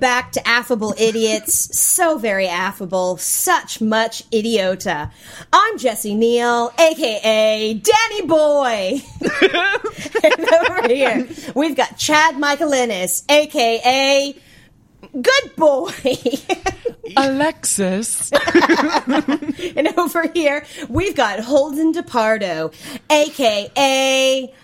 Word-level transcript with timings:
back 0.00 0.32
to 0.32 0.48
Affable 0.48 0.94
Idiots. 0.98 1.78
so 1.78 2.16
very 2.18 2.48
affable, 2.48 3.18
such 3.18 3.80
much 3.80 4.28
idiota. 4.30 5.12
I'm 5.52 5.78
Jesse 5.78 6.14
Neal, 6.14 6.72
aka 6.78 7.74
Danny 7.74 8.26
Boy. 8.26 9.02
and 10.24 10.52
over 10.70 10.88
here, 10.88 11.28
we've 11.54 11.76
got 11.76 11.98
Chad 11.98 12.36
Michaelinis, 12.36 13.30
aka 13.30 14.34
Good 15.12 15.56
Boy. 15.56 15.92
Alexis. 17.16 18.32
and 19.76 19.98
over 19.98 20.28
here, 20.32 20.64
we've 20.88 21.16
got 21.16 21.40
Holden 21.40 21.92
DePardo, 21.92 22.72
aka 23.10 24.54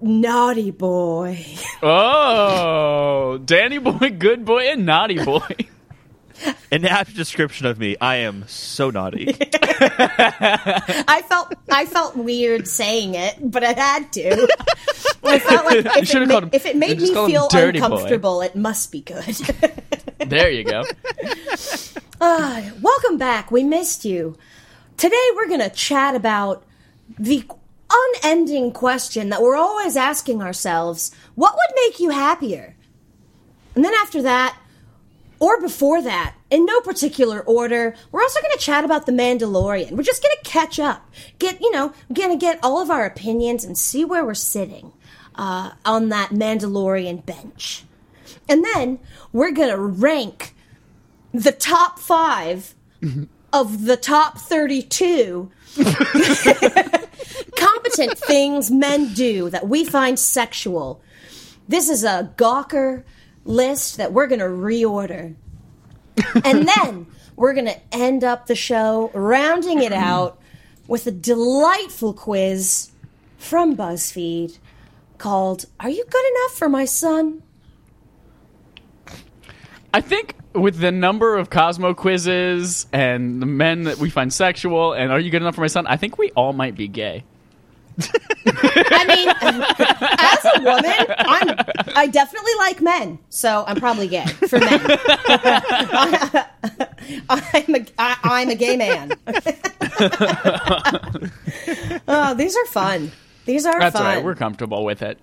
Naughty 0.00 0.70
Boy. 0.70 1.44
oh, 1.82 3.38
Danny 3.44 3.78
boy, 3.78 4.10
good 4.10 4.44
boy, 4.44 4.64
and 4.64 4.84
naughty 4.84 5.22
boy. 5.24 5.40
An 6.72 6.84
apt 6.84 7.14
description 7.14 7.64
of 7.66 7.78
me. 7.78 7.96
I 8.00 8.16
am 8.16 8.44
so 8.48 8.90
naughty. 8.90 9.34
I 9.40 11.22
felt 11.28 11.54
I 11.70 11.86
felt 11.86 12.16
weird 12.16 12.66
saying 12.68 13.14
it, 13.14 13.36
but 13.40 13.62
I 13.64 13.72
had 13.72 14.12
to. 14.14 14.48
I 15.22 15.38
felt 15.38 15.64
like 15.64 15.76
if, 15.76 15.86
it, 15.96 16.08
should've 16.08 16.28
ma- 16.28 16.34
called 16.34 16.44
him- 16.44 16.50
if 16.52 16.66
it 16.66 16.76
made 16.76 17.00
me 17.00 17.06
feel 17.14 17.48
Dirty 17.48 17.78
Boy. 17.78 17.84
uncomfortable, 17.86 18.40
it 18.42 18.56
must 18.56 18.90
be 18.92 19.00
good. 19.00 19.24
there 20.26 20.50
you 20.50 20.64
go. 20.64 20.82
Ah, 22.20 22.70
welcome 22.80 23.18
back. 23.18 23.50
We 23.50 23.64
missed 23.64 24.04
you. 24.04 24.36
Today 24.96 25.20
we're 25.34 25.48
going 25.48 25.60
to 25.60 25.68
chat 25.68 26.14
about 26.14 26.64
the 27.18 27.44
unending 27.90 28.72
question 28.72 29.28
that 29.28 29.42
we're 29.42 29.56
always 29.56 29.96
asking 29.96 30.42
ourselves 30.42 31.10
what 31.34 31.54
would 31.54 31.76
make 31.76 32.00
you 32.00 32.10
happier? 32.10 32.76
And 33.74 33.84
then 33.84 33.94
after 33.94 34.22
that, 34.22 34.56
or 35.40 35.60
before 35.60 36.00
that, 36.00 36.36
in 36.50 36.64
no 36.64 36.80
particular 36.80 37.40
order, 37.40 37.94
we're 38.12 38.22
also 38.22 38.40
going 38.40 38.52
to 38.52 38.58
chat 38.58 38.84
about 38.84 39.06
The 39.06 39.12
Mandalorian. 39.12 39.92
We're 39.92 40.02
just 40.02 40.22
going 40.22 40.34
to 40.42 40.50
catch 40.50 40.78
up. 40.78 41.10
Get, 41.38 41.60
you 41.60 41.70
know, 41.72 41.92
going 42.12 42.30
to 42.30 42.36
get 42.36 42.60
all 42.62 42.80
of 42.80 42.90
our 42.90 43.04
opinions 43.04 43.64
and 43.64 43.76
see 43.76 44.04
where 44.04 44.24
we're 44.24 44.34
sitting 44.34 44.92
uh, 45.34 45.72
on 45.84 46.08
that 46.10 46.30
Mandalorian 46.30 47.26
bench. 47.26 47.84
And 48.48 48.64
then 48.64 49.00
we're 49.32 49.50
going 49.50 49.70
to 49.70 49.78
rank 49.78 50.54
the 51.32 51.52
top 51.52 51.98
five 51.98 52.74
of 53.52 53.84
the 53.84 53.96
top 53.96 54.38
32 54.38 55.50
competent 57.56 58.18
things 58.18 58.70
men 58.70 59.12
do 59.14 59.50
that 59.50 59.68
we 59.68 59.84
find 59.84 60.18
sexual. 60.18 61.02
This 61.68 61.88
is 61.88 62.04
a 62.04 62.32
Gawker 62.36 63.02
list 63.44 63.96
that 63.96 64.12
we're 64.12 64.26
going 64.26 64.40
to 64.40 64.46
reorder. 64.46 65.34
and 66.44 66.68
then 66.68 67.06
we're 67.36 67.54
going 67.54 67.66
to 67.66 67.80
end 67.92 68.22
up 68.22 68.46
the 68.46 68.54
show 68.54 69.10
rounding 69.14 69.82
it 69.82 69.92
out 69.92 70.38
with 70.86 71.06
a 71.06 71.10
delightful 71.10 72.12
quiz 72.12 72.90
from 73.38 73.76
BuzzFeed 73.76 74.58
called 75.18 75.66
Are 75.80 75.88
You 75.88 76.04
Good 76.08 76.24
Enough 76.30 76.58
for 76.58 76.68
My 76.68 76.84
Son? 76.84 77.42
I 79.92 80.00
think 80.00 80.36
with 80.54 80.78
the 80.78 80.92
number 80.92 81.36
of 81.36 81.50
Cosmo 81.50 81.94
quizzes 81.94 82.86
and 82.92 83.42
the 83.42 83.46
men 83.46 83.82
that 83.84 83.98
we 83.98 84.10
find 84.10 84.32
sexual, 84.32 84.92
and 84.92 85.10
are 85.12 85.18
you 85.20 85.30
good 85.30 85.42
enough 85.42 85.54
for 85.56 85.60
my 85.62 85.66
son? 85.66 85.86
I 85.86 85.96
think 85.96 86.18
we 86.18 86.30
all 86.32 86.52
might 86.52 86.74
be 86.76 86.88
gay. 86.88 87.24
I 88.46 89.04
mean, 89.06 89.28
as 90.18 90.44
a 90.56 90.60
woman, 90.62 91.06
I'm, 91.18 91.48
I 91.96 92.06
definitely 92.08 92.52
like 92.58 92.80
men, 92.80 93.18
so 93.30 93.64
I'm 93.66 93.76
probably 93.76 94.08
gay 94.08 94.26
for 94.26 94.58
men. 94.58 94.80
I'm 97.28 97.74
a, 97.74 97.86
I, 97.98 98.16
I'm 98.24 98.50
a 98.50 98.54
gay 98.56 98.76
man. 98.76 99.12
oh, 102.08 102.34
these 102.34 102.56
are 102.56 102.66
fun. 102.66 103.12
These 103.44 103.66
are 103.66 103.78
That's 103.78 103.96
fun. 103.96 104.04
right. 104.04 104.24
We're 104.24 104.34
comfortable 104.34 104.84
with 104.84 105.02
it. 105.02 105.18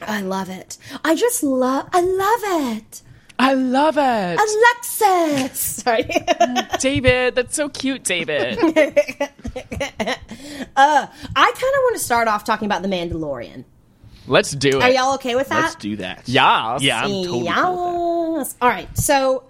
I 0.00 0.20
love 0.20 0.48
it. 0.48 0.78
I 1.04 1.14
just 1.14 1.42
love. 1.42 1.88
I 1.92 2.00
love 2.00 2.76
it. 2.76 3.02
I 3.42 3.54
love 3.54 3.96
it. 3.98 4.38
Alexis. 4.38 5.58
Sorry. 5.82 6.08
David, 6.78 7.34
that's 7.34 7.56
so 7.56 7.68
cute, 7.68 8.04
David. 8.04 8.58
Uh, 10.74 11.06
I 11.36 11.52
kind 11.52 11.56
of 11.56 11.82
want 11.82 11.96
to 11.96 12.02
start 12.02 12.28
off 12.28 12.44
talking 12.44 12.64
about 12.64 12.80
the 12.80 12.88
Mandalorian. 12.88 13.64
Let's 14.26 14.52
do 14.52 14.78
it. 14.78 14.82
Are 14.82 14.90
y'all 14.90 15.14
okay 15.16 15.34
with 15.34 15.48
that? 15.48 15.62
Let's 15.62 15.74
do 15.74 15.96
that. 15.96 16.26
Yeah. 16.26 16.78
Yeah, 16.80 17.02
I'm 17.02 17.10
totally 17.10 17.26
cool 17.26 18.32
with 18.38 18.46
Yes. 18.46 18.56
All 18.62 18.68
right. 18.68 18.96
So 18.96 19.44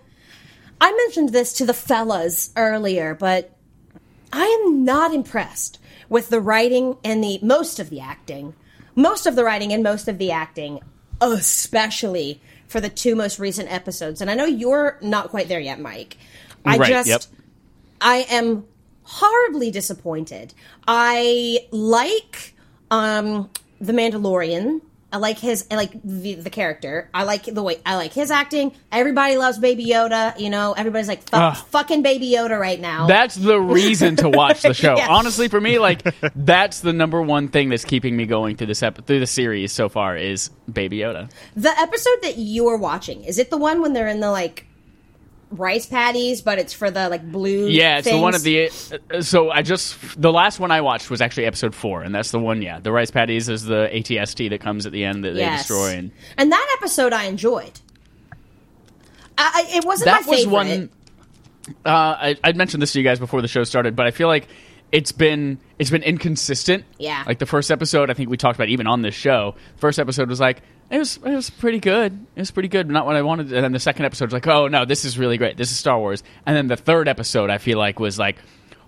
I 0.81 0.93
mentioned 0.93 1.29
this 1.29 1.53
to 1.55 1.67
the 1.67 1.75
fellas 1.75 2.51
earlier, 2.57 3.15
but 3.15 3.57
I 4.33 4.45
am 4.65 4.85
not 4.85 5.15
impressed 5.15 5.79
with 6.09 6.29
the 6.29 6.41
writing 6.41 6.97
and 7.05 7.23
the 7.23 7.39
most 7.43 7.79
of 7.79 7.91
the 7.91 8.01
acting. 8.01 8.55
Most 8.97 9.27
of 9.27 9.37
the 9.37 9.45
writing 9.45 9.73
and 9.73 9.83
most 9.83 10.09
of 10.09 10.19
the 10.19 10.31
acting, 10.33 10.81
especially 11.21 12.41
for 12.73 12.81
the 12.81 12.89
two 12.89 13.15
most 13.15 13.39
recent 13.39 13.71
episodes. 13.71 14.21
And 14.21 14.31
I 14.31 14.35
know 14.35 14.47
you're 14.47 14.99
not 15.03 15.29
quite 15.29 15.49
there 15.49 15.61
yet, 15.61 15.79
Mike. 15.79 16.17
I 16.65 16.79
Right, 16.79 16.89
just 16.89 17.09
yep. 17.09 17.23
I 18.01 18.27
am 18.31 18.65
horribly 19.05 19.71
disappointed. 19.71 20.55
I 20.89 21.67
like 21.71 22.55
um 22.91 23.51
the 23.81 23.93
Mandalorian. 23.93 24.81
I 25.13 25.19
like 25.19 25.39
his 25.39 25.67
I 25.71 25.77
like 25.77 25.93
the, 26.03 26.35
the 26.35 26.51
character. 26.51 27.11
I 27.13 27.25
like 27.25 27.45
the 27.45 27.63
way 27.63 27.81
I 27.85 27.97
like 27.97 28.13
his 28.13 28.31
acting. 28.31 28.73
Everybody 28.91 29.37
loves 29.37 29.59
Baby 29.59 29.87
Yoda, 29.87 30.39
you 30.39 30.49
know. 30.51 30.73
Everybody's 30.73 31.09
like 31.09 31.23
fuck, 31.29 31.57
fucking 31.69 32.03
Baby 32.03 32.31
Yoda 32.31 32.59
right 32.59 32.81
now. 32.81 33.07
That's 33.07 33.35
the 33.35 33.61
reason 33.61 34.17
to 34.17 34.29
watch 34.31 34.63
the 34.63 34.75
show. 34.75 34.97
Yeah. 34.97 35.09
Honestly, 35.11 35.49
for 35.49 35.61
me, 35.61 35.79
like 35.79 36.03
that's 36.35 36.81
the 36.81 36.93
number 36.93 37.21
one 37.21 37.49
thing 37.49 37.69
that's 37.69 37.85
keeping 37.85 38.17
me 38.17 38.25
going 38.27 38.57
through 38.57 38.69
this 38.69 38.83
ep- 38.83 39.07
through 39.07 39.21
the 39.21 39.27
series 39.27 39.73
so 39.73 39.89
far 39.89 40.17
is 40.17 40.49
Baby 40.73 40.99
Yoda. 40.99 41.31
the 41.55 41.71
episode 41.79 42.19
that 42.23 42.39
you 42.39 42.69
are 42.69 42.79
watching, 42.79 43.25
is 43.25 43.39
it 43.39 43.51
the 43.51 43.59
one 43.59 43.83
when 43.83 43.93
they're 43.93 44.09
in 44.09 44.21
the 44.21 44.31
like 44.31 44.67
rice 45.53 45.87
paddies, 45.87 46.41
but 46.43 46.59
it's 46.59 46.73
for 46.73 46.91
the 46.91 47.09
like 47.09 47.31
blue 47.31 47.69
Yeah, 47.69 47.99
it's 47.99 48.09
the 48.09 48.19
one 48.19 48.35
of 48.35 48.43
the. 48.43 48.71
uh, 49.13 49.23
So 49.23 49.51
I 49.51 49.63
just 49.63 50.21
the 50.21 50.33
last 50.33 50.59
one 50.61 50.71
I 50.71 50.81
watched 50.81 51.11
was 51.11 51.21
actually 51.21 51.45
episode 51.47 51.75
four, 51.75 52.03
and 52.03 52.15
that's 52.15 52.31
the 52.31 52.39
one. 52.39 52.63
Yeah, 52.63 52.81
the 52.81 52.93
rice 52.93 53.11
paddies 53.11 53.49
is 53.49 53.65
the 53.65 53.89
ATST 53.93 54.51
that 54.51 54.61
comes 54.61 54.87
at 54.87 54.93
the 54.93 55.05
end 55.05 55.25
that 55.25 55.33
they 55.33 55.45
destroy. 55.49 55.91
And 55.91 56.11
And 56.37 56.53
that 56.53 56.77
episode 56.79 57.13
I 57.13 57.25
enjoyed. 57.25 57.81
I, 59.39 59.67
it 59.75 59.85
wasn't 59.85 60.07
that 60.07 60.27
my 60.27 60.31
was 60.31 60.47
one. 60.47 60.91
Uh, 61.85 61.89
I, 61.89 62.37
I'd 62.45 62.57
mentioned 62.57 62.83
this 62.83 62.93
to 62.93 62.99
you 62.99 63.05
guys 63.05 63.19
before 63.19 63.41
the 63.41 63.49
show 63.49 63.65
started, 63.65 63.97
but 63.97 64.07
I 64.07 64.11
feel 64.11 64.29
like 64.29 64.49
it's 64.91 65.13
been 65.13 65.59
it's 65.79 65.91
been 65.91 66.03
inconsistent. 66.03 66.85
Yeah. 66.99 67.25
Like 67.27 67.39
the 67.39 67.47
first 67.47 67.71
episode, 67.71 68.11
I 68.11 68.15
think 68.15 68.31
we 68.31 68.37
talked 68.37 68.57
about 68.59 68.69
even 68.69 68.87
on 68.87 69.03
this 69.03 69.15
show. 69.15 69.55
First 69.77 69.99
episode 69.99 70.29
was 70.29 70.39
like 70.41 70.63
it 70.93 70.99
was 70.99 71.17
it 71.17 71.35
was 71.35 71.49
pretty 71.49 71.81
good. 71.81 72.13
It 72.37 72.41
was 72.41 72.51
pretty 72.51 72.69
good, 72.69 72.89
not 72.89 73.07
what 73.07 73.17
I 73.17 73.23
wanted. 73.23 73.51
And 73.53 73.65
then 73.65 73.73
the 73.73 73.81
second 73.81 74.05
episode 74.05 74.27
was 74.27 74.35
like, 74.35 74.47
oh 74.47 74.69
no, 74.69 74.85
this 74.85 75.07
is 75.07 75.19
really 75.19 75.39
great. 75.39 75.57
This 75.57 75.71
is 75.71 75.79
Star 75.79 75.99
Wars. 75.99 76.23
And 76.45 76.55
then 76.55 76.67
the 76.67 76.77
third 76.77 77.09
episode, 77.09 77.49
I 77.49 77.57
feel 77.57 77.79
like 77.79 77.99
was 77.99 78.19
like, 78.19 78.37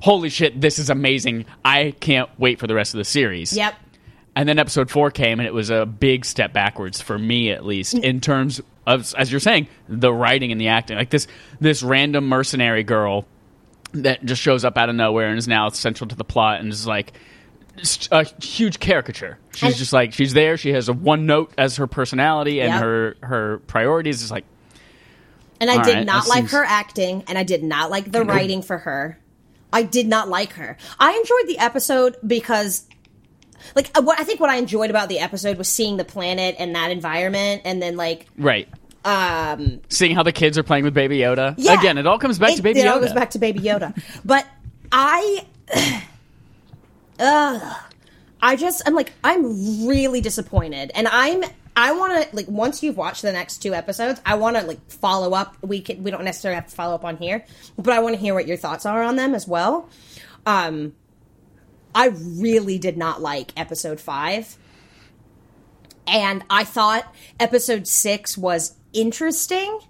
holy 0.00 0.28
shit, 0.28 0.60
this 0.60 0.78
is 0.78 0.90
amazing. 0.90 1.46
I 1.64 1.94
can't 2.00 2.28
wait 2.38 2.60
for 2.60 2.66
the 2.66 2.74
rest 2.74 2.92
of 2.92 2.98
the 2.98 3.04
series. 3.04 3.56
Yep. 3.56 3.74
And 4.36 4.46
then 4.48 4.58
episode 4.58 4.90
four 4.90 5.10
came, 5.10 5.40
and 5.40 5.46
it 5.46 5.54
was 5.54 5.70
a 5.70 5.86
big 5.86 6.24
step 6.24 6.52
backwards 6.52 7.00
for 7.00 7.16
me, 7.18 7.50
at 7.50 7.64
least, 7.64 7.94
in 7.94 8.20
terms 8.20 8.60
of, 8.84 9.14
as 9.16 9.30
you're 9.30 9.40
saying, 9.40 9.68
the 9.88 10.12
writing 10.12 10.50
and 10.50 10.60
the 10.60 10.68
acting. 10.68 10.96
Like 10.96 11.10
this, 11.10 11.28
this 11.60 11.84
random 11.84 12.28
mercenary 12.28 12.82
girl 12.82 13.26
that 13.92 14.24
just 14.24 14.42
shows 14.42 14.64
up 14.64 14.76
out 14.76 14.88
of 14.88 14.96
nowhere 14.96 15.28
and 15.28 15.38
is 15.38 15.46
now 15.46 15.68
central 15.68 16.08
to 16.08 16.16
the 16.16 16.24
plot 16.24 16.60
and 16.60 16.72
is 16.72 16.84
like 16.84 17.12
a 18.12 18.24
huge 18.42 18.78
caricature. 18.80 19.38
She's 19.54 19.62
And- 19.70 19.76
just 19.76 19.92
like 19.92 20.12
she's 20.12 20.32
there. 20.32 20.56
She 20.56 20.72
has 20.72 20.88
a 20.88 20.92
one 20.92 21.26
note 21.26 21.52
as 21.58 21.76
her 21.76 21.86
personality 21.86 22.60
and 22.60 22.72
Yep. 22.72 22.80
her 22.82 23.16
her 23.22 23.58
priorities. 23.66 24.22
Is 24.22 24.30
like 24.30 24.44
And 25.60 25.70
I 25.70 25.82
did 25.84 25.94
right, 25.96 26.06
not 26.06 26.26
like 26.28 26.38
seems- 26.40 26.52
her 26.52 26.64
acting, 26.64 27.24
and 27.28 27.38
I 27.38 27.42
did 27.42 27.62
not 27.62 27.90
like 27.90 28.10
the 28.10 28.24
writing 28.24 28.62
for 28.62 28.78
her. 28.78 29.18
I 29.72 29.82
did 29.82 30.06
not 30.06 30.28
like 30.28 30.52
her. 30.54 30.76
I 31.00 31.12
enjoyed 31.12 31.48
the 31.48 31.58
episode 31.58 32.16
because, 32.24 32.86
like, 33.74 33.90
uh, 33.98 34.02
what 34.02 34.20
I 34.20 34.24
think 34.24 34.38
what 34.40 34.50
I 34.50 34.56
enjoyed 34.56 34.90
about 34.90 35.08
the 35.08 35.18
episode 35.20 35.58
was 35.58 35.68
seeing 35.68 35.96
the 35.96 36.04
planet 36.04 36.54
and 36.58 36.74
that 36.76 36.90
environment, 36.90 37.62
and 37.64 37.80
then 37.82 37.96
like, 37.96 38.26
right. 38.38 38.68
um, 39.04 39.80
Seeing 39.88 40.14
how 40.14 40.22
the 40.22 40.32
kids 40.32 40.56
are 40.58 40.62
playing 40.62 40.84
with 40.84 40.94
Baby 40.94 41.18
Yoda. 41.18 41.54
yeah. 41.56 41.78
Again, 41.78 41.98
it 41.98 42.06
all 42.06 42.18
comes 42.18 42.38
back 42.38 42.52
It- 42.52 42.56
to 42.56 42.62
Baby 42.62 42.80
Yoda. 42.80 42.84
it 42.84 42.88
all 42.88 43.00
goes 43.00 43.12
back 43.12 43.30
to 43.30 43.38
Baby 43.38 43.60
Yoda. 43.60 44.00
but 44.24 44.46
I, 44.92 45.44
ugh, 47.18 47.76
I 48.40 48.56
just 48.56 48.82
I'm 48.86 48.94
like 48.94 49.12
I'm 49.22 49.86
really 49.86 50.20
disappointed, 50.20 50.92
and 50.94 51.08
I'm 51.08 51.44
I 51.76 51.92
want 51.92 52.30
to 52.30 52.36
like 52.36 52.48
once 52.48 52.82
you've 52.82 52.96
watched 52.96 53.22
the 53.22 53.32
next 53.32 53.58
two 53.58 53.74
episodes, 53.74 54.20
I 54.24 54.34
want 54.36 54.56
to 54.56 54.62
like 54.64 54.90
follow 54.90 55.34
up. 55.34 55.56
We 55.62 55.80
can 55.80 56.02
we 56.02 56.10
don't 56.10 56.24
necessarily 56.24 56.56
have 56.56 56.68
to 56.68 56.74
follow 56.74 56.94
up 56.94 57.04
on 57.04 57.16
here, 57.16 57.44
but 57.76 57.92
I 57.92 58.00
want 58.00 58.14
to 58.14 58.20
hear 58.20 58.34
what 58.34 58.46
your 58.46 58.56
thoughts 58.56 58.86
are 58.86 59.02
on 59.02 59.16
them 59.16 59.34
as 59.34 59.48
well. 59.48 59.88
Um, 60.46 60.94
I 61.94 62.08
really 62.08 62.78
did 62.78 62.96
not 62.96 63.22
like 63.22 63.52
episode 63.56 64.00
five, 64.00 64.56
and 66.06 66.44
I 66.50 66.64
thought 66.64 67.14
episode 67.40 67.86
six 67.86 68.36
was 68.36 68.76
interesting 68.92 69.80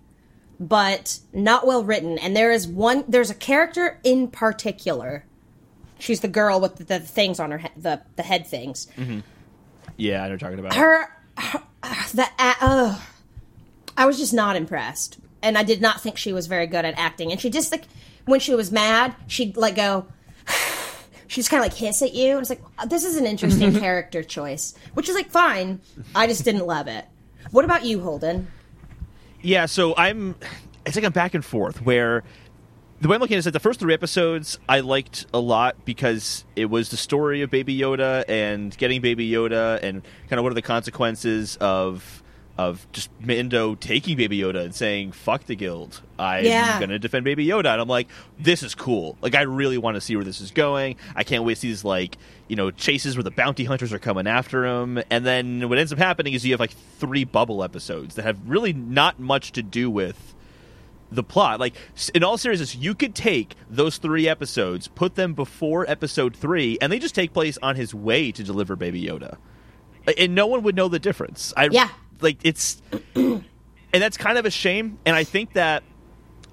but 0.60 1.20
not 1.32 1.66
well 1.66 1.84
written. 1.84 2.18
And 2.18 2.36
there 2.36 2.52
is 2.52 2.66
one. 2.66 3.04
There's 3.08 3.30
a 3.30 3.34
character 3.34 4.00
in 4.04 4.28
particular. 4.28 5.24
She's 5.98 6.20
the 6.20 6.28
girl 6.28 6.60
with 6.60 6.76
the, 6.76 6.84
the 6.84 7.00
things 7.00 7.40
on 7.40 7.50
her 7.50 7.58
head, 7.58 7.72
the 7.76 8.02
the 8.16 8.22
head 8.22 8.46
things. 8.46 8.88
Yeah, 9.96 10.16
I 10.16 10.16
know 10.16 10.22
what 10.22 10.28
you're 10.28 10.38
talking 10.38 10.58
about. 10.58 10.74
Her, 10.74 11.08
her 11.38 11.62
the 12.14 12.26
uh, 12.38 12.98
I 13.96 14.06
was 14.06 14.18
just 14.18 14.34
not 14.34 14.56
impressed, 14.56 15.18
and 15.42 15.56
I 15.56 15.62
did 15.62 15.80
not 15.80 16.00
think 16.00 16.16
she 16.16 16.32
was 16.32 16.46
very 16.46 16.66
good 16.66 16.84
at 16.84 16.98
acting. 16.98 17.30
And 17.30 17.40
she 17.40 17.50
just 17.50 17.70
like 17.72 17.84
when 18.24 18.40
she 18.40 18.54
was 18.54 18.72
mad, 18.72 19.14
she'd 19.26 19.56
like 19.56 19.76
go. 19.76 20.06
She 21.26 21.40
just 21.40 21.50
kind 21.50 21.64
of 21.64 21.72
like 21.72 21.76
hiss 21.76 22.02
at 22.02 22.14
you, 22.14 22.32
and 22.32 22.40
it's 22.40 22.50
like 22.50 22.60
this 22.86 23.02
is 23.02 23.16
an 23.16 23.26
interesting 23.26 23.74
character 23.80 24.22
choice, 24.22 24.74
which 24.92 25.08
is 25.08 25.16
like 25.16 25.30
fine. 25.30 25.80
I 26.14 26.26
just 26.28 26.44
didn't 26.44 26.66
love 26.66 26.86
it. 26.86 27.06
What 27.50 27.64
about 27.64 27.84
you, 27.84 28.00
Holden? 28.00 28.46
Yeah, 29.40 29.66
so 29.66 29.94
I'm. 29.96 30.36
It's 30.86 30.94
like 30.96 31.04
I'm 31.04 31.12
back 31.12 31.34
and 31.34 31.44
forth. 31.44 31.82
Where 31.82 32.22
the 33.04 33.08
way 33.08 33.16
I'm 33.16 33.20
looking 33.20 33.34
at 33.34 33.36
it 33.36 33.40
is 33.40 33.44
that 33.44 33.50
the 33.50 33.60
first 33.60 33.80
three 33.80 33.92
episodes 33.92 34.58
I 34.66 34.80
liked 34.80 35.26
a 35.34 35.38
lot 35.38 35.84
because 35.84 36.46
it 36.56 36.70
was 36.70 36.88
the 36.88 36.96
story 36.96 37.42
of 37.42 37.50
Baby 37.50 37.78
Yoda 37.78 38.24
and 38.28 38.74
getting 38.78 39.02
Baby 39.02 39.30
Yoda 39.30 39.78
and 39.82 40.02
kind 40.30 40.38
of 40.38 40.42
what 40.42 40.52
are 40.52 40.54
the 40.54 40.62
consequences 40.62 41.56
of 41.60 42.22
of 42.56 42.86
just 42.92 43.10
Mando 43.20 43.74
taking 43.74 44.16
Baby 44.16 44.38
Yoda 44.38 44.64
and 44.64 44.74
saying 44.74 45.12
"fuck 45.12 45.44
the 45.44 45.54
guild." 45.54 46.00
I'm 46.18 46.46
Yeah. 46.46 46.80
gonna 46.80 46.98
defend 46.98 47.26
Baby 47.26 47.44
Yoda, 47.46 47.72
and 47.72 47.82
I'm 47.82 47.88
like, 47.88 48.08
this 48.38 48.62
is 48.62 48.74
cool. 48.74 49.18
Like, 49.20 49.34
I 49.34 49.42
really 49.42 49.76
want 49.76 49.96
to 49.96 50.00
see 50.00 50.16
where 50.16 50.24
this 50.24 50.40
is 50.40 50.50
going. 50.50 50.96
I 51.14 51.24
can't 51.24 51.44
wait 51.44 51.56
to 51.56 51.60
see 51.60 51.68
these 51.68 51.84
like 51.84 52.16
you 52.48 52.56
know 52.56 52.70
chases 52.70 53.16
where 53.18 53.22
the 53.24 53.30
bounty 53.30 53.64
hunters 53.64 53.92
are 53.92 53.98
coming 53.98 54.26
after 54.26 54.64
him, 54.64 55.02
and 55.10 55.26
then 55.26 55.68
what 55.68 55.76
ends 55.76 55.92
up 55.92 55.98
happening 55.98 56.32
is 56.32 56.46
you 56.46 56.54
have 56.54 56.60
like 56.60 56.72
three 56.98 57.24
bubble 57.24 57.62
episodes 57.62 58.14
that 58.14 58.22
have 58.24 58.38
really 58.46 58.72
not 58.72 59.20
much 59.20 59.52
to 59.52 59.62
do 59.62 59.90
with 59.90 60.33
the 61.12 61.22
plot. 61.22 61.60
Like 61.60 61.74
in 62.14 62.24
all 62.24 62.36
seriousness, 62.38 62.74
you 62.74 62.94
could 62.94 63.14
take 63.14 63.54
those 63.70 63.98
three 63.98 64.28
episodes, 64.28 64.88
put 64.88 65.14
them 65.14 65.34
before 65.34 65.88
episode 65.88 66.34
three, 66.36 66.78
and 66.80 66.90
they 66.92 66.98
just 66.98 67.14
take 67.14 67.32
place 67.32 67.58
on 67.62 67.76
his 67.76 67.94
way 67.94 68.32
to 68.32 68.42
deliver 68.42 68.74
Baby 68.76 69.02
Yoda, 69.02 69.36
and 70.18 70.34
no 70.34 70.46
one 70.46 70.62
would 70.62 70.74
know 70.76 70.88
the 70.88 70.98
difference. 70.98 71.52
I 71.56 71.68
Yeah. 71.70 71.88
like 72.20 72.38
it's, 72.42 72.80
and 73.14 73.44
that's 73.92 74.16
kind 74.16 74.38
of 74.38 74.46
a 74.46 74.50
shame. 74.50 74.98
And 75.06 75.14
I 75.14 75.24
think 75.24 75.52
that 75.54 75.82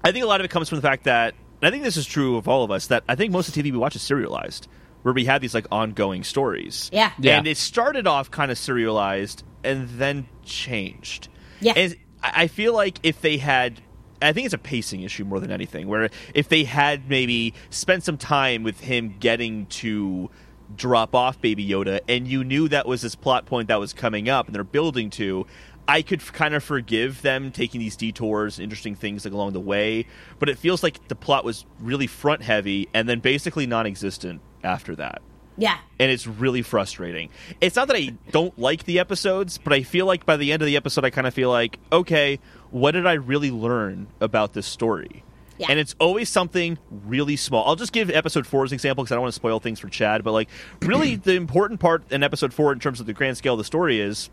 I 0.04 0.12
think 0.12 0.24
a 0.24 0.28
lot 0.28 0.40
of 0.40 0.44
it 0.44 0.50
comes 0.50 0.68
from 0.68 0.76
the 0.76 0.82
fact 0.82 1.04
that 1.04 1.34
and 1.60 1.68
I 1.68 1.70
think 1.70 1.84
this 1.84 1.96
is 1.96 2.06
true 2.06 2.36
of 2.36 2.48
all 2.48 2.64
of 2.64 2.70
us 2.72 2.88
that 2.88 3.04
I 3.08 3.14
think 3.14 3.32
most 3.32 3.48
of 3.48 3.54
the 3.54 3.62
TV 3.62 3.70
we 3.72 3.78
watch 3.78 3.94
is 3.96 4.02
serialized, 4.02 4.66
where 5.02 5.14
we 5.14 5.24
have 5.26 5.40
these 5.40 5.54
like 5.54 5.66
ongoing 5.70 6.24
stories. 6.24 6.90
Yeah. 6.92 7.12
Yeah. 7.18 7.38
and 7.38 7.46
it 7.46 7.56
started 7.56 8.06
off 8.06 8.30
kind 8.30 8.50
of 8.50 8.58
serialized 8.58 9.44
and 9.64 9.88
then 9.90 10.26
changed. 10.44 11.28
Yeah. 11.60 11.72
and 11.76 11.96
I 12.22 12.42
I 12.44 12.46
feel 12.48 12.72
like 12.74 12.98
if 13.02 13.20
they 13.20 13.38
had. 13.38 13.80
I 14.22 14.32
think 14.32 14.44
it's 14.44 14.54
a 14.54 14.58
pacing 14.58 15.02
issue 15.02 15.24
more 15.24 15.40
than 15.40 15.50
anything. 15.50 15.88
Where 15.88 16.10
if 16.34 16.48
they 16.48 16.64
had 16.64 17.08
maybe 17.08 17.54
spent 17.70 18.04
some 18.04 18.16
time 18.16 18.62
with 18.62 18.80
him 18.80 19.16
getting 19.18 19.66
to 19.66 20.30
drop 20.74 21.14
off 21.14 21.40
Baby 21.40 21.66
Yoda, 21.68 22.00
and 22.08 22.26
you 22.26 22.44
knew 22.44 22.68
that 22.68 22.86
was 22.86 23.02
this 23.02 23.14
plot 23.14 23.46
point 23.46 23.68
that 23.68 23.80
was 23.80 23.92
coming 23.92 24.28
up, 24.28 24.46
and 24.46 24.54
they're 24.54 24.64
building 24.64 25.10
to, 25.10 25.46
I 25.86 26.02
could 26.02 26.20
kind 26.32 26.54
of 26.54 26.62
forgive 26.62 27.22
them 27.22 27.50
taking 27.50 27.80
these 27.80 27.96
detours, 27.96 28.58
interesting 28.58 28.94
things 28.94 29.24
like 29.24 29.34
along 29.34 29.52
the 29.52 29.60
way. 29.60 30.06
But 30.38 30.48
it 30.48 30.58
feels 30.58 30.82
like 30.82 31.08
the 31.08 31.16
plot 31.16 31.44
was 31.44 31.66
really 31.80 32.06
front 32.06 32.42
heavy, 32.42 32.88
and 32.94 33.08
then 33.08 33.20
basically 33.20 33.66
non-existent 33.66 34.40
after 34.62 34.94
that 34.96 35.20
Yeah, 35.56 35.78
and 35.98 36.10
it's 36.10 36.26
really 36.26 36.62
frustrating. 36.62 37.28
It's 37.60 37.76
not 37.76 37.88
that 37.88 37.96
I 37.96 38.14
don't 38.30 38.58
like 38.58 38.84
the 38.84 38.98
episodes, 38.98 39.58
but 39.58 39.72
I 39.72 39.82
feel 39.82 40.06
like 40.06 40.24
by 40.24 40.36
the 40.36 40.52
end 40.52 40.62
of 40.62 40.66
the 40.66 40.76
episode, 40.76 41.04
I 41.04 41.10
kind 41.10 41.26
of 41.26 41.34
feel 41.34 41.50
like, 41.50 41.78
okay, 41.92 42.38
what 42.70 42.92
did 42.92 43.06
I 43.06 43.14
really 43.14 43.50
learn 43.50 44.08
about 44.20 44.54
this 44.54 44.66
story? 44.66 45.24
Yeah. 45.58 45.66
And 45.70 45.78
it's 45.78 45.94
always 46.00 46.28
something 46.28 46.78
really 46.90 47.36
small. 47.36 47.66
I'll 47.66 47.76
just 47.76 47.92
give 47.92 48.10
episode 48.10 48.46
four 48.46 48.64
as 48.64 48.72
an 48.72 48.76
example 48.76 49.04
because 49.04 49.12
I 49.12 49.16
don't 49.16 49.22
want 49.22 49.34
to 49.34 49.36
spoil 49.36 49.60
things 49.60 49.78
for 49.78 49.88
Chad. 49.88 50.24
But 50.24 50.32
like, 50.32 50.48
really, 50.80 51.16
the 51.22 51.34
important 51.34 51.80
part 51.80 52.10
in 52.10 52.22
episode 52.22 52.52
four, 52.52 52.72
in 52.72 52.80
terms 52.80 52.98
of 52.98 53.06
the 53.06 53.12
grand 53.12 53.36
scale 53.36 53.54
of 53.54 53.58
the 53.58 53.64
story, 53.64 54.00
is 54.00 54.30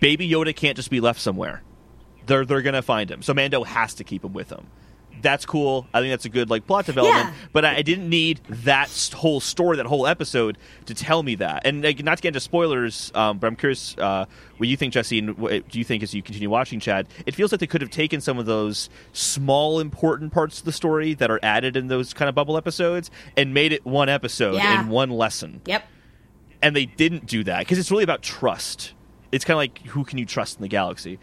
Baby 0.00 0.28
Yoda 0.28 0.54
can't 0.54 0.76
just 0.76 0.90
be 0.90 1.00
left 1.00 1.20
somewhere. 1.20 1.62
They're 2.26 2.44
they're 2.44 2.62
gonna 2.62 2.82
find 2.82 3.10
him, 3.10 3.22
so 3.22 3.34
Mando 3.34 3.64
has 3.64 3.94
to 3.94 4.04
keep 4.04 4.24
him 4.24 4.32
with 4.32 4.50
him. 4.50 4.66
That's 5.20 5.46
cool. 5.46 5.86
I 5.94 6.00
think 6.00 6.12
that's 6.12 6.24
a 6.24 6.28
good 6.28 6.50
like 6.50 6.66
plot 6.66 6.86
development. 6.86 7.26
Yeah. 7.28 7.34
But 7.52 7.64
I, 7.64 7.76
I 7.76 7.82
didn't 7.82 8.08
need 8.08 8.40
that 8.48 9.10
whole 9.14 9.40
story, 9.40 9.76
that 9.76 9.86
whole 9.86 10.06
episode, 10.06 10.58
to 10.86 10.94
tell 10.94 11.22
me 11.22 11.36
that. 11.36 11.62
And 11.64 11.82
like, 11.84 12.02
not 12.02 12.18
to 12.18 12.22
get 12.22 12.28
into 12.28 12.40
spoilers, 12.40 13.12
um, 13.14 13.38
but 13.38 13.46
I'm 13.46 13.56
curious 13.56 13.96
uh, 13.98 14.24
what 14.56 14.68
you 14.68 14.76
think, 14.76 14.94
Jesse, 14.94 15.18
and 15.20 15.38
what 15.38 15.68
do 15.68 15.78
you 15.78 15.84
think 15.84 16.02
as 16.02 16.12
you 16.12 16.22
continue 16.22 16.50
watching, 16.50 16.80
Chad? 16.80 17.06
It 17.26 17.34
feels 17.34 17.52
like 17.52 17.60
they 17.60 17.66
could 17.68 17.82
have 17.82 17.90
taken 17.90 18.20
some 18.20 18.38
of 18.38 18.46
those 18.46 18.90
small, 19.12 19.78
important 19.78 20.32
parts 20.32 20.58
of 20.58 20.64
the 20.64 20.72
story 20.72 21.14
that 21.14 21.30
are 21.30 21.40
added 21.42 21.76
in 21.76 21.86
those 21.88 22.12
kind 22.14 22.28
of 22.28 22.34
bubble 22.34 22.56
episodes 22.56 23.10
and 23.36 23.54
made 23.54 23.72
it 23.72 23.84
one 23.84 24.08
episode 24.08 24.54
Yeah. 24.54 24.80
and 24.80 24.90
one 24.90 25.10
lesson 25.10 25.60
yep. 25.66 25.84
and 26.62 26.74
they 26.74 26.86
didn't 26.86 27.26
do 27.26 27.44
that 27.44 27.60
because 27.60 27.78
it's 27.78 27.90
really 27.90 28.04
about 28.04 28.22
trust. 28.22 28.94
It's 29.30 29.44
kind 29.44 29.54
of 29.54 29.58
like 29.58 29.78
who 29.88 30.04
can 30.04 30.18
you 30.18 30.26
trust 30.26 30.56
in 30.58 30.62
the 30.62 30.68
galaxy. 30.68 31.18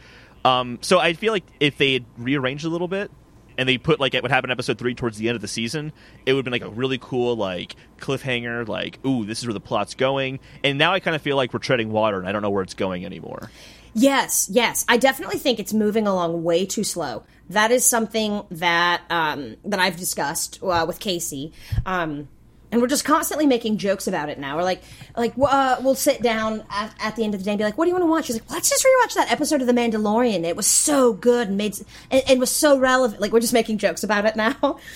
Um, 0.45 0.79
so 0.81 0.99
I 0.99 1.13
feel 1.13 1.33
like 1.33 1.43
if 1.59 1.77
they 1.77 1.93
had 1.93 2.05
rearranged 2.17 2.65
a 2.65 2.69
little 2.69 2.87
bit 2.87 3.11
and 3.59 3.67
they 3.67 3.77
put 3.77 3.99
like 3.99 4.13
what 4.13 4.31
happened 4.31 4.51
in 4.51 4.55
episode 4.55 4.77
three 4.77 4.95
towards 4.95 5.17
the 5.17 5.27
end 5.27 5.35
of 5.35 5.41
the 5.41 5.47
season, 5.47 5.91
it 6.25 6.31
would 6.31 6.39
have 6.39 6.45
been 6.45 6.53
like 6.53 6.63
a 6.63 6.69
really 6.69 6.97
cool 6.97 7.35
like 7.35 7.75
cliffhanger. 7.99 8.65
Like, 8.65 9.05
ooh, 9.05 9.25
this 9.25 9.39
is 9.39 9.45
where 9.45 9.53
the 9.53 9.59
plot's 9.59 9.95
going. 9.95 10.39
And 10.63 10.77
now 10.77 10.93
I 10.93 11.01
kind 11.01 11.13
of 11.13 11.21
feel 11.21 11.35
like 11.35 11.53
we're 11.53 11.59
treading 11.59 11.91
water, 11.91 12.19
and 12.19 12.27
I 12.27 12.31
don't 12.31 12.41
know 12.41 12.49
where 12.49 12.63
it's 12.63 12.73
going 12.73 13.05
anymore. 13.05 13.51
Yes, 13.93 14.47
yes. 14.49 14.85
I 14.87 14.95
definitely 14.95 15.39
think 15.39 15.59
it's 15.59 15.73
moving 15.73 16.07
along 16.07 16.41
way 16.43 16.65
too 16.65 16.85
slow. 16.85 17.23
That 17.49 17.71
is 17.71 17.83
something 17.83 18.43
that 18.49 19.01
um, 19.09 19.57
that 19.65 19.79
I've 19.79 19.97
discussed 19.97 20.59
uh, 20.63 20.85
with 20.87 21.01
Casey. 21.01 21.51
Um, 21.85 22.29
and 22.71 22.81
we're 22.81 22.87
just 22.87 23.05
constantly 23.05 23.47
making 23.47 23.77
jokes 23.77 24.07
about 24.07 24.29
it 24.29 24.37
now. 24.37 24.55
We're 24.55 24.63
like, 24.63 24.81
like 25.17 25.33
uh, 25.39 25.77
we'll 25.81 25.95
sit 25.95 26.21
down 26.21 26.63
at, 26.69 26.93
at 26.99 27.15
the 27.15 27.23
end 27.23 27.33
of 27.33 27.39
the 27.39 27.45
day 27.45 27.51
and 27.51 27.57
be 27.57 27.63
like, 27.63 27.77
"What 27.77 27.85
do 27.85 27.89
you 27.89 27.95
want 27.95 28.03
to 28.03 28.09
watch?" 28.09 28.25
She's 28.25 28.35
like, 28.35 28.49
"Let's 28.51 28.69
just 28.69 28.85
rewatch 28.85 29.15
that 29.15 29.31
episode 29.31 29.61
of 29.61 29.67
The 29.67 29.73
Mandalorian. 29.73 30.43
It 30.43 30.55
was 30.55 30.67
so 30.67 31.13
good 31.13 31.47
and 31.47 31.57
made 31.57 31.77
and, 32.11 32.23
and 32.27 32.39
was 32.39 32.51
so 32.51 32.77
relevant." 32.77 33.21
Like 33.21 33.31
we're 33.31 33.39
just 33.39 33.53
making 33.53 33.79
jokes 33.79 34.03
about 34.03 34.25
it 34.25 34.35
now. 34.35 34.79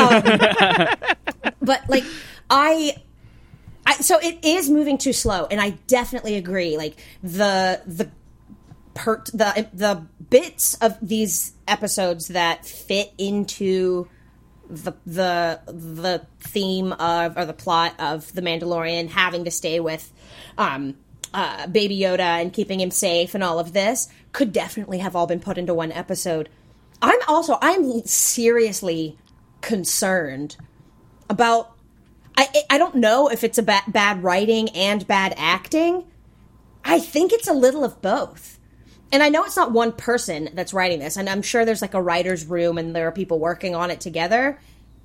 Um, 0.00 0.22
but 1.60 1.88
like, 1.88 2.04
I 2.48 2.96
I, 3.86 3.94
so 3.94 4.18
it 4.18 4.44
is 4.44 4.70
moving 4.70 4.98
too 4.98 5.12
slow, 5.12 5.46
and 5.50 5.60
I 5.60 5.70
definitely 5.86 6.36
agree. 6.36 6.76
Like 6.76 6.96
the 7.22 7.80
the 7.86 8.10
per, 8.94 9.22
the 9.32 9.68
the 9.72 10.06
bits 10.28 10.74
of 10.74 10.96
these 11.00 11.52
episodes 11.66 12.28
that 12.28 12.64
fit 12.66 13.12
into 13.18 14.08
the 14.70 14.94
the 15.04 15.60
the 15.66 16.26
theme 16.40 16.92
of 16.92 17.36
or 17.36 17.44
the 17.44 17.52
plot 17.52 17.94
of 17.98 18.32
the 18.32 18.40
Mandalorian 18.40 19.08
having 19.08 19.44
to 19.44 19.50
stay 19.50 19.80
with 19.80 20.12
um 20.56 20.96
uh 21.34 21.66
baby 21.66 21.98
Yoda 21.98 22.20
and 22.20 22.52
keeping 22.52 22.80
him 22.80 22.90
safe 22.90 23.34
and 23.34 23.42
all 23.42 23.58
of 23.58 23.72
this 23.72 24.08
could 24.32 24.52
definitely 24.52 24.98
have 24.98 25.16
all 25.16 25.26
been 25.26 25.40
put 25.40 25.58
into 25.58 25.74
one 25.74 25.92
episode. 25.92 26.48
I'm 27.02 27.18
also 27.26 27.58
I'm 27.60 28.04
seriously 28.04 29.18
concerned 29.60 30.56
about 31.28 31.76
I 32.36 32.48
I 32.70 32.78
don't 32.78 32.94
know 32.94 33.28
if 33.28 33.42
it's 33.42 33.58
a 33.58 33.62
ba- 33.62 33.82
bad 33.88 34.22
writing 34.22 34.68
and 34.70 35.06
bad 35.06 35.34
acting. 35.36 36.04
I 36.84 37.00
think 37.00 37.32
it's 37.32 37.48
a 37.48 37.52
little 37.52 37.84
of 37.84 38.00
both. 38.00 38.59
And 39.12 39.22
I 39.22 39.28
know 39.28 39.44
it's 39.44 39.56
not 39.56 39.72
one 39.72 39.92
person 39.92 40.50
that's 40.54 40.72
writing 40.72 41.00
this, 41.00 41.16
and 41.16 41.28
I'm 41.28 41.42
sure 41.42 41.64
there's 41.64 41.82
like 41.82 41.94
a 41.94 42.02
writer's 42.02 42.46
room 42.46 42.78
and 42.78 42.94
there 42.94 43.08
are 43.08 43.12
people 43.12 43.38
working 43.38 43.74
on 43.74 43.90
it 43.90 44.00
together. 44.00 44.58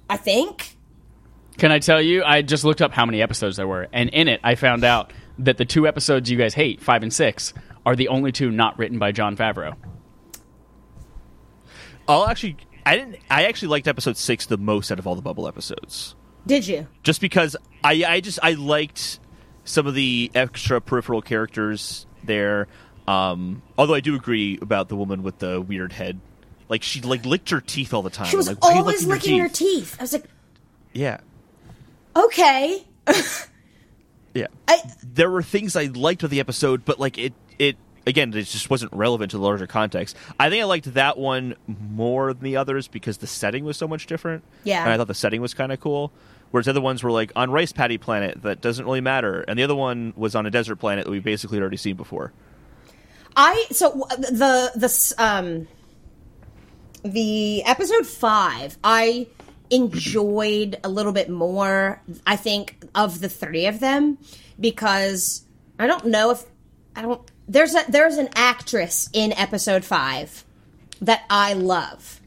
I 0.10 0.18
think. 0.18 0.78
Can 1.58 1.72
I 1.72 1.80
tell 1.80 2.02
you? 2.02 2.24
I 2.24 2.42
just 2.42 2.64
looked 2.64 2.82
up 2.82 2.92
how 2.92 3.06
many 3.06 3.22
episodes 3.22 3.58
there 3.58 3.68
were, 3.68 3.88
and 3.92 4.10
in 4.10 4.28
it, 4.28 4.40
I 4.44 4.56
found 4.56 4.84
out 4.84 5.14
that 5.40 5.58
the 5.58 5.66
two 5.66 5.88
episodes 5.88 6.30
you 6.30 6.38
guys 6.38 6.54
hate, 6.54 6.82
five 6.82 7.02
and 7.02 7.12
six, 7.12 7.54
are 7.86 7.96
the 7.96 8.10
only 8.10 8.32
two 8.32 8.52
not 8.52 8.78
written 8.78 9.00
by 9.00 9.12
Jon 9.12 9.36
Favreau. 9.36 9.76
I'll 12.08 12.28
actually, 12.28 12.58
I 12.86 12.98
didn't, 12.98 13.18
I 13.30 13.46
actually 13.46 13.70
liked 13.70 13.88
episode 13.88 14.18
six 14.18 14.46
the 14.46 14.58
most 14.58 14.92
out 14.92 15.00
of 15.00 15.08
all 15.08 15.16
the 15.16 15.22
bubble 15.22 15.48
episodes. 15.48 16.16
Did 16.46 16.68
you? 16.68 16.88
just 17.02 17.22
because 17.22 17.56
I 17.84 18.04
I 18.08 18.20
just 18.20 18.38
I 18.44 18.52
liked 18.52 19.20
some 19.64 19.88
of 19.88 19.96
the 19.96 20.30
extra 20.36 20.80
peripheral 20.80 21.24
characters 21.24 22.06
there. 22.24 22.68
Um, 23.08 23.62
although 23.78 23.94
I 23.94 24.00
do 24.00 24.16
agree 24.16 24.58
about 24.62 24.90
the 24.90 24.96
woman 24.96 25.24
with 25.24 25.40
the 25.40 25.62
weird 25.62 25.94
head. 25.94 26.20
Like 26.68 26.82
she 26.82 27.02
like 27.02 27.26
licked 27.26 27.52
her 27.52 27.62
teeth 27.62 27.94
all 27.94 28.02
the 28.02 28.10
time. 28.10 28.28
She 28.28 28.38
was 28.38 28.48
like, 28.48 28.64
why 28.64 28.72
are 28.72 28.74
you 28.74 28.80
always 28.80 29.06
licking 29.06 29.40
her 29.40 29.50
teeth. 29.50 29.96
I 30.00 30.04
was 30.04 30.14
like, 30.14 30.26
Yeah, 30.94 31.20
okay. 32.16 32.84
yeah. 34.34 34.48
I 34.68 34.80
There 35.04 35.30
were 35.30 35.44
things 35.44 35.76
I 35.76 35.86
liked 35.86 36.24
with 36.24 36.32
the 36.32 36.40
episode, 36.40 36.84
but 36.84 37.00
like 37.00 37.20
it 37.20 37.34
it 37.60 37.78
again 38.08 38.34
it 38.34 38.44
just 38.44 38.72
wasn't 38.72 38.92
relevant 38.94 39.32
to 39.32 39.38
the 39.38 39.44
larger 39.44 39.68
context. 39.68 40.16
I 40.40 40.50
think 40.50 40.64
I 40.64 40.66
liked 40.66 40.92
that 40.96 41.20
one 41.20 41.56
more 41.68 42.34
than 42.34 42.44
the 42.44 42.58
others 42.58 42.88
because 42.88 43.18
the 43.18 43.28
setting 43.28 43.64
was 43.64 43.78
so 43.78 43.88
much 43.88 44.08
different. 44.08 44.44
Yeah. 44.64 44.82
and 44.82 44.92
I 44.92 44.98
thought 44.98 45.08
the 45.08 45.14
setting 45.14 45.42
was 45.42 45.54
kind 45.54 45.72
of 45.72 45.80
cool. 45.80 46.12
Whereas 46.50 46.66
the 46.66 46.72
other 46.72 46.82
ones 46.82 47.04
were 47.04 47.12
like 47.12 47.32
on 47.36 47.52
rice 47.52 47.74
paddy 47.74 47.98
planet 47.98 48.42
that 48.44 48.62
doesn't 48.62 48.86
really 48.86 49.02
matter, 49.02 49.42
and 49.48 49.60
the 49.60 49.64
other 49.64 49.76
one 49.76 50.14
was 50.16 50.36
on 50.36 50.46
a 50.46 50.52
desert 50.52 50.78
planet 50.78 51.06
that 51.06 51.12
we 51.12 51.20
basically 51.20 51.58
had 51.58 51.62
already 51.62 51.78
seen 51.78 51.96
before. 51.96 52.32
I 53.36 53.66
so 53.72 54.08
the 54.18 54.72
the 54.76 55.14
um 55.24 55.68
the 57.04 57.64
episode 57.64 58.06
five, 58.06 58.78
I 58.84 59.28
enjoyed 59.70 60.80
a 60.84 60.90
little 60.90 61.12
bit 61.12 61.30
more. 61.30 62.02
I 62.26 62.36
think 62.36 62.78
of 62.94 63.20
the 63.20 63.30
three 63.30 63.66
of 63.68 63.80
them 63.80 64.18
because 64.60 65.44
I 65.80 65.88
don't 65.88 66.06
know 66.06 66.32
if 66.32 66.44
I 66.96 67.02
don't. 67.02 67.22
There's 67.48 67.76
a 67.76 67.84
there's 67.90 68.18
an 68.18 68.30
actress 68.36 69.10
in 69.14 69.34
episode 69.34 69.86
five 69.86 70.44
that 71.02 71.24
I 71.30 71.54
love. 71.54 72.22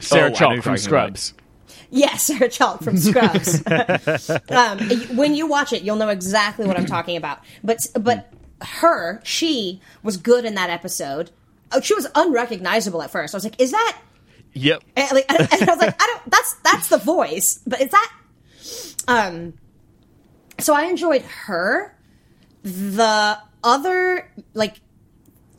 Sarah 0.00 0.30
Oh, 0.30 0.34
Chalke 0.34 0.36
from 0.36 0.48
talking 0.56 0.68
about. 0.68 0.78
Scrubs. 0.80 1.34
Yes, 1.90 2.22
Sarah 2.26 2.48
Chalke 2.48 2.82
from 2.84 2.96
Scrubs. 2.96 3.62
um, 4.50 5.16
when 5.16 5.34
you 5.34 5.46
watch 5.46 5.72
it, 5.72 5.82
you'll 5.82 5.96
know 5.96 6.08
exactly 6.10 6.66
what 6.66 6.76
I'm 6.78 6.86
talking 6.86 7.16
about. 7.16 7.40
But 7.64 7.86
but 8.00 8.32
her, 8.64 9.20
she 9.24 9.80
was 10.02 10.16
good 10.16 10.44
in 10.44 10.54
that 10.54 10.70
episode. 10.70 11.30
Oh, 11.70 11.80
she 11.80 11.94
was 11.94 12.06
unrecognizable 12.14 13.02
at 13.02 13.10
first. 13.10 13.34
I 13.34 13.36
was 13.36 13.44
like, 13.44 13.60
"Is 13.60 13.70
that?" 13.70 13.98
Yep. 14.54 14.82
And, 14.96 15.12
like, 15.12 15.24
and 15.28 15.38
I 15.40 15.72
was 15.72 15.80
like, 15.80 16.02
"I 16.02 16.06
don't." 16.06 16.30
That's 16.30 16.54
that's 16.62 16.88
the 16.88 16.98
voice, 16.98 17.60
but 17.66 17.80
is 17.80 17.90
that? 17.90 18.12
Um. 19.08 19.54
So 20.58 20.74
I 20.74 20.84
enjoyed 20.84 21.22
her. 21.22 21.96
The 22.62 23.38
other 23.64 24.30
like 24.54 24.80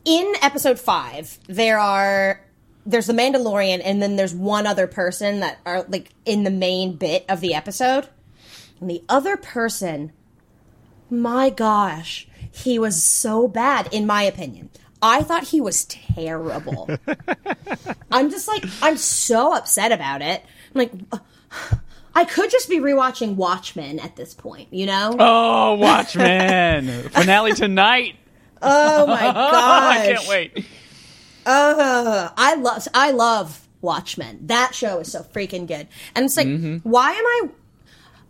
in 0.04 0.34
episode 0.42 0.78
five, 0.78 1.38
there 1.48 1.78
are 1.78 2.40
there's 2.86 3.06
the 3.06 3.12
Mandalorian, 3.12 3.80
and 3.82 4.02
then 4.02 4.16
there's 4.16 4.34
one 4.34 4.66
other 4.66 4.86
person 4.86 5.40
that 5.40 5.58
are 5.64 5.84
like 5.88 6.10
in 6.24 6.44
the 6.44 6.50
main 6.50 6.96
bit 6.96 7.24
of 7.28 7.40
the 7.40 7.54
episode. 7.54 8.08
And 8.80 8.90
the 8.90 9.02
other 9.08 9.36
person, 9.36 10.12
my 11.08 11.48
gosh, 11.50 12.28
he 12.54 12.78
was 12.78 13.02
so 13.02 13.48
bad, 13.48 13.92
in 13.92 14.06
my 14.06 14.22
opinion. 14.22 14.70
I 15.02 15.22
thought 15.22 15.44
he 15.44 15.60
was 15.60 15.84
terrible. 15.86 16.88
I'm 18.10 18.30
just 18.30 18.46
like, 18.46 18.64
I'm 18.80 18.96
so 18.96 19.54
upset 19.54 19.90
about 19.90 20.22
it. 20.22 20.42
I'm 20.74 20.78
like, 20.78 20.92
I 22.14 22.24
could 22.24 22.50
just 22.50 22.68
be 22.68 22.78
rewatching 22.78 23.34
Watchmen 23.34 23.98
at 23.98 24.14
this 24.14 24.34
point, 24.34 24.72
you 24.72 24.86
know? 24.86 25.16
Oh, 25.18 25.74
Watchmen 25.74 27.08
finale 27.10 27.54
tonight. 27.54 28.14
Oh 28.62 29.06
my 29.06 29.20
god! 29.20 29.36
I 29.36 30.06
can't 30.06 30.28
wait. 30.28 30.66
Uh, 31.44 32.30
I 32.36 32.54
love 32.54 32.86
I 32.94 33.10
love 33.10 33.66
Watchmen. 33.80 34.46
That 34.46 34.74
show 34.74 35.00
is 35.00 35.10
so 35.10 35.22
freaking 35.22 35.66
good. 35.66 35.88
And 36.14 36.24
it's 36.24 36.36
like, 36.36 36.46
why 36.84 37.10
am 37.10 37.26
I, 37.26 37.48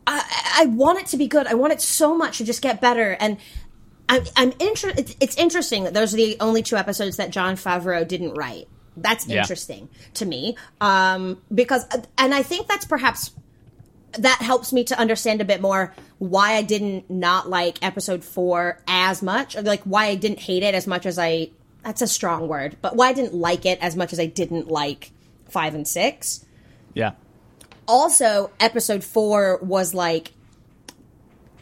I 0.07 0.63
I 0.63 0.67
want 0.67 0.99
it 0.99 1.07
to 1.09 1.17
be 1.17 1.29
good. 1.29 1.47
I 1.47 1.55
want 1.55 1.73
it 1.73 1.81
so 1.81 2.17
much 2.17 2.39
to 2.39 2.45
just 2.45 2.63
get 2.63 2.81
better. 2.81 3.17
And 3.21 3.37
I'm 4.09 4.23
I'm 4.37 4.53
inter- 4.61 4.93
it's, 4.97 5.17
it's 5.21 5.37
interesting 5.37 5.85
that 5.85 5.95
those 5.95 6.13
are 6.13 6.17
the 6.17 6.37
only 6.41 6.63
two 6.63 6.77
episodes 6.77 7.17
that 7.17 7.31
Jon 7.31 7.57
Favreau 7.57 8.07
didn't 8.07 8.35
write. 8.35 8.69
That's 8.97 9.27
Yeah. 9.27 9.41
interesting 9.41 9.89
to 10.15 10.27
me. 10.27 10.57
Um, 10.81 11.41
because 11.53 11.85
and 12.19 12.35
I 12.35 12.43
think 12.43 12.69
that's 12.69 12.85
perhaps 12.85 13.33
that 14.19 14.39
helps 14.41 14.73
me 14.73 14.85
to 14.85 14.99
understand 14.99 15.41
a 15.41 15.45
bit 15.45 15.61
more 15.61 15.93
why 16.19 16.53
I 16.55 16.63
didn't 16.63 17.11
not 17.11 17.49
like 17.51 17.83
episode 17.85 18.23
four 18.25 18.79
as 18.87 19.23
much, 19.23 19.57
or 19.57 19.63
like 19.63 19.83
why 19.83 20.07
I 20.07 20.15
didn't 20.15 20.41
hate 20.41 20.63
it 20.63 20.75
as 20.75 20.87
much 20.87 21.07
as 21.07 21.19
I. 21.19 21.51
That's 21.83 22.01
a 22.01 22.07
strong 22.07 22.47
word, 22.49 22.77
but 22.81 22.97
why 22.97 23.09
I 23.09 23.13
didn't 23.13 23.35
like 23.35 23.67
it 23.67 23.79
as 23.83 23.97
much 23.97 24.13
as 24.13 24.21
I 24.21 24.27
didn't 24.27 24.69
like 24.69 25.11
five 25.49 25.75
and 25.75 25.87
six. 25.87 26.45
Yeah. 26.95 27.13
Also, 27.87 28.51
episode 28.61 29.05
four 29.05 29.59
was 29.61 29.93
like 29.93 30.33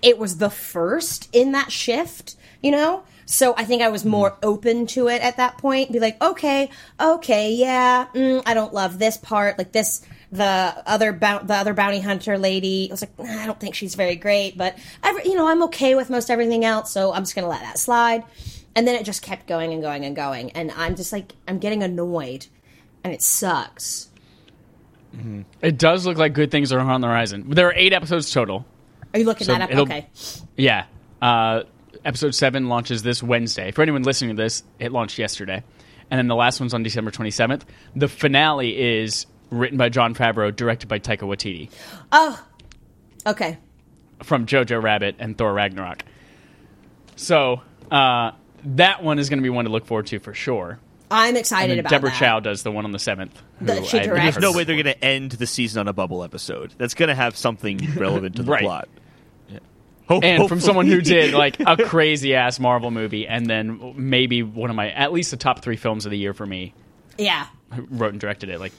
it 0.03 0.19
was 0.19 0.39
the 0.39 0.51
first 0.51 1.29
in 1.33 1.53
that 1.53 1.73
shift, 1.73 2.37
you 2.61 2.71
know. 2.71 3.05
So 3.25 3.55
I 3.57 3.65
think 3.65 3.83
I 3.83 3.89
was 3.89 4.05
more 4.05 4.37
open 4.43 4.87
to 4.89 5.09
it 5.09 5.23
at 5.23 5.37
that 5.37 5.57
point. 5.59 5.93
Be 5.93 6.01
like, 6.01 6.23
okay, 6.23 6.69
okay, 7.01 7.53
yeah, 7.53 8.07
mm, 8.15 8.43
I 8.45 8.53
don't 8.55 8.75
love 8.75 8.99
this 8.99 9.17
part. 9.17 9.57
Like 9.59 9.73
this, 9.73 10.03
the 10.33 10.83
other 10.87 11.13
bou- 11.13 11.45
the 11.45 11.55
other 11.55 11.73
bounty 11.73 12.01
hunter 12.01 12.37
lady. 12.37 12.89
I 12.91 12.93
was 12.93 13.03
like, 13.03 13.19
"Nah, 13.19 13.43
I 13.43 13.47
don't 13.47 13.61
think 13.61 13.75
she's 13.75 13.95
very 13.95 14.17
great, 14.17 14.59
but 14.59 14.77
every, 15.03 15.25
you 15.25 15.35
know, 15.35 15.47
I'm 15.47 15.63
okay 15.65 15.95
with 15.95 16.11
most 16.11 16.31
everything 16.31 16.65
else. 16.65 16.91
So 16.91 17.13
I'm 17.13 17.23
just 17.23 17.35
gonna 17.35 17.49
let 17.49 17.61
that 17.61 17.79
slide. 17.79 18.25
And 18.75 18.89
then 18.89 18.97
it 18.97 19.05
just 19.05 19.23
kept 19.23 19.47
going 19.47 19.73
and 19.73 19.83
going 19.83 20.05
and 20.05 20.17
going, 20.17 20.51
and 20.53 20.73
I'm 20.73 20.97
just 20.97 21.13
like, 21.13 21.35
I'm 21.47 21.59
getting 21.59 21.83
annoyed, 21.83 22.47
and 23.05 23.13
it 23.13 23.23
sucks. 23.23 24.09
It 25.61 25.77
does 25.79 26.07
look 26.07 26.17
like 26.17 26.33
good 26.33 26.51
things 26.51 26.73
are 26.73 26.81
on 26.81 27.03
the 27.03 27.07
horizon. 27.07 27.51
There 27.51 27.69
are 27.69 27.75
eight 27.77 27.93
episodes 27.93 28.31
total. 28.31 28.65
Are 29.15 29.19
you 29.19 29.25
looking 29.27 29.47
So 29.47 29.53
that 29.53 29.63
up? 29.63 29.71
it'll- 29.71 29.83
Okay. 29.85 30.07
Yeah. 30.57 30.85
Uh, 31.21 31.63
episode 32.05 32.35
7 32.35 32.69
launches 32.69 33.03
this 33.03 33.23
Wednesday. 33.23 33.71
For 33.71 33.83
anyone 33.83 34.03
listening 34.03 34.37
to 34.37 34.43
this, 34.43 34.63
it 34.79 34.93
launched 34.93 35.19
yesterday. 35.19 35.63
And 36.11 36.19
then 36.19 36.29
the 36.29 36.35
last 36.35 36.61
one's 36.61 36.75
on 36.75 36.83
December 36.83 37.11
27th. 37.11 37.63
The 37.97 38.09
finale 38.09 39.01
is 39.01 39.27
written 39.51 39.79
by 39.79 39.89
Jon 39.89 40.15
Favreau, 40.15 40.55
directed 40.55 40.89
by 40.89 40.99
Taika 40.99 41.21
Waititi 41.21 41.71
Oh, 42.11 42.43
okay. 43.27 43.59
from 44.23 44.47
Jojo 44.47 44.83
Rabbit 44.83 45.17
and 45.19 45.37
Thor 45.39 45.53
Ragnarok. 45.53 46.03
So 47.17 47.61
uh, 47.91 48.33
that 48.65 49.03
one 49.03 49.19
is 49.19 49.29
going 49.29 49.39
to 49.39 49.43
be 49.43 49.51
one 49.51 49.65
to 49.67 49.71
look 49.71 49.87
forward 49.87 50.07
to 50.07 50.19
for 50.19 50.35
sure. 50.35 50.79
I'm 51.11 51.29
And 51.31 51.37
excited 51.39 51.71
then 51.71 51.79
about 51.81 51.91
Deborah 51.91 52.11
that. 52.11 52.19
Chow 52.19 52.41
does 52.41 52.63
the 52.63 52.73
one 52.73 52.85
on 52.87 52.93
the 52.93 52.99
7th. 52.99 53.31
The- 53.61 53.83
she 53.85 54.01
directs. 54.01 54.37
There's 54.37 54.39
no 54.43 54.53
way 54.53 54.65
they're 54.65 54.83
going 54.83 54.95
to 54.97 55.05
end 55.05 55.33
the 55.33 55.47
season 55.47 55.81
on 55.81 55.89
a 55.89 55.93
bubble 55.93 56.25
episode. 56.25 56.73
That's 56.79 56.95
going 56.95 57.11
to 57.11 57.15
have 57.15 57.37
something 57.37 57.79
relevant 57.97 58.37
to 58.37 58.43
the 58.43 58.51
Right. 58.53 58.63
plot. 58.63 58.89
Yeah. 60.11 60.17
Ho- 60.17 60.21
and 60.23 60.49
from 60.49 60.61
someone 60.61 60.87
who 60.87 61.01
did 61.01 61.33
like 61.35 61.59
a 61.61 61.77
crazy 61.85 62.35
ass 62.35 62.59
Marvel 62.61 62.91
movie, 62.91 63.27
and 63.27 63.47
then 63.47 63.95
maybe 63.97 64.43
one 64.43 64.69
of 64.71 64.77
my 64.77 64.91
at 64.91 65.13
least 65.13 65.31
the 65.31 65.37
top 65.37 65.61
three 65.63 65.77
films 65.77 66.05
of 66.05 66.11
the 66.11 66.19
year 66.19 66.35
for 66.35 66.45
me, 66.47 66.75
Yeah. 67.19 67.47
who 67.75 67.87
wrote 67.91 68.13
and 68.13 68.21
directed 68.21 68.49
it. 68.49 68.59
Like, 68.61 68.73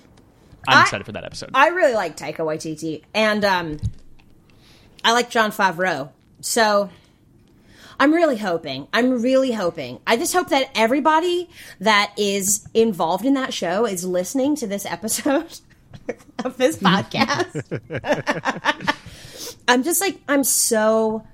I'm 0.67 0.79
I- 0.79 0.81
excited 0.81 1.05
for 1.05 1.13
that 1.13 1.23
episode. 1.23 1.51
I 1.53 1.69
really 1.69 1.93
like 1.93 2.17
Taika 2.17 2.37
Waititi, 2.37 3.03
and 3.13 3.43
um, 3.45 3.79
I 5.03 5.13
like 5.13 5.29
Jon 5.29 5.51
Favreau. 5.51 6.09
So 6.41 6.89
I'm 7.99 8.13
really 8.13 8.37
hoping. 8.37 8.87
I'm 8.93 9.21
really 9.21 9.51
hoping. 9.53 9.99
I 10.05 10.17
just 10.17 10.33
hope 10.33 10.49
that 10.49 10.69
everybody 10.75 11.49
that 11.79 12.11
is 12.17 12.67
involved 12.73 13.23
in 13.25 13.33
that 13.35 13.53
show 13.53 13.85
is 13.85 14.03
listening 14.05 14.55
to 14.57 14.67
this 14.67 14.85
episode 14.85 15.59
of 16.43 16.57
this 16.57 16.77
podcast. 16.79 17.63
I'm 19.67 19.83
just 19.83 20.01
like 20.01 20.19
I'm 20.27 20.43
so 20.43 21.25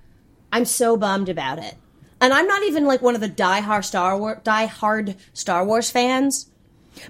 I'm 0.51 0.65
so 0.65 0.98
bummed 0.98 1.29
about 1.29 1.59
it. 1.59 1.75
And 2.21 2.33
I'm 2.33 2.48
not 2.48 2.63
even 2.63 2.86
like 2.86 3.01
one 3.01 3.15
of 3.15 3.21
the 3.21 3.29
diehard 3.29 3.86
Star 3.86 4.17
Wars 4.17 4.39
diehard 4.43 5.15
Star 5.33 5.65
Wars 5.65 5.89
fans. 5.89 6.50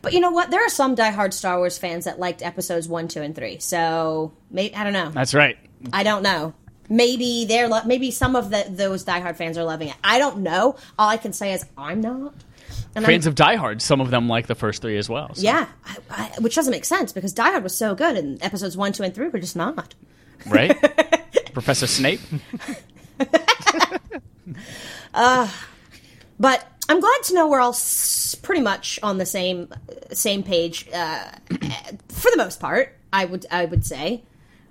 But 0.01 0.13
you 0.13 0.19
know 0.19 0.29
what? 0.31 0.51
There 0.51 0.63
are 0.63 0.69
some 0.69 0.95
diehard 0.95 1.33
Star 1.33 1.57
Wars 1.57 1.77
fans 1.77 2.05
that 2.05 2.19
liked 2.19 2.43
episodes 2.43 2.87
one, 2.87 3.07
two, 3.07 3.21
and 3.21 3.35
three. 3.35 3.59
So 3.59 4.33
maybe 4.51 4.75
I 4.75 4.83
don't 4.83 4.93
know. 4.93 5.09
That's 5.09 5.33
right. 5.33 5.57
I 5.91 6.03
don't 6.03 6.21
know. 6.21 6.53
Maybe 6.89 7.45
they're 7.45 7.67
lo- 7.67 7.83
maybe 7.85 8.11
some 8.11 8.35
of 8.35 8.49
the, 8.49 8.65
those 8.69 9.05
diehard 9.05 9.35
fans 9.35 9.57
are 9.57 9.63
loving 9.63 9.89
it. 9.89 9.95
I 10.03 10.19
don't 10.19 10.39
know. 10.39 10.75
All 10.97 11.09
I 11.09 11.17
can 11.17 11.33
say 11.33 11.53
is 11.53 11.65
I'm 11.77 12.01
not. 12.01 12.33
And 12.95 13.05
Fans 13.05 13.27
I'm, 13.27 13.31
of 13.31 13.35
Die 13.35 13.55
Hard, 13.55 13.81
some 13.81 14.01
of 14.01 14.09
them 14.09 14.27
like 14.27 14.47
the 14.47 14.55
first 14.55 14.81
three 14.81 14.97
as 14.97 15.07
well. 15.07 15.33
so- 15.35 15.41
yeah, 15.43 15.67
I, 15.85 15.97
I, 16.09 16.31
which 16.41 16.55
doesn't 16.55 16.71
make 16.71 16.85
sense 16.85 17.13
because 17.13 17.33
Die 17.33 17.49
Hard 17.49 17.63
was 17.63 17.77
so 17.77 17.93
good 17.93 18.17
and 18.17 18.41
episodes 18.43 18.75
one, 18.75 18.91
two, 18.93 19.03
and 19.03 19.13
three 19.13 19.27
were 19.27 19.39
just 19.39 19.55
not. 19.55 19.93
Right. 20.45 20.75
Professor 21.53 21.87
Snape. 21.87 22.21
But 26.41 26.65
I'm 26.87 26.99
glad 27.01 27.23
to 27.23 27.33
know 27.33 27.49
we're 27.49 27.59
all 27.59 27.71
s- 27.71 28.35
pretty 28.41 28.61
much 28.61 28.99
on 29.03 29.17
the 29.17 29.25
same 29.25 29.67
same 30.11 30.43
page 30.43 30.87
uh, 30.93 31.31
for 32.09 32.31
the 32.31 32.37
most 32.37 32.59
part. 32.59 32.95
I 33.11 33.25
would 33.25 33.45
I 33.51 33.65
would 33.65 33.85
say 33.85 34.23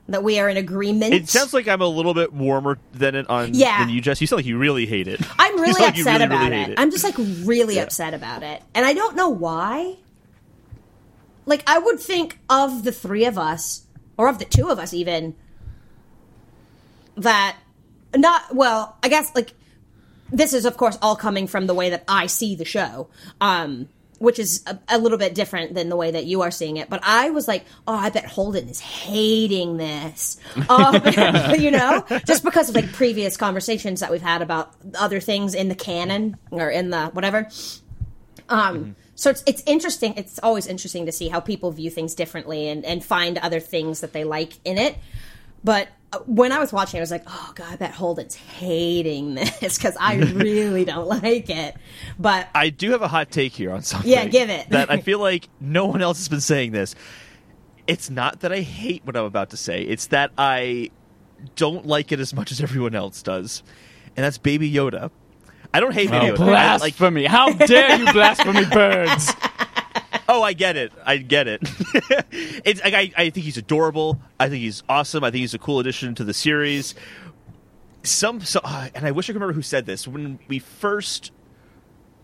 that 0.08 0.24
we 0.24 0.38
are 0.40 0.48
in 0.48 0.56
agreement. 0.56 1.12
It 1.12 1.28
sounds 1.28 1.52
like 1.52 1.68
I'm 1.68 1.82
a 1.82 1.86
little 1.86 2.14
bit 2.14 2.32
warmer 2.32 2.78
than 2.94 3.14
it 3.14 3.28
on 3.28 3.52
Yeah. 3.52 3.80
than 3.80 3.90
you, 3.94 4.00
Jess. 4.00 4.20
You 4.22 4.26
sound 4.26 4.38
like 4.38 4.46
you 4.46 4.56
really 4.56 4.86
hate 4.86 5.08
it. 5.08 5.20
I'm 5.38 5.54
really 5.60 5.74
sound 5.74 5.84
like 5.84 5.98
upset 5.98 6.06
really, 6.20 6.24
about 6.24 6.50
really 6.50 6.62
it. 6.62 6.68
hate 6.68 6.78
I'm 6.78 6.90
just 6.90 7.04
like 7.04 7.14
really 7.18 7.78
upset 7.78 8.14
about 8.14 8.42
it. 8.42 8.62
And 8.74 8.86
I 8.86 8.94
don't 8.94 9.16
know 9.16 9.28
why. 9.28 9.96
Like 11.44 11.62
I 11.66 11.78
would 11.78 12.00
think 12.00 12.38
of 12.48 12.84
the 12.84 12.92
three 12.92 13.26
of 13.26 13.36
us 13.36 13.82
or 14.16 14.28
of 14.28 14.38
the 14.38 14.44
two 14.46 14.68
of 14.70 14.78
us 14.78 14.94
even 14.94 15.34
that 17.18 17.56
not 18.16 18.54
well, 18.54 18.96
I 19.02 19.08
guess 19.08 19.34
like 19.34 19.52
this 20.30 20.52
is 20.52 20.64
of 20.64 20.76
course 20.76 20.98
all 21.02 21.16
coming 21.16 21.46
from 21.46 21.66
the 21.66 21.74
way 21.74 21.90
that 21.90 22.04
I 22.08 22.26
see 22.26 22.54
the 22.54 22.64
show. 22.64 23.08
Um 23.40 23.88
which 24.18 24.38
is 24.38 24.62
a, 24.66 24.78
a 24.88 24.98
little 24.98 25.18
bit 25.18 25.34
different 25.34 25.74
than 25.74 25.88
the 25.88 25.96
way 25.96 26.10
that 26.10 26.26
you 26.26 26.42
are 26.42 26.50
seeing 26.50 26.76
it. 26.76 26.90
But 26.90 27.00
I 27.04 27.30
was 27.30 27.46
like, 27.46 27.64
oh, 27.86 27.94
I 27.94 28.10
bet 28.10 28.24
Holden 28.24 28.68
is 28.68 28.80
hating 28.80 29.76
this. 29.76 30.38
Oh, 30.68 31.54
you 31.58 31.70
know, 31.70 32.04
just 32.26 32.44
because 32.44 32.68
of 32.68 32.74
like 32.74 32.92
previous 32.92 33.36
conversations 33.36 34.00
that 34.00 34.10
we've 34.10 34.22
had 34.22 34.42
about 34.42 34.74
other 34.98 35.20
things 35.20 35.54
in 35.54 35.68
the 35.68 35.74
canon 35.74 36.36
or 36.50 36.68
in 36.68 36.90
the 36.90 37.06
whatever. 37.08 37.48
Um, 38.48 38.96
so 39.14 39.30
it's 39.30 39.42
it's 39.46 39.62
interesting. 39.66 40.14
It's 40.16 40.38
always 40.42 40.66
interesting 40.66 41.06
to 41.06 41.12
see 41.12 41.28
how 41.28 41.40
people 41.40 41.70
view 41.70 41.90
things 41.90 42.14
differently 42.14 42.68
and 42.68 42.84
and 42.84 43.04
find 43.04 43.38
other 43.38 43.60
things 43.60 44.00
that 44.00 44.12
they 44.12 44.24
like 44.24 44.54
in 44.64 44.78
it. 44.78 44.96
But 45.62 45.88
when 46.26 46.52
I 46.52 46.58
was 46.58 46.72
watching, 46.72 46.98
I 46.98 47.02
was 47.02 47.10
like, 47.10 47.24
"Oh 47.26 47.52
God, 47.54 47.70
that 47.70 47.78
bet 47.78 47.90
Holden's 47.92 48.34
hating 48.34 49.34
this 49.60 49.76
because 49.78 49.96
I 50.00 50.16
really 50.16 50.84
don't 50.84 51.06
like 51.22 51.50
it." 51.50 51.76
But 52.18 52.48
I 52.54 52.70
do 52.70 52.90
have 52.92 53.02
a 53.02 53.08
hot 53.08 53.30
take 53.30 53.52
here 53.52 53.70
on 53.72 53.82
something. 53.82 54.10
Yeah, 54.10 54.24
give 54.26 54.48
it. 54.50 54.70
that 54.70 54.90
I 54.90 55.00
feel 55.02 55.18
like 55.18 55.48
no 55.60 55.86
one 55.86 56.00
else 56.02 56.18
has 56.18 56.28
been 56.28 56.40
saying 56.40 56.72
this. 56.72 56.94
It's 57.86 58.10
not 58.10 58.40
that 58.40 58.52
I 58.52 58.60
hate 58.60 59.02
what 59.04 59.16
I'm 59.16 59.24
about 59.24 59.50
to 59.50 59.56
say. 59.56 59.82
It's 59.82 60.06
that 60.08 60.30
I 60.36 60.90
don't 61.56 61.86
like 61.86 62.10
it 62.12 62.20
as 62.20 62.34
much 62.34 62.52
as 62.52 62.60
everyone 62.60 62.94
else 62.94 63.22
does, 63.22 63.62
and 64.16 64.24
that's 64.24 64.38
Baby 64.38 64.70
Yoda. 64.72 65.10
I 65.74 65.80
don't 65.80 65.92
hate 65.92 66.10
Baby 66.10 66.30
Oh, 66.30 66.34
Yoda. 66.36 66.40
I 66.54 66.76
like- 66.78 66.96
blasphemy! 66.96 67.26
How 67.26 67.50
dare 67.52 67.98
you 67.98 68.10
blasphemy 68.12 68.64
birds? 68.66 69.32
Oh, 70.30 70.42
I 70.42 70.52
get 70.52 70.76
it. 70.76 70.92
I 71.06 71.16
get 71.16 71.48
it. 71.48 71.60
it's 72.30 72.84
like 72.84 72.92
I, 72.92 73.10
I 73.16 73.30
think 73.30 73.44
he's 73.44 73.56
adorable. 73.56 74.20
I 74.38 74.50
think 74.50 74.60
he's 74.60 74.82
awesome. 74.86 75.24
I 75.24 75.30
think 75.30 75.40
he's 75.40 75.54
a 75.54 75.58
cool 75.58 75.80
addition 75.80 76.14
to 76.16 76.24
the 76.24 76.34
series. 76.34 76.94
Some, 78.02 78.42
so, 78.42 78.60
uh, 78.62 78.88
and 78.94 79.06
I 79.06 79.10
wish 79.10 79.26
I 79.26 79.32
could 79.32 79.36
remember 79.40 79.54
who 79.54 79.62
said 79.62 79.86
this 79.86 80.06
when 80.06 80.38
we 80.46 80.58
first 80.58 81.32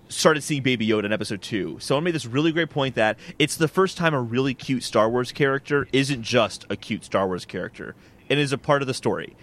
started 0.08 0.42
seeing 0.42 0.62
Baby 0.62 0.86
Yoda 0.86 1.04
in 1.04 1.12
episode 1.14 1.40
two. 1.40 1.78
Someone 1.80 2.04
made 2.04 2.14
this 2.14 2.26
really 2.26 2.52
great 2.52 2.68
point 2.68 2.94
that 2.94 3.18
it's 3.38 3.56
the 3.56 3.68
first 3.68 3.96
time 3.96 4.12
a 4.12 4.20
really 4.20 4.52
cute 4.52 4.82
Star 4.82 5.08
Wars 5.08 5.32
character 5.32 5.88
isn't 5.92 6.22
just 6.22 6.66
a 6.68 6.76
cute 6.76 7.04
Star 7.04 7.26
Wars 7.26 7.46
character 7.46 7.96
and 8.28 8.38
is 8.38 8.52
a 8.52 8.58
part 8.58 8.82
of 8.82 8.86
the 8.86 8.94
story. 8.94 9.34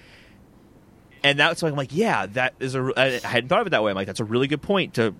And 1.23 1.39
that's 1.39 1.61
why 1.61 1.69
I'm 1.69 1.75
like, 1.75 1.93
yeah, 1.93 2.27
that 2.27 2.53
is 2.59 2.75
a. 2.75 2.91
I 2.95 3.19
hadn't 3.27 3.49
thought 3.49 3.61
of 3.61 3.67
it 3.67 3.71
that 3.71 3.83
way. 3.83 3.91
I'm 3.91 3.95
like, 3.95 4.07
that's 4.07 4.19
a 4.19 4.25
really 4.25 4.47
good 4.47 4.61
point 4.61 4.95
to 4.95 5.13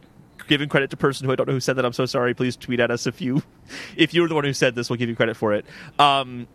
giving 0.48 0.70
credit 0.70 0.90
to 0.92 0.98
person 0.98 1.26
who 1.26 1.32
I 1.32 1.36
don't 1.36 1.48
know 1.48 1.54
who 1.54 1.60
said 1.60 1.76
that. 1.78 1.86
I'm 1.86 1.94
so 1.94 2.06
sorry. 2.06 2.34
Please 2.34 2.56
tweet 2.56 2.80
at 2.80 2.92
us 2.92 3.08
if 3.08 3.22
you 3.22 3.44
if 3.96 4.14
you 4.14 4.22
were 4.22 4.28
the 4.28 4.36
one 4.36 4.44
who 4.44 4.54
said 4.54 4.76
this. 4.76 4.90
We'll 4.90 4.98
give 4.98 5.10
you 5.10 5.16
credit 5.16 5.38
for 5.38 5.54
it. 5.54 5.66
Um, 6.00 6.48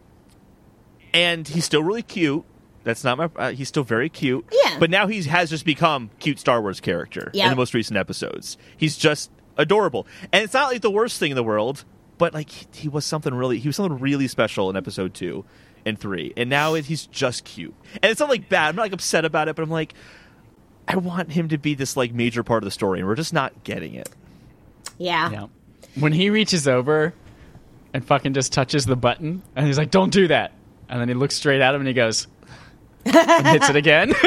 and 1.12 1.48
he's 1.48 1.64
still 1.64 1.82
really 1.82 2.02
cute. 2.02 2.44
That's 2.84 3.02
not 3.02 3.18
my. 3.18 3.30
Uh, 3.34 3.50
he's 3.50 3.68
still 3.68 3.82
very 3.82 4.08
cute. 4.08 4.46
Yeah. 4.52 4.78
But 4.78 4.90
now 4.90 5.08
he 5.08 5.22
has 5.24 5.50
just 5.50 5.64
become 5.64 6.10
cute 6.20 6.38
Star 6.38 6.60
Wars 6.60 6.80
character 6.80 7.32
in 7.44 7.50
the 7.50 7.56
most 7.56 7.74
recent 7.74 7.96
episodes. 7.96 8.56
He's 8.76 8.96
just 8.96 9.30
adorable, 9.56 10.06
and 10.32 10.44
it's 10.44 10.54
not 10.54 10.70
like 10.70 10.82
the 10.82 10.90
worst 10.90 11.18
thing 11.18 11.32
in 11.32 11.36
the 11.36 11.42
world. 11.42 11.84
But 12.18 12.32
like 12.32 12.48
he, 12.48 12.66
he 12.72 12.88
was 12.88 13.04
something 13.04 13.34
really, 13.34 13.58
he 13.58 13.68
was 13.68 13.76
something 13.76 13.98
really 13.98 14.28
special 14.28 14.70
in 14.70 14.76
episode 14.76 15.14
two 15.14 15.44
and 15.84 15.98
three, 15.98 16.32
and 16.36 16.48
now 16.48 16.74
it, 16.74 16.84
he's 16.84 17.06
just 17.06 17.44
cute. 17.44 17.74
And 17.94 18.10
it's 18.10 18.20
not 18.20 18.28
like 18.28 18.48
bad. 18.48 18.68
I'm 18.68 18.76
not 18.76 18.82
like 18.82 18.92
upset 18.92 19.24
about 19.24 19.48
it, 19.48 19.56
but 19.56 19.62
I'm 19.62 19.70
like, 19.70 19.94
I 20.88 20.96
want 20.96 21.32
him 21.32 21.48
to 21.48 21.58
be 21.58 21.74
this 21.74 21.96
like 21.96 22.12
major 22.12 22.42
part 22.42 22.62
of 22.62 22.64
the 22.66 22.70
story, 22.70 23.00
and 23.00 23.08
we're 23.08 23.14
just 23.16 23.32
not 23.32 23.64
getting 23.64 23.94
it. 23.94 24.08
yeah, 24.98 25.30
Yeah. 25.30 25.46
When 25.98 26.12
he 26.12 26.28
reaches 26.30 26.68
over 26.68 27.14
and 27.94 28.04
fucking 28.04 28.34
just 28.34 28.52
touches 28.52 28.84
the 28.86 28.96
button, 28.96 29.42
and 29.56 29.66
he's 29.66 29.78
like, 29.78 29.90
"Don't 29.90 30.12
do 30.12 30.28
that," 30.28 30.52
and 30.88 31.00
then 31.00 31.08
he 31.08 31.14
looks 31.14 31.34
straight 31.34 31.60
at 31.62 31.74
him 31.74 31.80
and 31.80 31.88
he 31.88 31.94
goes 31.94 32.26
and 33.04 33.46
hits 33.46 33.70
it 33.70 33.76
again. 33.76 34.10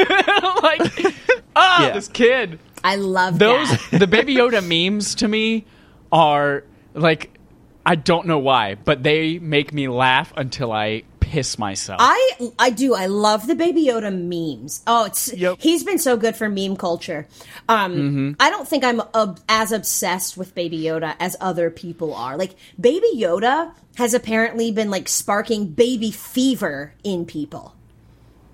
like, 0.62 1.14
ah, 1.54 1.86
Yeah. 1.86 1.90
this 1.92 2.08
kid. 2.08 2.58
I 2.82 2.96
love 2.96 3.38
Those 3.38 3.68
that. 3.90 4.00
the 4.00 4.06
Baby 4.06 4.34
Yoda 4.36 4.62
memes 4.66 5.14
to 5.16 5.28
me 5.28 5.66
are 6.10 6.64
like 6.94 7.38
I 7.86 7.94
don't 7.94 8.26
know 8.26 8.38
why, 8.38 8.74
but 8.74 9.02
they 9.02 9.38
make 9.38 9.72
me 9.72 9.88
laugh 9.88 10.32
until 10.36 10.72
I 10.72 11.02
piss 11.30 11.58
myself. 11.58 11.98
I 12.02 12.50
I 12.58 12.70
do. 12.70 12.94
I 12.94 13.06
love 13.06 13.46
the 13.46 13.54
Baby 13.54 13.84
Yoda 13.86 14.10
memes. 14.12 14.82
Oh, 14.86 15.04
it's 15.04 15.32
Yep. 15.32 15.58
he's 15.60 15.84
been 15.84 15.98
so 15.98 16.16
good 16.16 16.34
for 16.36 16.48
meme 16.48 16.76
culture. 16.76 17.26
Um, 17.68 17.92
Mm-hmm. 17.94 18.30
I 18.40 18.50
don't 18.50 18.66
think 18.66 18.82
I'm 18.84 19.00
ob- 19.14 19.40
as 19.48 19.70
obsessed 19.72 20.36
with 20.36 20.54
Baby 20.54 20.80
Yoda 20.80 21.14
as 21.20 21.36
other 21.40 21.70
people 21.70 22.12
are. 22.14 22.36
Like 22.36 22.56
Baby 22.80 23.06
Yoda 23.14 23.72
has 23.96 24.12
apparently 24.14 24.72
been 24.72 24.90
like 24.90 25.08
sparking 25.08 25.66
baby 25.68 26.10
fever 26.10 26.94
in 27.04 27.24
people. 27.26 27.74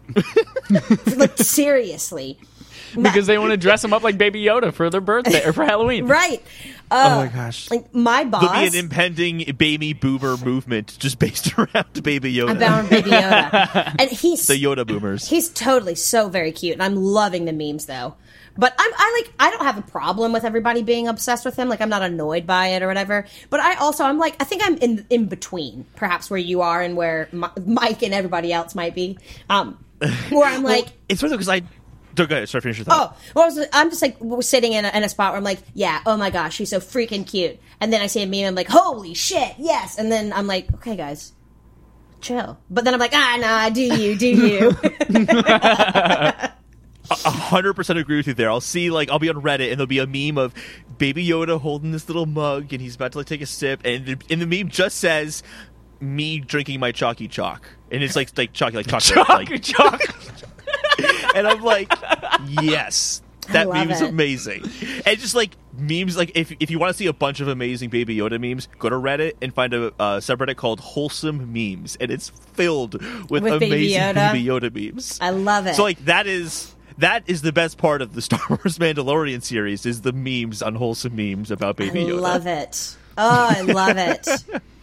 like 1.16 1.36
seriously, 1.38 2.38
because 3.02 3.26
they 3.26 3.38
want 3.38 3.50
to 3.52 3.56
dress 3.56 3.84
him 3.84 3.92
up 3.92 4.02
like 4.02 4.18
Baby 4.18 4.44
Yoda 4.44 4.72
for 4.72 4.90
their 4.90 5.00
birthday 5.00 5.44
or 5.44 5.52
for 5.52 5.64
Halloween. 5.64 6.06
right? 6.06 6.42
oh 6.90 7.16
my 7.16 7.26
gosh! 7.26 7.70
Like 7.70 7.92
my 7.94 8.24
boss. 8.24 8.42
There'll 8.42 8.54
boss. 8.54 8.70
be 8.70 8.78
an 8.78 8.84
impending 8.84 9.56
baby 9.56 9.92
boomer 9.92 10.36
movement 10.36 10.96
just 10.98 11.18
based 11.18 11.52
around 11.58 12.02
Baby 12.02 12.34
Yoda. 12.34 12.52
about 12.52 12.88
Baby 12.88 13.10
Yoda, 13.10 13.94
and 13.98 14.10
he's 14.10 14.46
the 14.46 14.54
Yoda 14.62 14.86
boomers. 14.86 15.28
He's 15.28 15.48
totally 15.48 15.94
so 15.96 16.28
very 16.28 16.52
cute, 16.52 16.74
and 16.74 16.82
I'm 16.82 16.96
loving 16.96 17.44
the 17.44 17.52
memes 17.52 17.86
though. 17.86 18.14
But 18.58 18.72
I'm 18.78 18.90
I 18.96 19.22
like 19.22 19.34
I 19.38 19.50
don't 19.50 19.64
have 19.64 19.78
a 19.78 19.82
problem 19.82 20.32
with 20.32 20.44
everybody 20.44 20.82
being 20.82 21.08
obsessed 21.08 21.44
with 21.44 21.56
him. 21.56 21.68
Like 21.68 21.80
I'm 21.80 21.90
not 21.90 22.02
annoyed 22.02 22.46
by 22.46 22.68
it 22.68 22.82
or 22.82 22.86
whatever. 22.86 23.26
But 23.50 23.60
I 23.60 23.74
also 23.74 24.04
I'm 24.04 24.18
like 24.18 24.36
I 24.40 24.44
think 24.44 24.62
I'm 24.64 24.76
in 24.78 25.06
in 25.10 25.26
between, 25.26 25.84
perhaps 25.96 26.30
where 26.30 26.38
you 26.38 26.62
are 26.62 26.80
and 26.80 26.96
where 26.96 27.28
Mi- 27.32 27.48
Mike 27.66 28.02
and 28.02 28.14
everybody 28.14 28.52
else 28.52 28.74
might 28.74 28.94
be. 28.94 29.18
Um, 29.50 29.76
where 30.30 30.44
I'm 30.48 30.62
like. 30.62 30.84
well, 30.84 30.92
it's 31.08 31.20
funny 31.20 31.32
because 31.34 31.48
I. 31.48 31.62
Go 32.16 32.24
ahead. 32.24 32.48
Sorry, 32.48 32.62
finish 32.62 32.78
your 32.78 32.84
thought. 32.86 33.16
Oh, 33.16 33.32
well, 33.34 33.44
I 33.44 33.48
was, 33.48 33.68
I'm 33.72 33.90
just 33.90 34.02
like 34.02 34.16
sitting 34.40 34.72
in 34.72 34.84
a, 34.84 34.88
in 34.88 35.04
a 35.04 35.08
spot 35.08 35.32
where 35.32 35.38
I'm 35.38 35.44
like, 35.44 35.60
yeah, 35.74 36.00
oh 36.06 36.16
my 36.16 36.30
gosh, 36.30 36.54
she's 36.54 36.70
so 36.70 36.80
freaking 36.80 37.26
cute. 37.26 37.58
And 37.80 37.92
then 37.92 38.00
I 38.00 38.06
see 38.06 38.22
a 38.22 38.26
meme, 38.26 38.46
I'm 38.46 38.54
like, 38.54 38.68
holy 38.68 39.14
shit, 39.14 39.54
yes. 39.58 39.98
And 39.98 40.10
then 40.10 40.32
I'm 40.32 40.46
like, 40.46 40.72
okay, 40.74 40.96
guys, 40.96 41.32
chill. 42.20 42.58
But 42.70 42.84
then 42.84 42.94
I'm 42.94 43.00
like, 43.00 43.14
ah, 43.14 43.38
nah, 43.40 43.70
do 43.70 43.82
you, 43.82 44.16
do 44.16 44.26
you? 44.26 44.76
A 47.10 47.30
hundred 47.30 47.74
percent 47.74 47.98
agree 47.98 48.16
with 48.16 48.26
you 48.26 48.34
there. 48.34 48.50
I'll 48.50 48.60
see 48.60 48.90
like 48.90 49.10
I'll 49.10 49.18
be 49.18 49.28
on 49.28 49.36
Reddit 49.36 49.70
and 49.70 49.78
there'll 49.78 49.86
be 49.86 49.98
a 50.00 50.06
meme 50.06 50.38
of 50.38 50.52
Baby 50.98 51.26
Yoda 51.26 51.60
holding 51.60 51.92
this 51.92 52.08
little 52.08 52.26
mug 52.26 52.72
and 52.72 52.80
he's 52.80 52.96
about 52.96 53.12
to 53.12 53.18
like 53.18 53.26
take 53.28 53.42
a 53.42 53.46
sip 53.46 53.80
and 53.84 54.06
the, 54.06 54.16
and 54.28 54.42
the 54.42 54.46
meme 54.46 54.68
just 54.68 54.98
says 54.98 55.42
me 56.00 56.40
drinking 56.40 56.80
my 56.80 56.92
chalky 56.92 57.28
chalk 57.28 57.68
and 57.90 58.02
it's 58.02 58.16
like 58.16 58.36
like 58.36 58.52
chalky 58.52 58.76
like 58.76 58.86
chocolate 58.86 59.28
like, 59.28 59.62
Chalk. 59.62 60.00
And 61.36 61.46
I'm 61.46 61.62
like 61.62 61.92
yes 62.48 63.22
that 63.48 63.68
meme 63.68 63.90
is 63.90 64.00
amazing 64.00 64.64
and 65.06 65.18
just 65.18 65.34
like 65.34 65.52
memes 65.78 66.16
like 66.16 66.32
if 66.34 66.52
if 66.58 66.70
you 66.70 66.78
want 66.78 66.90
to 66.90 66.96
see 66.96 67.06
a 67.06 67.12
bunch 67.12 67.40
of 67.40 67.48
amazing 67.48 67.90
Baby 67.90 68.16
Yoda 68.16 68.40
memes 68.40 68.68
go 68.78 68.88
to 68.88 68.96
Reddit 68.96 69.34
and 69.40 69.54
find 69.54 69.72
a 69.72 69.86
uh, 70.00 70.18
subreddit 70.18 70.56
called 70.56 70.80
wholesome 70.80 71.52
memes 71.52 71.96
and 72.00 72.10
it's 72.10 72.30
filled 72.30 72.94
with, 73.30 73.42
With 73.44 73.60
Baby 73.60 73.66
amazing 73.66 74.00
Yoda? 74.00 74.32
Baby 74.32 74.44
Yoda 74.44 74.92
memes. 74.94 75.18
I 75.20 75.30
love 75.30 75.66
it. 75.66 75.76
So 75.76 75.82
like 75.84 76.04
that 76.06 76.26
is 76.26 76.74
that 76.98 77.24
is 77.26 77.42
the 77.42 77.52
best 77.52 77.78
part 77.78 78.02
of 78.02 78.14
the 78.14 78.22
Star 78.22 78.40
Wars 78.50 78.78
Mandalorian 78.78 79.42
series 79.42 79.84
is 79.86 80.00
the 80.00 80.12
memes, 80.12 80.62
unwholesome 80.62 81.14
memes 81.14 81.50
about 81.50 81.76
Baby 81.76 82.00
Yoda. 82.04 82.06
I 82.06 82.10
Yoda. 82.10 82.20
love 82.20 82.46
it. 82.46 82.96
Oh, 83.18 83.48
I 83.50 83.60
love 83.60 83.96
it. 83.96 84.28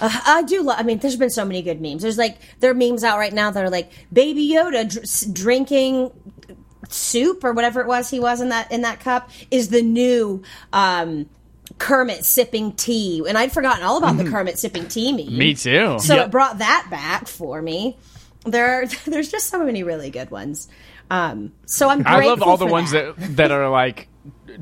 Uh, 0.00 0.20
I 0.26 0.42
do 0.42 0.62
love. 0.62 0.76
I 0.78 0.82
mean, 0.82 0.98
there's 0.98 1.16
been 1.16 1.30
so 1.30 1.44
many 1.44 1.62
good 1.62 1.80
memes. 1.80 2.02
There's 2.02 2.18
like 2.18 2.38
there 2.60 2.70
are 2.70 2.74
memes 2.74 3.04
out 3.04 3.18
right 3.18 3.32
now 3.32 3.50
that 3.50 3.62
are 3.64 3.70
like 3.70 3.90
Baby 4.12 4.48
Yoda 4.50 4.88
dr- 4.90 5.34
drinking 5.34 6.10
soup 6.88 7.42
or 7.44 7.52
whatever 7.52 7.80
it 7.80 7.86
was 7.86 8.10
he 8.10 8.20
was 8.20 8.40
in 8.40 8.50
that 8.50 8.70
in 8.70 8.82
that 8.82 9.00
cup 9.00 9.30
is 9.50 9.68
the 9.70 9.82
new 9.82 10.42
um, 10.72 11.28
Kermit 11.78 12.24
sipping 12.24 12.72
tea, 12.72 13.22
and 13.26 13.36
I'd 13.36 13.52
forgotten 13.52 13.82
all 13.84 13.96
about 13.98 14.16
the 14.16 14.24
Kermit 14.30 14.58
sipping 14.58 14.86
tea 14.88 15.12
meme. 15.12 15.36
Me 15.36 15.54
too. 15.54 15.98
So 15.98 16.14
Yep. 16.14 16.26
it 16.26 16.30
brought 16.30 16.58
that 16.58 16.86
back 16.90 17.26
for 17.26 17.60
me. 17.60 17.96
There, 18.46 18.82
are, 18.82 18.86
there's 19.06 19.30
just 19.30 19.48
so 19.48 19.64
many 19.64 19.82
really 19.82 20.10
good 20.10 20.30
ones. 20.30 20.68
Um, 21.10 21.52
so 21.66 21.88
I'm. 21.88 22.06
I 22.06 22.16
love 22.26 22.38
grateful 22.38 22.48
all 22.48 22.56
the 22.56 22.66
ones 22.66 22.90
that. 22.92 23.16
that 23.16 23.36
that 23.36 23.50
are 23.50 23.68
like 23.68 24.08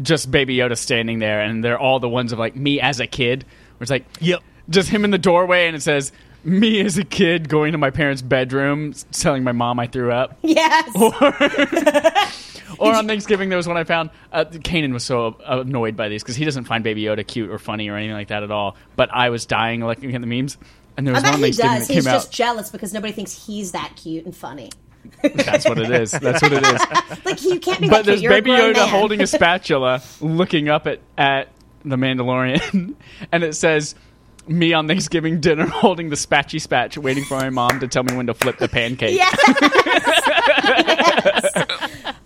just 0.01 0.31
Baby 0.31 0.57
Yoda 0.57 0.77
standing 0.79 1.19
there, 1.19 1.41
and 1.43 1.63
they're 1.63 1.79
all 1.79 2.01
the 2.01 2.09
ones 2.09 2.33
of 2.33 2.39
like 2.39 2.57
me 2.57 2.81
as 2.81 2.99
a 3.01 3.07
kid. 3.07 3.45
Where 3.77 3.83
it's 3.85 3.91
like, 3.91 4.07
Yep. 4.21 4.43
Just 4.69 4.89
him 4.89 5.05
in 5.05 5.11
the 5.11 5.19
doorway, 5.19 5.67
and 5.67 5.77
it 5.77 5.83
says 5.83 6.13
me 6.45 6.81
as 6.81 6.99
a 6.99 7.05
kid 7.05 7.49
going 7.49 7.73
to 7.73 7.79
my 7.79 7.91
parents' 7.91 8.23
bedroom, 8.23 8.95
telling 9.13 9.45
my 9.45 9.53
mom 9.53 9.79
I 9.79 9.87
threw 9.87 10.11
up. 10.13 10.39
Yes. 10.43 10.91
Or 10.97 12.89
or 12.91 12.95
on 12.97 13.07
Thanksgiving, 13.07 13.49
there 13.49 13.57
was 13.57 13.69
one 13.69 13.77
I 13.77 13.85
found. 13.85 14.11
Uh, 14.33 14.45
Kanan 14.47 14.93
was 14.93 15.05
so 15.05 15.37
annoyed 15.47 15.97
by 15.97 16.09
these 16.09 16.23
because 16.23 16.37
he 16.37 16.45
doesn't 16.45 16.65
find 16.65 16.83
Baby 16.83 17.03
Yoda 17.03 17.27
cute 17.27 17.51
or 17.51 17.59
funny 17.59 17.89
or 17.89 17.97
anything 17.97 18.15
like 18.15 18.29
that 18.29 18.43
at 18.43 18.51
all. 18.51 18.77
But 18.97 19.11
I 19.13 19.31
was 19.31 19.47
dying 19.47 19.85
looking 19.85 20.15
at 20.15 20.21
the 20.21 20.27
memes, 20.27 20.59
and 20.97 21.07
there 21.07 21.15
I 21.15 21.19
was 21.19 21.23
bet 21.23 21.33
one 21.35 21.43
on 21.45 21.47
he 21.47 21.53
Thanksgiving 21.53 21.79
does. 21.79 21.89
that 21.89 21.95
He's 21.95 22.05
came 22.05 22.13
just 22.13 22.29
out. 22.29 22.33
jealous 22.33 22.71
because 22.71 22.93
nobody 22.93 23.13
thinks 23.13 23.47
he's 23.47 23.73
that 23.73 23.93
cute 23.97 24.25
and 24.25 24.35
funny. 24.35 24.71
That's 25.23 25.65
what 25.69 25.79
it 25.79 25.91
is. 25.91 26.13
That's 26.13 26.43
what 26.43 26.53
it 26.53 26.65
is. 26.65 26.81
Like 27.25 27.43
you 27.45 27.61
can't 27.61 27.81
be 27.81 27.89
but 27.89 28.05
there's 28.05 28.21
Baby 28.23 28.51
Yoda 28.51 28.75
man. 28.75 28.89
holding 28.89 29.21
a 29.21 29.27
spatula, 29.29 30.03
looking 30.21 30.69
up 30.69 30.87
at 30.89 31.01
at 31.17 31.49
the 31.85 31.97
Mandalorian, 31.97 32.95
and 33.31 33.45
it 33.45 33.55
says. 33.55 33.95
Me 34.49 34.73
on 34.73 34.89
Thanksgiving 34.89 35.41
dinner 35.41 35.67
holding 35.69 36.11
the 36.11 36.17
spatchy 36.17 36.61
spatch, 36.61 36.99
waiting 36.99 37.25
for 37.25 37.37
my 37.39 37.51
mom 37.51 37.79
to 37.81 37.87
tell 37.89 38.03
me 38.03 38.15
when 38.17 38.27
to 38.27 38.35
flip 38.35 38.59
the 38.59 38.69
pancake. 38.69 39.17
Yes. 39.17 39.39
Yes. 40.65 41.53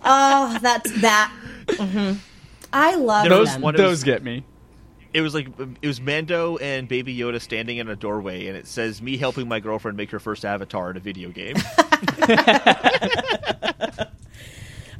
Oh, 0.04 0.58
that's 0.62 1.00
that. 1.00 1.32
Mhm. 1.66 2.18
I 2.72 2.94
love 2.96 3.28
Those 3.28 3.52
them. 3.52 3.62
one 3.62 3.74
of 3.74 3.78
those 3.78 4.02
get 4.04 4.22
me. 4.22 4.44
It 5.12 5.20
was 5.20 5.34
like 5.34 5.48
it 5.82 5.86
was 5.86 6.00
Mando 6.00 6.56
and 6.58 6.88
Baby 6.88 7.16
Yoda 7.16 7.40
standing 7.40 7.78
in 7.78 7.88
a 7.88 7.96
doorway, 7.96 8.46
and 8.46 8.56
it 8.56 8.66
says 8.66 9.00
me 9.02 9.16
helping 9.16 9.48
my 9.48 9.60
girlfriend 9.60 9.96
make 9.96 10.10
her 10.10 10.18
first 10.18 10.44
avatar 10.44 10.90
in 10.90 10.96
a 10.96 11.00
video 11.00 11.30
game. 11.30 11.56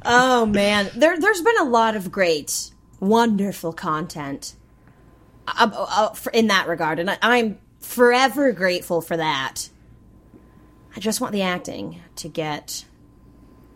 Oh 0.09 0.45
man, 0.45 0.89
there 0.95 1.19
there's 1.19 1.41
been 1.41 1.57
a 1.59 1.65
lot 1.65 1.93
of 1.95 2.11
great, 2.11 2.71
wonderful 3.01 3.73
content 3.73 4.53
uh, 5.47 5.69
uh, 5.73 6.15
in 6.33 6.47
that 6.47 6.67
regard, 6.67 6.99
and 6.99 7.09
I, 7.09 7.17
I'm 7.21 7.57
forever 7.79 8.51
grateful 8.51 9.01
for 9.01 9.17
that. 9.17 9.69
I 10.95 10.99
just 10.99 11.21
want 11.21 11.33
the 11.33 11.43
acting 11.43 12.01
to 12.17 12.27
get 12.27 12.85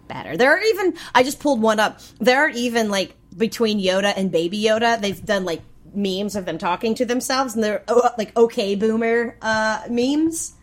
better. 0.07 0.35
There 0.35 0.51
are 0.51 0.59
even 0.59 0.95
I 1.13 1.23
just 1.23 1.39
pulled 1.39 1.61
one 1.61 1.79
up. 1.79 1.99
There 2.19 2.45
are 2.45 2.49
even 2.49 2.89
like 2.89 3.15
between 3.35 3.79
Yoda 3.79 4.13
and 4.15 4.31
Baby 4.31 4.61
Yoda, 4.63 4.99
they've 4.99 5.23
done 5.23 5.45
like 5.45 5.61
memes 5.93 6.35
of 6.35 6.45
them 6.45 6.57
talking 6.57 6.95
to 6.95 7.05
themselves, 7.05 7.55
and 7.55 7.63
they're 7.63 7.83
oh, 7.87 8.09
like 8.17 8.35
okay 8.35 8.75
boomer 8.75 9.37
uh, 9.41 9.83
memes. 9.89 10.53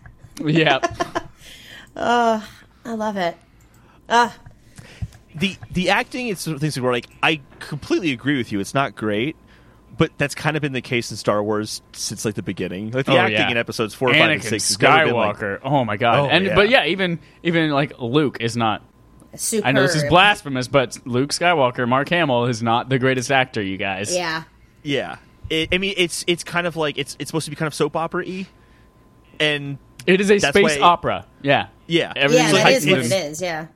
Yeah. 0.45 0.81
I 1.97 2.95
love 2.95 3.17
it. 3.17 3.37
Uh, 4.09 4.31
the 5.35 5.57
the 5.73 5.91
acting 5.91 6.35
sort 6.37 6.55
of 6.55 6.61
things 6.61 6.79
where 6.81 6.93
like 6.93 7.09
I 7.23 7.41
completely 7.59 8.13
agree 8.13 8.37
with 8.37 8.51
you. 8.51 8.61
It's 8.61 8.75
not 8.75 8.95
great, 8.95 9.37
but 9.97 10.11
that's 10.19 10.35
kind 10.35 10.57
of 10.57 10.63
been 10.63 10.73
the 10.73 10.81
case 10.81 11.11
in 11.11 11.17
Star 11.17 11.43
Wars 11.43 11.83
since 11.93 12.25
like 12.25 12.35
the 12.35 12.43
beginning. 12.43 12.91
Like 12.93 13.07
the 13.07 13.13
Oh, 13.13 13.17
acting 13.19 13.39
yeah. 13.39 13.51
in 13.51 13.57
episodes 13.57 13.95
four, 13.95 14.11
five, 14.13 14.31
and 14.31 14.43
six. 14.43 14.69
has 14.69 14.81
never 14.81 15.07
been, 15.07 15.15
like- 15.15 15.37
Skywalker. 15.37 15.59
oh 15.65 15.85
my 15.85 15.97
god. 15.97 16.19
Oh, 16.21 16.27
and 16.29 16.47
yeah. 16.47 16.55
but 16.55 16.69
yeah, 16.69 16.85
even 16.87 17.19
even 17.43 17.71
like 17.71 17.99
Luke 17.99 18.39
is 18.41 18.57
not 18.57 18.83
super. 19.37 19.67
I 19.67 19.73
know 19.73 19.83
this 19.83 19.95
is 19.97 20.05
blasphemous, 20.05 20.69
but 20.69 20.99
Luke 21.05 21.31
Skywalker, 21.31 21.89
Mark 21.89 22.09
Hamill 22.11 22.47
is 22.47 22.63
not 22.63 22.89
the 22.89 22.99
greatest 22.99 23.31
actor, 23.33 23.63
you 23.63 23.77
guys. 23.77 24.15
Yeah. 24.15 24.45
yeah. 24.83 25.17
It, 25.51 25.71
I 25.73 25.79
mean, 25.79 25.95
it's 25.97 26.25
it's 26.27 26.45
kind 26.45 26.67
of 26.67 26.77
like 26.77 26.99
it's 26.99 27.17
it's 27.19 27.29
supposed 27.31 27.47
to 27.47 27.51
be 27.51 27.57
kind 27.57 27.67
of 27.67 27.75
soap 27.75 27.97
opera 27.97 28.23
y, 28.27 28.47
and 29.41 29.79
It 30.07 30.21
is 30.21 30.31
a 30.31 30.39
space 30.39 30.79
why- 30.79 30.81
opera. 30.81 31.27
Yeah. 31.43 31.69
Yeah. 31.87 32.13
Everything's 32.15 32.53
Yeah, 32.53 32.63
that 32.65 32.73
is 32.73 32.85
heightened. 32.85 32.93
what 33.11 33.19
it 33.21 33.31
is. 33.31 33.41
Yeah. 33.43 33.67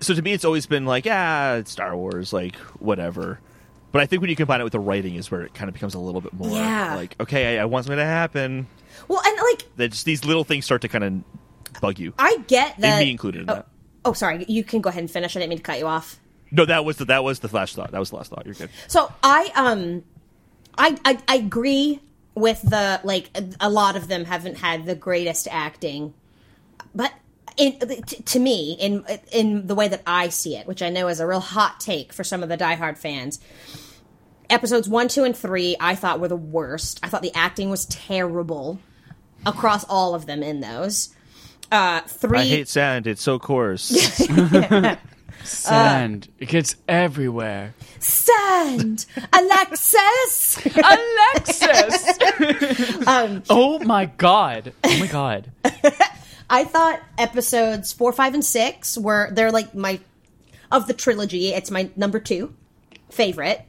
so 0.00 0.14
to 0.14 0.22
me, 0.22 0.32
it's 0.32 0.44
always 0.44 0.66
been 0.66 0.84
like 0.86 1.06
ah, 1.10 1.54
it's 1.54 1.70
Star 1.72 1.96
Wars, 1.96 2.32
like 2.32 2.56
whatever. 2.78 3.40
But 3.92 4.02
I 4.02 4.06
think 4.06 4.20
when 4.20 4.30
you 4.30 4.36
combine 4.36 4.60
it 4.60 4.64
with 4.64 4.72
the 4.72 4.80
writing, 4.80 5.16
is 5.16 5.30
where 5.30 5.42
it 5.42 5.52
kind 5.54 5.68
of 5.68 5.74
becomes 5.74 5.94
a 5.94 5.98
little 5.98 6.20
bit 6.20 6.32
more 6.32 6.50
Yeah. 6.50 6.94
like 6.94 7.16
okay, 7.20 7.58
I, 7.58 7.62
I 7.62 7.64
want 7.64 7.84
something 7.86 7.98
to 7.98 8.04
happen. 8.04 8.66
Well, 9.08 9.20
and 9.24 9.36
like 9.50 9.64
That 9.76 9.90
just 9.92 10.04
these 10.04 10.24
little 10.24 10.44
things 10.44 10.64
start 10.64 10.82
to 10.82 10.88
kind 10.88 11.04
of 11.04 11.80
bug 11.80 11.98
you. 11.98 12.12
I 12.18 12.38
get 12.46 12.74
And 12.76 12.84
that. 12.84 13.00
me 13.00 13.10
included 13.10 13.42
in 13.42 13.50
oh, 13.50 13.54
that. 13.54 13.66
oh, 14.04 14.12
sorry. 14.12 14.44
You 14.48 14.62
can 14.64 14.80
go 14.80 14.90
ahead 14.90 15.00
and 15.00 15.10
finish. 15.10 15.34
I 15.36 15.40
didn't 15.40 15.50
mean 15.50 15.58
to 15.58 15.64
cut 15.64 15.78
you 15.78 15.86
off. 15.86 16.20
No, 16.52 16.64
that 16.64 16.84
was 16.84 16.96
the 16.98 17.04
that 17.06 17.22
was 17.24 17.40
the 17.40 17.48
last 17.54 17.76
thought. 17.76 17.92
That 17.92 17.98
was 18.00 18.10
the 18.10 18.16
last 18.16 18.30
thought. 18.30 18.44
You're 18.44 18.54
good. 18.54 18.70
So 18.88 19.12
I 19.22 19.50
um, 19.54 20.02
I 20.76 20.96
I, 21.04 21.18
I 21.28 21.36
agree 21.36 22.00
with 22.34 22.62
the 22.62 23.00
like 23.04 23.30
a 23.60 23.68
lot 23.70 23.96
of 23.96 24.08
them 24.08 24.24
haven't 24.24 24.56
had 24.58 24.86
the 24.86 24.94
greatest 24.94 25.46
acting, 25.50 26.14
but 26.94 27.12
in 27.56 27.78
t- 27.78 28.22
to 28.22 28.38
me 28.38 28.76
in 28.78 29.04
in 29.32 29.66
the 29.66 29.74
way 29.74 29.88
that 29.88 30.02
I 30.06 30.28
see 30.28 30.56
it, 30.56 30.66
which 30.66 30.82
I 30.82 30.90
know 30.90 31.08
is 31.08 31.20
a 31.20 31.26
real 31.26 31.40
hot 31.40 31.80
take 31.80 32.12
for 32.12 32.24
some 32.24 32.42
of 32.42 32.48
the 32.48 32.56
diehard 32.58 32.98
fans. 32.98 33.40
Episodes 34.48 34.88
one, 34.88 35.08
two, 35.08 35.22
and 35.24 35.36
three, 35.36 35.76
I 35.78 35.94
thought 35.94 36.18
were 36.20 36.28
the 36.28 36.36
worst. 36.36 37.00
I 37.02 37.08
thought 37.08 37.22
the 37.22 37.34
acting 37.34 37.70
was 37.70 37.86
terrible 37.86 38.80
across 39.46 39.84
all 39.84 40.14
of 40.14 40.26
them 40.26 40.42
in 40.42 40.60
those. 40.60 41.14
Uh, 41.70 42.00
three, 42.00 42.38
I 42.40 42.44
hate 42.44 42.68
sand. 42.68 43.06
It's 43.06 43.22
so 43.22 43.38
coarse. 43.38 43.84
Sand. 45.44 46.28
it 46.38 46.48
gets 46.48 46.76
everywhere. 46.86 47.74
sand, 47.98 49.06
Alexis. 49.32 50.66
Alexis! 50.76 52.18
Um, 53.06 53.42
oh 53.48 53.78
my 53.80 54.06
god. 54.06 54.72
Oh 54.84 54.98
my 54.98 55.06
god. 55.06 55.50
I 56.50 56.64
thought 56.64 57.00
episodes 57.16 57.92
four, 57.92 58.12
five, 58.12 58.34
and 58.34 58.44
six 58.44 58.98
were 58.98 59.30
they're 59.32 59.52
like 59.52 59.72
my 59.72 60.00
of 60.72 60.88
the 60.88 60.92
trilogy. 60.92 61.54
It's 61.54 61.70
my 61.70 61.90
number 61.94 62.18
two 62.18 62.52
favorite. 63.08 63.62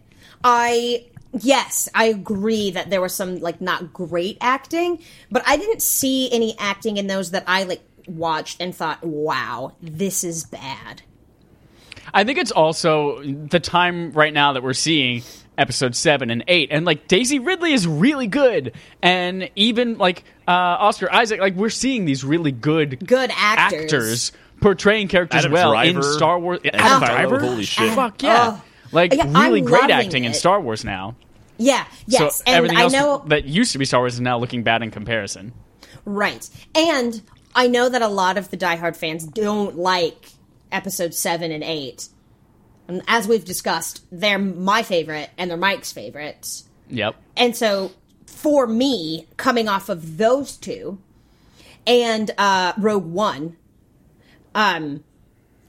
I 0.44 1.06
yes, 1.40 1.88
I 1.94 2.06
agree 2.06 2.72
that 2.72 2.90
there 2.90 3.00
was 3.00 3.14
some 3.14 3.40
like 3.40 3.62
not 3.62 3.94
great 3.94 4.38
acting, 4.42 5.00
but 5.30 5.44
I 5.46 5.58
didn't 5.58 5.84
see 5.84 6.32
any 6.32 6.58
acting 6.58 6.98
in 6.98 7.06
those 7.06 7.32
that 7.32 7.44
I 7.46 7.64
like 7.64 7.84
watched 8.08 8.60
and 8.60 8.76
thought, 8.76 9.04
"Wow, 9.04 9.74
this 9.80 10.24
is 10.24 10.44
bad." 10.44 11.04
I 12.14 12.24
think 12.24 12.40
it's 12.40 12.52
also 12.52 13.22
the 13.24 13.60
time 13.60 14.12
right 14.12 14.34
now 14.34 14.54
that 14.54 14.64
we're 14.64 14.74
seeing 14.74 15.22
episode 15.62 15.96
seven 15.96 16.30
and 16.30 16.44
eight, 16.48 16.70
and 16.72 16.86
like 16.86 17.08
Daisy 17.08 17.40
Ridley 17.40 17.72
is 17.74 17.88
really 17.88 18.28
good, 18.28 18.74
and 19.02 19.50
even 19.56 19.98
like 19.98 20.24
uh, 20.48 20.52
Oscar 20.52 21.12
Isaac, 21.14 21.40
like 21.40 21.56
we're 21.56 21.70
seeing 21.70 22.06
these 22.06 22.24
really 22.24 22.52
good 22.52 23.06
Good 23.08 23.32
actors. 23.36 24.32
portraying 24.60 25.08
characters 25.08 25.46
Adam 25.46 25.52
well 25.54 25.80
in 25.80 26.02
Star 26.04 26.40
Wars. 26.40 26.60
and 26.64 26.76
Adam 26.76 27.02
Kylo, 27.02 27.06
Driver, 27.08 27.40
holy 27.40 27.64
shit. 27.64 27.94
fuck 27.94 28.22
yeah! 28.24 28.58
Oh. 28.58 28.64
Like 28.92 29.14
Yeah, 29.14 29.24
I'm 29.24 29.46
really 29.46 29.62
great 29.62 29.82
loving 29.84 29.96
acting 29.96 30.24
in. 30.26 30.34
Star 30.34 30.60
Wars 30.60 30.84
now. 30.84 31.16
Yeah, 31.58 31.86
yes, 32.08 32.38
so 32.38 32.44
and 32.48 32.56
everything 32.56 32.78
I 32.78 32.82
else 32.82 32.94
know 32.94 33.24
that 33.28 33.46
used 33.46 33.72
to 33.74 33.78
be 33.78 33.86
Star 33.86 34.02
Wars 34.02 34.16
is 34.16 34.20
now 34.22 34.38
looking 34.40 34.64
bad 34.64 34.82
in 34.82 34.90
comparison. 34.92 35.54
Right. 36.06 36.50
And 36.74 37.22
I 37.54 37.68
know 37.68 37.88
that 37.88 38.02
a 38.02 38.08
lot 38.08 38.38
of 38.38 38.50
the 38.50 38.58
diehard 38.58 38.96
fans 38.96 39.26
don't 39.26 39.78
like 39.78 40.32
episode 40.72 41.14
7 41.14 41.52
and 41.52 41.64
8. 41.64 42.08
And 42.88 43.02
as 43.08 43.28
we've 43.28 43.46
discussed, 43.46 44.04
they're 44.12 44.40
my 44.40 44.84
favorite 44.84 45.30
and 45.38 45.50
they're 45.50 45.58
Mike's 45.58 45.92
favorites. 45.92 46.66
Yep. 46.90 47.16
And 47.38 47.56
so 47.56 47.92
for 48.26 48.68
me, 48.68 49.28
coming 49.38 49.70
off 49.70 49.88
of 49.90 50.18
those 50.18 50.58
two 50.58 51.00
and 51.86 52.32
uh, 52.38 52.74
Rogue 52.78 53.06
One, 53.06 53.56
um, 54.56 55.04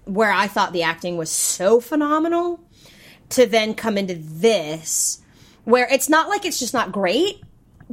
where 0.05 0.33
I 0.33 0.47
thought 0.49 0.73
the 0.73 0.83
acting 0.83 1.17
was 1.17 1.31
so 1.31 1.81
phenomenal, 1.81 2.61
to 3.31 3.47
then 3.47 3.75
come 3.75 3.97
into 3.97 4.15
this, 4.15 5.21
where 5.65 5.89
it's 5.91 6.09
not 6.09 6.29
like 6.29 6.45
it's 6.45 6.59
just 6.59 6.75
not 6.75 6.93
great. 6.93 7.43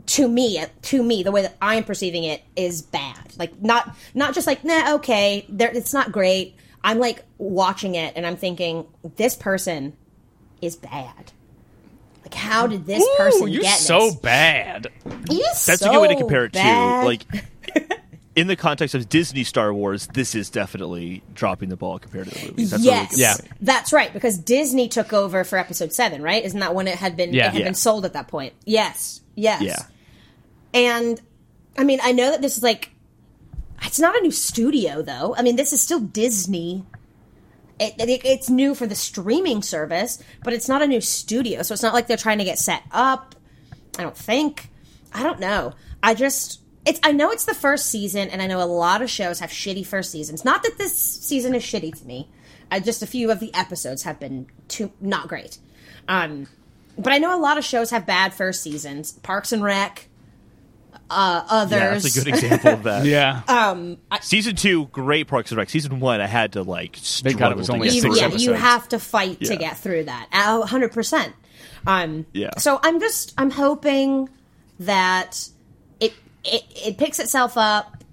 To 0.05 0.27
me, 0.27 0.63
to 0.83 1.03
me, 1.03 1.23
the 1.23 1.31
way 1.31 1.41
that 1.41 1.57
I'm 1.61 1.83
perceiving 1.83 2.23
it 2.23 2.41
is 2.55 2.81
bad. 2.81 3.37
Like 3.37 3.61
not 3.61 3.95
not 4.13 4.33
just 4.33 4.47
like 4.47 4.63
nah, 4.63 4.95
okay, 4.95 5.45
there, 5.49 5.69
it's 5.75 5.93
not 5.93 6.11
great. 6.11 6.55
I'm 6.83 6.99
like 6.99 7.23
watching 7.37 7.95
it 7.95 8.13
and 8.15 8.25
I'm 8.25 8.37
thinking 8.37 8.85
this 9.17 9.35
person 9.35 9.93
is 10.61 10.75
bad. 10.75 11.31
Like 12.23 12.33
how 12.33 12.67
did 12.67 12.85
this 12.85 13.03
person 13.17 13.47
you're 13.49 13.61
get 13.63 13.77
so 13.77 14.07
this? 14.11 14.15
bad. 14.15 14.87
That's 15.05 15.59
so 15.61 15.89
a 15.89 15.93
good 15.93 16.01
way 16.01 16.07
to 16.09 16.15
compare 16.15 16.45
it 16.45 16.53
bad. 16.53 17.01
too. 17.01 17.05
Like 17.07 17.25
in 18.35 18.47
the 18.47 18.55
context 18.55 18.93
of 18.95 19.09
Disney 19.09 19.43
Star 19.43 19.73
Wars, 19.73 20.07
this 20.13 20.35
is 20.35 20.49
definitely 20.49 21.23
dropping 21.33 21.69
the 21.69 21.75
ball 21.75 21.99
compared 21.99 22.27
to 22.29 22.33
the 22.39 22.47
movies. 22.51 22.71
That's 22.71 22.83
yes, 22.83 23.17
Yeah. 23.17 23.35
that's 23.61 23.91
right. 23.91 24.13
Because 24.13 24.37
Disney 24.37 24.87
took 24.87 25.11
over 25.11 25.43
for 25.43 25.57
Episode 25.57 25.91
Seven, 25.91 26.21
right? 26.21 26.43
Isn't 26.43 26.59
that 26.59 26.75
when 26.75 26.87
it 26.87 26.95
had 26.95 27.17
been 27.17 27.33
Yeah. 27.33 27.47
it 27.47 27.53
had 27.53 27.59
Yeah. 27.59 27.65
been 27.65 27.73
sold 27.73 28.05
at 28.05 28.13
that 28.13 28.27
point? 28.27 28.53
Yes, 28.65 29.21
yes. 29.35 29.61
Yeah. 29.63 29.79
And 30.73 31.19
I 31.77 31.83
mean, 31.83 31.99
I 32.03 32.11
know 32.11 32.31
that 32.31 32.41
this 32.41 32.57
is 32.57 32.63
like 32.63 32.91
it's 33.83 33.99
not 33.99 34.15
a 34.15 34.21
new 34.21 34.31
studio 34.31 35.01
though. 35.01 35.35
I 35.37 35.41
mean, 35.41 35.55
this 35.55 35.73
is 35.73 35.81
still 35.81 35.99
Disney. 35.99 36.85
It, 37.79 37.93
it, 37.97 38.25
it's 38.25 38.49
new 38.49 38.75
for 38.75 38.85
the 38.85 38.95
streaming 38.95 39.61
service, 39.61 40.21
but 40.43 40.53
it's 40.53 40.67
not 40.67 40.81
a 40.81 40.87
new 40.87 40.99
studio, 40.99 41.61
so 41.61 41.73
it's 41.73 41.83
not 41.83 41.93
like 41.93 42.07
they're 42.07 42.17
trying 42.17 42.39
to 42.39 42.43
get 42.43 42.59
set 42.59 42.83
up. 42.91 43.35
I 43.97 44.03
don't 44.03 44.17
think. 44.17 44.69
I 45.13 45.23
don't 45.23 45.39
know. 45.39 45.73
I 46.03 46.13
just 46.13 46.61
it's 46.85 46.99
I 47.03 47.11
know 47.11 47.31
it's 47.31 47.45
the 47.45 47.53
first 47.53 47.87
season 47.87 48.29
and 48.29 48.41
I 48.41 48.47
know 48.47 48.61
a 48.61 48.65
lot 48.65 49.01
of 49.01 49.09
shows 49.09 49.39
have 49.39 49.49
shitty 49.49 49.85
first 49.85 50.11
seasons. 50.11 50.45
Not 50.45 50.63
that 50.63 50.77
this 50.77 50.95
season 50.97 51.55
is 51.55 51.63
shitty 51.63 51.99
to 51.99 52.05
me. 52.05 52.29
I 52.71 52.79
just 52.79 53.03
a 53.03 53.07
few 53.07 53.31
of 53.31 53.39
the 53.39 53.53
episodes 53.53 54.03
have 54.03 54.19
been 54.19 54.47
too 54.67 54.91
not 54.99 55.27
great. 55.27 55.59
Um 56.07 56.47
but 56.97 57.13
I 57.13 57.17
know 57.17 57.37
a 57.37 57.39
lot 57.39 57.57
of 57.57 57.63
shows 57.63 57.91
have 57.91 58.05
bad 58.05 58.33
first 58.33 58.61
seasons. 58.61 59.13
Parks 59.13 59.51
and 59.51 59.63
Rec, 59.63 60.08
uh 61.09 61.43
others. 61.49 61.79
Yeah, 61.79 61.89
that's 61.91 62.17
a 62.17 62.19
good 62.19 62.27
example 62.33 62.69
of 62.71 62.83
that. 62.83 63.05
Yeah. 63.09 63.83
Season 64.21 64.55
two, 64.55 64.85
great 64.87 65.27
Parks 65.27 65.51
and 65.51 65.57
Rec. 65.57 65.69
Season 65.69 65.99
one, 65.99 66.21
I 66.21 66.27
had 66.27 66.53
to 66.53 66.63
like 66.63 66.95
Thank 66.97 67.37
God 67.37 67.51
struggle 67.51 67.51
it 67.51 67.57
was 67.57 67.67
to 67.67 67.73
only 67.73 67.87
get 67.87 67.95
you, 67.95 68.01
six 68.01 68.13
through. 68.13 68.19
yeah, 68.19 68.25
episodes. 68.25 68.45
you 68.45 68.53
have 68.53 68.89
to 68.89 68.99
fight 68.99 69.39
to 69.41 69.55
get 69.57 69.77
through 69.77 70.03
that. 70.05 70.27
A 70.31 70.65
hundred 70.65 70.91
percent. 70.91 71.33
Um, 71.87 72.25
Yeah. 72.33 72.57
So 72.57 72.79
I'm 72.83 72.99
just 72.99 73.33
I'm 73.37 73.49
hoping 73.51 74.29
that 74.79 75.49
it 75.99 76.13
it, 76.43 76.63
it 76.85 76.97
picks 76.97 77.19
itself 77.19 77.57
up, 77.57 78.03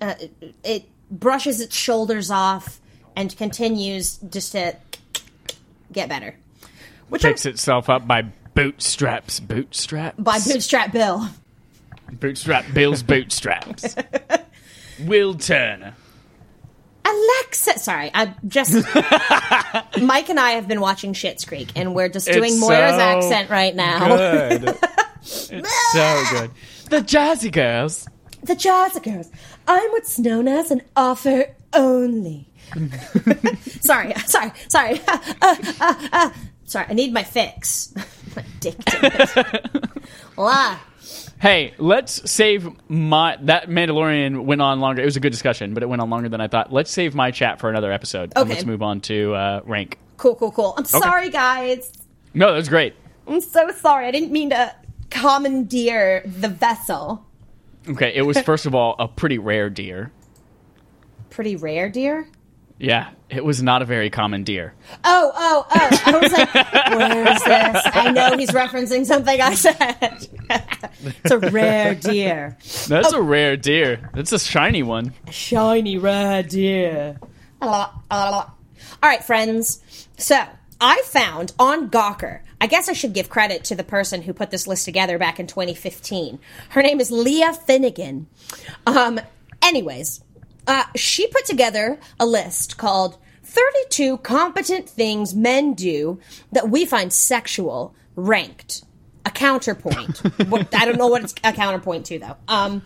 uh, 0.00 0.14
it, 0.20 0.54
it 0.64 0.84
brushes 1.10 1.60
its 1.60 1.74
shoulders 1.76 2.30
off, 2.30 2.80
and 3.16 3.36
continues 3.36 4.18
just 4.30 4.52
to 4.52 4.76
get 5.92 6.08
better. 6.08 6.36
Which 7.08 7.24
I'm, 7.24 7.32
Picks 7.32 7.46
itself 7.46 7.88
up 7.88 8.06
by 8.06 8.22
bootstraps. 8.54 9.40
Bootstraps. 9.40 10.18
by 10.18 10.38
Bootstrap 10.38 10.92
Bill. 10.92 11.26
Bootstrap 12.12 12.64
Bill's 12.72 13.02
bootstraps. 13.04 13.96
Will 15.00 15.34
Turner. 15.34 15.94
Alexa, 17.04 17.78
sorry, 17.78 18.10
I 18.12 18.34
just 18.46 18.74
Mike 20.02 20.28
and 20.28 20.38
I 20.38 20.50
have 20.52 20.68
been 20.68 20.80
watching 20.80 21.14
Schitt's 21.14 21.44
Creek, 21.44 21.70
and 21.74 21.94
we're 21.94 22.08
just 22.08 22.26
doing 22.26 22.52
It's 22.52 22.60
Moira's 22.60 22.96
so 22.96 23.00
accent 23.00 23.50
right 23.50 23.74
now. 23.74 24.08
Good. 24.08 24.62
it's 25.22 25.92
so 25.92 26.24
good. 26.32 26.50
The 26.90 27.00
Jazzy 27.00 27.50
Girls. 27.50 28.08
The 28.42 28.54
Jazzy 28.54 29.02
Girls. 29.02 29.30
I'm 29.66 29.90
what's 29.92 30.18
known 30.18 30.48
as 30.48 30.70
an 30.70 30.82
offer 30.96 31.54
only. 31.72 32.50
sorry, 33.80 34.12
sorry, 34.26 34.52
sorry. 34.68 35.00
Uh, 35.08 35.18
uh, 35.40 36.08
uh, 36.12 36.30
sorry, 36.64 36.86
I 36.90 36.92
need 36.92 37.12
my 37.14 37.24
fix. 37.24 37.94
I'm 38.36 38.44
addicted. 38.56 39.88
La. 40.36 40.78
Hey, 41.40 41.74
let's 41.78 42.30
save 42.30 42.68
my 42.88 43.36
that 43.42 43.68
Mandalorian 43.68 44.44
went 44.44 44.60
on 44.60 44.80
longer. 44.80 45.02
It 45.02 45.04
was 45.04 45.16
a 45.16 45.20
good 45.20 45.30
discussion, 45.30 45.74
but 45.74 45.82
it 45.82 45.86
went 45.88 46.02
on 46.02 46.10
longer 46.10 46.28
than 46.28 46.40
I 46.40 46.48
thought. 46.48 46.72
Let's 46.72 46.90
save 46.90 47.14
my 47.14 47.30
chat 47.30 47.60
for 47.60 47.70
another 47.70 47.92
episode. 47.92 48.32
And 48.34 48.48
let's 48.48 48.64
move 48.64 48.82
on 48.82 49.00
to 49.02 49.34
uh, 49.34 49.60
rank. 49.64 49.98
Cool, 50.16 50.34
cool, 50.34 50.50
cool. 50.50 50.74
I'm 50.76 50.84
sorry, 50.84 51.30
guys. 51.30 51.92
No, 52.34 52.50
that 52.50 52.56
was 52.56 52.68
great. 52.68 52.94
I'm 53.26 53.40
so 53.40 53.70
sorry. 53.72 54.06
I 54.06 54.10
didn't 54.10 54.32
mean 54.32 54.50
to 54.50 54.74
commandeer 55.10 56.22
the 56.26 56.48
vessel. 56.48 57.24
Okay, 57.88 58.12
it 58.14 58.22
was 58.22 58.38
first 58.42 58.66
of 58.66 58.74
all 58.74 58.96
a 58.98 59.06
pretty 59.08 59.38
rare 59.38 59.70
deer. 59.70 60.10
Pretty 61.30 61.56
rare, 61.56 61.88
dear. 61.88 62.28
Yeah, 62.78 63.10
it 63.28 63.44
was 63.44 63.62
not 63.62 63.82
a 63.82 63.84
very 63.84 64.08
common 64.08 64.44
deer. 64.44 64.72
Oh, 65.02 65.32
oh, 65.34 65.66
oh. 65.68 66.02
I 66.06 66.18
was 66.18 66.32
like, 66.32 66.54
where 66.96 67.32
is 67.32 67.42
this? 67.44 67.86
I 67.94 68.10
know 68.12 68.36
he's 68.36 68.50
referencing 68.50 69.04
something 69.04 69.40
I 69.40 69.54
said. 69.54 70.28
it's 71.04 71.30
a 71.30 71.38
rare 71.38 71.94
deer. 71.96 72.56
That's 72.86 73.12
a 73.12 73.20
rare 73.20 73.56
deer. 73.56 74.10
That's 74.14 74.32
a 74.32 74.38
shiny 74.38 74.84
one. 74.84 75.12
A 75.26 75.32
shiny 75.32 75.98
rare 75.98 76.42
deer. 76.44 77.18
A 77.60 77.66
lot, 77.66 77.94
a 78.10 78.30
lot. 78.30 78.56
All 79.02 79.08
right, 79.08 79.24
friends. 79.24 79.82
So 80.16 80.40
I 80.80 81.02
found 81.04 81.52
on 81.58 81.90
Gawker. 81.90 82.40
I 82.60 82.66
guess 82.66 82.88
I 82.88 82.92
should 82.92 83.12
give 83.12 83.28
credit 83.28 83.64
to 83.64 83.74
the 83.74 83.84
person 83.84 84.22
who 84.22 84.32
put 84.32 84.50
this 84.50 84.66
list 84.66 84.84
together 84.84 85.18
back 85.18 85.38
in 85.40 85.46
2015. 85.46 86.38
Her 86.70 86.82
name 86.82 87.00
is 87.00 87.10
Leah 87.10 87.52
Finnegan. 87.52 88.26
Um, 88.86 89.20
anyways, 89.62 90.22
uh, 90.68 90.84
she 90.94 91.26
put 91.26 91.44
together 91.46 91.98
a 92.20 92.26
list 92.26 92.76
called 92.76 93.18
32 93.42 94.18
competent 94.18 94.88
things 94.88 95.34
men 95.34 95.72
do 95.74 96.20
that 96.52 96.68
we 96.68 96.84
find 96.84 97.12
sexual, 97.12 97.94
ranked. 98.14 98.84
A 99.24 99.30
counterpoint. 99.30 100.18
What- 100.48 100.72
I 100.74 100.84
don't 100.84 100.96
know 100.98 101.08
what 101.08 101.24
it's 101.24 101.34
a 101.42 101.52
counterpoint 101.52 102.06
to, 102.06 102.18
though. 102.18 102.36
Um, 102.46 102.82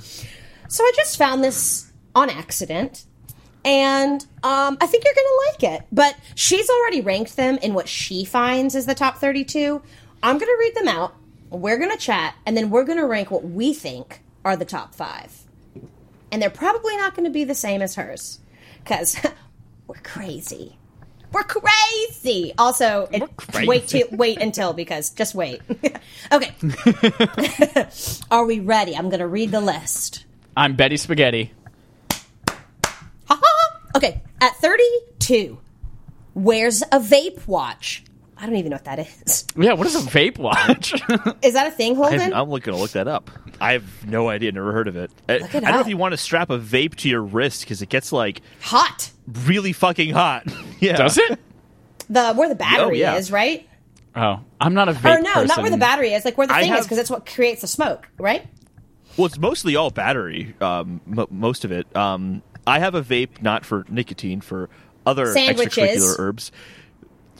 so 0.68 0.82
I 0.82 0.92
just 0.96 1.16
found 1.18 1.44
this 1.44 1.92
on 2.14 2.30
accident, 2.30 3.04
and 3.64 4.22
um, 4.42 4.76
I 4.80 4.86
think 4.86 5.04
you're 5.04 5.14
going 5.14 5.26
to 5.26 5.66
like 5.66 5.74
it. 5.80 5.86
But 5.92 6.16
she's 6.34 6.68
already 6.70 7.00
ranked 7.00 7.36
them 7.36 7.58
in 7.58 7.74
what 7.74 7.88
she 7.88 8.24
finds 8.24 8.74
as 8.74 8.86
the 8.86 8.94
top 8.94 9.18
32. 9.18 9.82
I'm 10.22 10.38
going 10.38 10.48
to 10.48 10.56
read 10.58 10.74
them 10.74 10.88
out. 10.88 11.14
We're 11.50 11.78
going 11.78 11.90
to 11.90 11.96
chat, 11.98 12.34
and 12.46 12.56
then 12.56 12.70
we're 12.70 12.84
going 12.84 12.98
to 12.98 13.06
rank 13.06 13.30
what 13.30 13.44
we 13.44 13.74
think 13.74 14.22
are 14.44 14.56
the 14.56 14.64
top 14.64 14.94
five. 14.94 15.41
And 16.32 16.42
they're 16.42 16.50
probably 16.50 16.96
not 16.96 17.14
going 17.14 17.24
to 17.26 17.30
be 17.30 17.44
the 17.44 17.54
same 17.54 17.80
as 17.82 17.94
hers 17.94 18.40
because 18.82 19.16
we're 19.86 19.94
crazy. 20.02 20.76
We're 21.30 21.44
crazy. 21.44 22.52
Also, 22.58 23.08
it- 23.12 23.36
crazy. 23.36 23.68
wait 23.68 23.86
till 23.86 24.08
wait 24.10 24.40
until 24.42 24.72
because 24.72 25.10
just 25.10 25.34
wait. 25.34 25.62
okay. 26.32 26.52
Are 28.30 28.44
we 28.44 28.58
ready? 28.58 28.96
I'm 28.96 29.08
going 29.10 29.20
to 29.20 29.28
read 29.28 29.52
the 29.52 29.60
list. 29.60 30.24
I'm 30.56 30.74
Betty 30.74 30.96
Spaghetti. 30.96 31.52
Okay, 33.94 34.22
at 34.40 34.56
32, 34.56 35.58
wears 36.34 36.80
a 36.82 36.98
vape 36.98 37.46
watch. 37.46 38.02
I 38.42 38.46
don't 38.46 38.56
even 38.56 38.70
know 38.70 38.74
what 38.74 38.84
that 38.86 38.98
is. 38.98 39.46
Yeah, 39.56 39.74
what 39.74 39.86
is 39.86 39.94
a 39.94 40.00
vape 40.00 40.36
watch? 40.36 40.94
Is 41.42 41.52
that 41.52 41.68
a 41.68 41.70
thing, 41.70 41.92
I'm, 41.92 41.96
Holden? 41.96 42.34
I'm 42.34 42.50
looking 42.50 42.72
to 42.72 42.78
look 42.78 42.90
that 42.90 43.06
up. 43.06 43.30
I 43.60 43.74
have 43.74 44.04
no 44.08 44.28
idea. 44.28 44.50
Never 44.50 44.72
heard 44.72 44.88
of 44.88 44.96
it. 44.96 45.12
I, 45.28 45.38
Look 45.38 45.54
it 45.54 45.58
I 45.58 45.60
don't 45.60 45.70
know 45.74 45.78
up. 45.78 45.80
if 45.82 45.88
you 45.88 45.96
want 45.96 46.10
to 46.10 46.16
strap 46.16 46.50
a 46.50 46.58
vape 46.58 46.96
to 46.96 47.08
your 47.08 47.22
wrist 47.22 47.60
because 47.60 47.82
it 47.82 47.88
gets 47.88 48.10
like 48.10 48.42
Hot. 48.62 49.12
really 49.46 49.72
fucking 49.72 50.10
hot. 50.10 50.48
yeah. 50.80 50.96
Does 50.96 51.18
it? 51.18 51.38
The 52.10 52.34
where 52.34 52.48
the 52.48 52.56
battery 52.56 52.98
yeah. 52.98 53.14
is, 53.14 53.30
right? 53.30 53.68
Oh, 54.16 54.40
I'm 54.60 54.74
not 54.74 54.88
a 54.88 54.92
vape 54.92 55.18
Or 55.18 55.22
no, 55.22 55.32
person. 55.34 55.46
not 55.46 55.58
where 55.62 55.70
the 55.70 55.76
battery 55.76 56.12
is. 56.12 56.24
Like 56.24 56.36
where 56.36 56.48
the 56.48 56.54
I 56.54 56.62
thing 56.62 56.74
is, 56.74 56.84
because 56.84 56.96
that's 56.96 57.10
what 57.10 57.24
creates 57.26 57.60
the 57.60 57.68
smoke, 57.68 58.08
right? 58.18 58.44
Well, 59.16 59.26
it's 59.26 59.38
mostly 59.38 59.76
all 59.76 59.90
battery. 59.90 60.56
Um, 60.60 61.00
mo 61.06 61.28
most 61.30 61.64
of 61.64 61.70
it. 61.70 61.94
Um, 61.94 62.42
I 62.66 62.80
have 62.80 62.96
a 62.96 63.02
vape 63.02 63.40
not 63.40 63.64
for 63.64 63.86
nicotine 63.88 64.40
for 64.40 64.68
other 65.06 65.32
Sandwiches. 65.32 65.74
extracurricular 65.76 66.18
herbs 66.18 66.52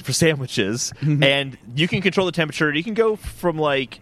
for 0.03 0.13
sandwiches, 0.13 0.93
and 1.01 1.57
you 1.75 1.89
can 1.89 2.03
control 2.03 2.27
the 2.27 2.33
temperature. 2.33 2.73
You 2.73 2.85
can 2.85 2.95
go 2.95 3.17
from 3.17 3.59
like 3.59 4.01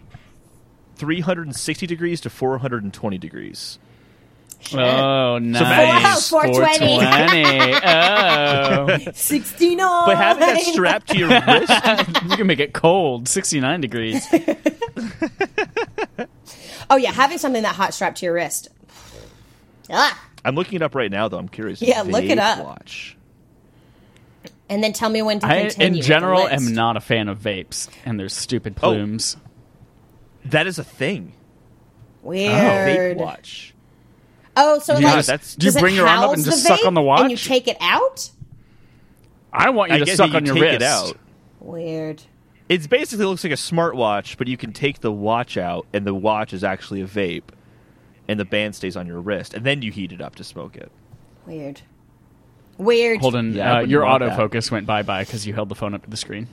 360 0.96 1.87
degrees 1.87 2.20
to 2.22 2.31
420 2.31 3.18
degrees. 3.18 3.79
Oh, 4.74 5.38
nice. 5.38 6.31
Wow, 6.31 6.42
420. 6.53 6.98
420. 7.00 7.81
Oh. 9.11 9.12
69. 9.14 9.79
But 10.07 10.16
having 10.16 10.40
that 10.40 10.61
strapped 10.61 11.09
to 11.09 11.18
your 11.18 11.29
wrist, 11.29 11.72
you 12.31 12.37
can 12.37 12.46
make 12.46 12.61
it 12.61 12.72
cold, 12.74 13.29
69 13.29 13.81
degrees. 13.81 14.26
Oh 16.92 16.96
yeah, 16.96 17.12
having 17.12 17.38
something 17.38 17.62
that 17.62 17.76
hot 17.76 17.94
strapped 17.94 18.18
to 18.18 18.26
your 18.26 18.35
wrist. 18.35 18.68
Ah. 19.90 20.20
I'm 20.44 20.57
looking 20.57 20.74
it 20.74 20.83
up 20.83 20.96
right 20.96 21.11
now. 21.11 21.29
Though 21.29 21.38
I'm 21.38 21.48
curious. 21.48 21.81
Yeah, 21.81 22.03
look 22.03 22.24
it 22.24 22.38
up. 22.38 22.64
Watch. 22.64 23.16
And 24.70 24.83
then 24.83 24.92
tell 24.94 25.11
me 25.11 25.20
when 25.20 25.40
to 25.40 25.46
I, 25.46 25.61
continue. 25.62 25.98
in 25.98 26.02
general, 26.02 26.44
list. 26.44 26.54
am 26.68 26.72
not 26.74 26.96
a 26.96 27.00
fan 27.00 27.28
of 27.28 27.38
vapes 27.40 27.88
and 28.04 28.18
their 28.18 28.28
stupid 28.30 28.74
Oh. 28.78 28.80
plumes. 28.92 29.37
That 30.44 30.66
is 30.66 30.78
a 30.78 30.85
thing. 30.85 31.33
Weird. 32.22 32.52
Oh. 32.52 32.56
Vape 32.56 33.16
watch. 33.16 33.74
Oh, 34.56 34.78
so 34.78 34.96
Yeah, 34.98 35.14
like, 35.16 35.26
that's- 35.26 35.54
Do 35.56 35.66
you 35.66 35.72
it 35.76 35.80
bring 35.80 35.94
your 35.94 36.06
arm 36.06 36.20
up 36.20 36.35
and 36.35 36.44
just 36.44 36.62
suck 36.62 36.85
on 36.87 36.94
the 36.94 37.02
watch? 37.02 37.20
And 37.22 37.30
you 37.30 37.37
take 37.37 37.66
it 37.68 37.76
out? 37.80 38.30
I 39.52 39.70
want 39.70 39.90
you 39.90 39.96
I 39.96 39.98
to 40.00 40.04
guess 40.04 40.16
suck 40.16 40.30
you 40.30 40.37
on 40.37 40.46
your 40.46 40.54
take 40.54 40.62
wrist. 40.62 40.74
it 40.76 40.83
out. 40.83 41.16
Weird. 41.61 42.22
It 42.68 42.88
basically 42.88 43.24
looks 43.26 43.42
like 43.42 43.52
a 43.52 43.56
smartwatch, 43.56 44.37
but 44.38 44.46
you 44.46 44.56
can 44.56 44.72
take 44.72 45.00
the 45.00 45.11
watch 45.11 45.56
out, 45.56 45.87
and 45.92 46.06
the 46.06 46.14
watch 46.14 46.52
is 46.52 46.62
actually 46.62 47.00
a 47.00 47.06
vape, 47.06 47.42
and 48.28 48.38
the 48.38 48.44
band 48.44 48.76
stays 48.76 48.96
on 48.96 49.09
your 49.09 49.20
wrist, 49.20 49.52
and 49.54 49.66
then 49.66 49.83
you 49.83 49.90
heat 49.90 50.12
it 50.12 50.20
up 50.20 50.37
to 50.37 50.44
smoke 50.44 50.76
it. 50.76 50.92
Weird. 51.46 51.80
Weird. 52.81 53.21
Holden, 53.21 53.53
Yeah, 53.53 53.66
I 53.66 53.71
uh, 53.71 53.75
wouldn't 53.75 53.90
your 53.90 54.05
want 54.07 54.25
that. 54.25 54.38
autofocus 54.38 54.71
went 54.71 54.87
bye 54.87 55.03
bye 55.03 55.23
because 55.23 55.47
you 55.47 55.53
held 55.55 55.69
the 55.69 55.75
phone 55.75 55.95
up 55.95 56.03
to 56.05 56.11
the 56.11 56.16
screen. 56.16 56.49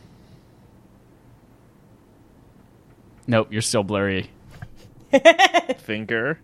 Nope, 3.28 3.48
you're 3.52 3.62
still 3.62 3.84
blurry. 3.84 4.30
Finger, 5.80 6.40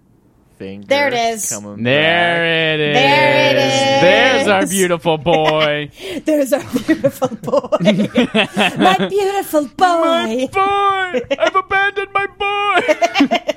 finger. 0.57 0.87
There 0.87 1.07
it 1.09 1.13
is. 1.13 1.49
Coming 1.49 1.83
There 1.83 2.73
it 2.75 2.79
is. 2.79 2.95
There 2.95 3.49
it 3.49 3.57
is. 3.57 4.01
There's 4.01 4.47
our 4.47 4.65
beautiful 4.65 5.17
boy. 5.17 5.91
There's 6.25 6.53
our 6.53 6.63
beautiful 6.85 7.27
boy. 7.29 7.77
my 7.81 9.07
beautiful 9.09 9.65
boy. 9.67 10.47
boy! 10.47 11.21
I've 11.39 11.55
abandoned 11.55 12.09
my 12.13 12.27
boy! 12.27 13.52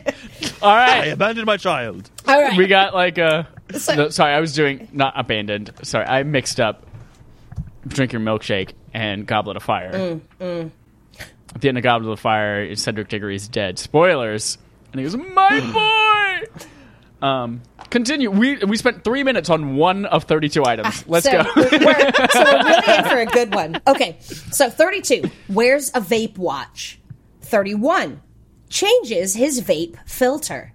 All 0.62 0.71
I 0.75 1.07
abandoned 1.07 1.47
my 1.47 1.57
child. 1.57 2.11
All 2.27 2.40
right. 2.40 2.57
We 2.57 2.66
got 2.66 2.95
like 2.95 3.19
a. 3.19 3.49
So- 3.79 3.95
no, 3.97 4.09
sorry, 4.11 4.33
I 4.33 4.38
was 4.38 4.53
doing. 4.55 4.88
Not 4.92 5.14
abandoned. 5.16 5.73
Sorry, 5.83 6.07
I 6.07 6.23
mixed 6.23 6.61
up 6.61 6.87
Drink 7.88 8.12
Your 8.12 8.23
Milkshake 8.23 8.75
and 8.95 9.27
Goblet 9.27 9.57
of 9.57 9.64
Fire. 9.64 10.21
Mm, 10.40 10.71
At 11.53 11.61
the 11.61 11.69
end 11.69 11.77
of 11.77 11.83
Goblet 11.83 12.12
of 12.12 12.21
Fire, 12.21 12.73
Cedric 12.77 13.09
Diggory 13.09 13.35
is 13.35 13.49
dead. 13.49 13.81
Spoilers. 13.81 14.57
And 14.92 15.01
he 15.01 15.05
goes, 15.05 15.16
My 15.16 15.61
boy! 17.21 17.27
Um, 17.27 17.62
continue. 17.90 18.31
We 18.31 18.59
we 18.59 18.77
spent 18.77 19.03
three 19.03 19.25
minutes 19.25 19.51
on 19.51 19.75
one 19.75 20.05
of 20.07 20.25
32 20.25 20.64
items. 20.64 21.05
Let's 21.09 21.25
so 21.27 21.33
go. 21.42 21.51
We're, 21.57 21.69
so 21.71 21.79
we're 21.81 22.64
really 22.64 22.99
in 22.99 23.05
for 23.05 23.19
a 23.19 23.27
good 23.27 23.53
one. 23.53 23.81
Okay, 23.87 24.16
so 24.21 24.71
32 24.71 25.29
Where's 25.49 25.88
a 25.88 26.01
vape 26.01 26.38
watch. 26.38 27.01
31 27.42 28.21
changes 28.68 29.35
his 29.35 29.61
vape 29.61 29.96
filter. 30.07 30.72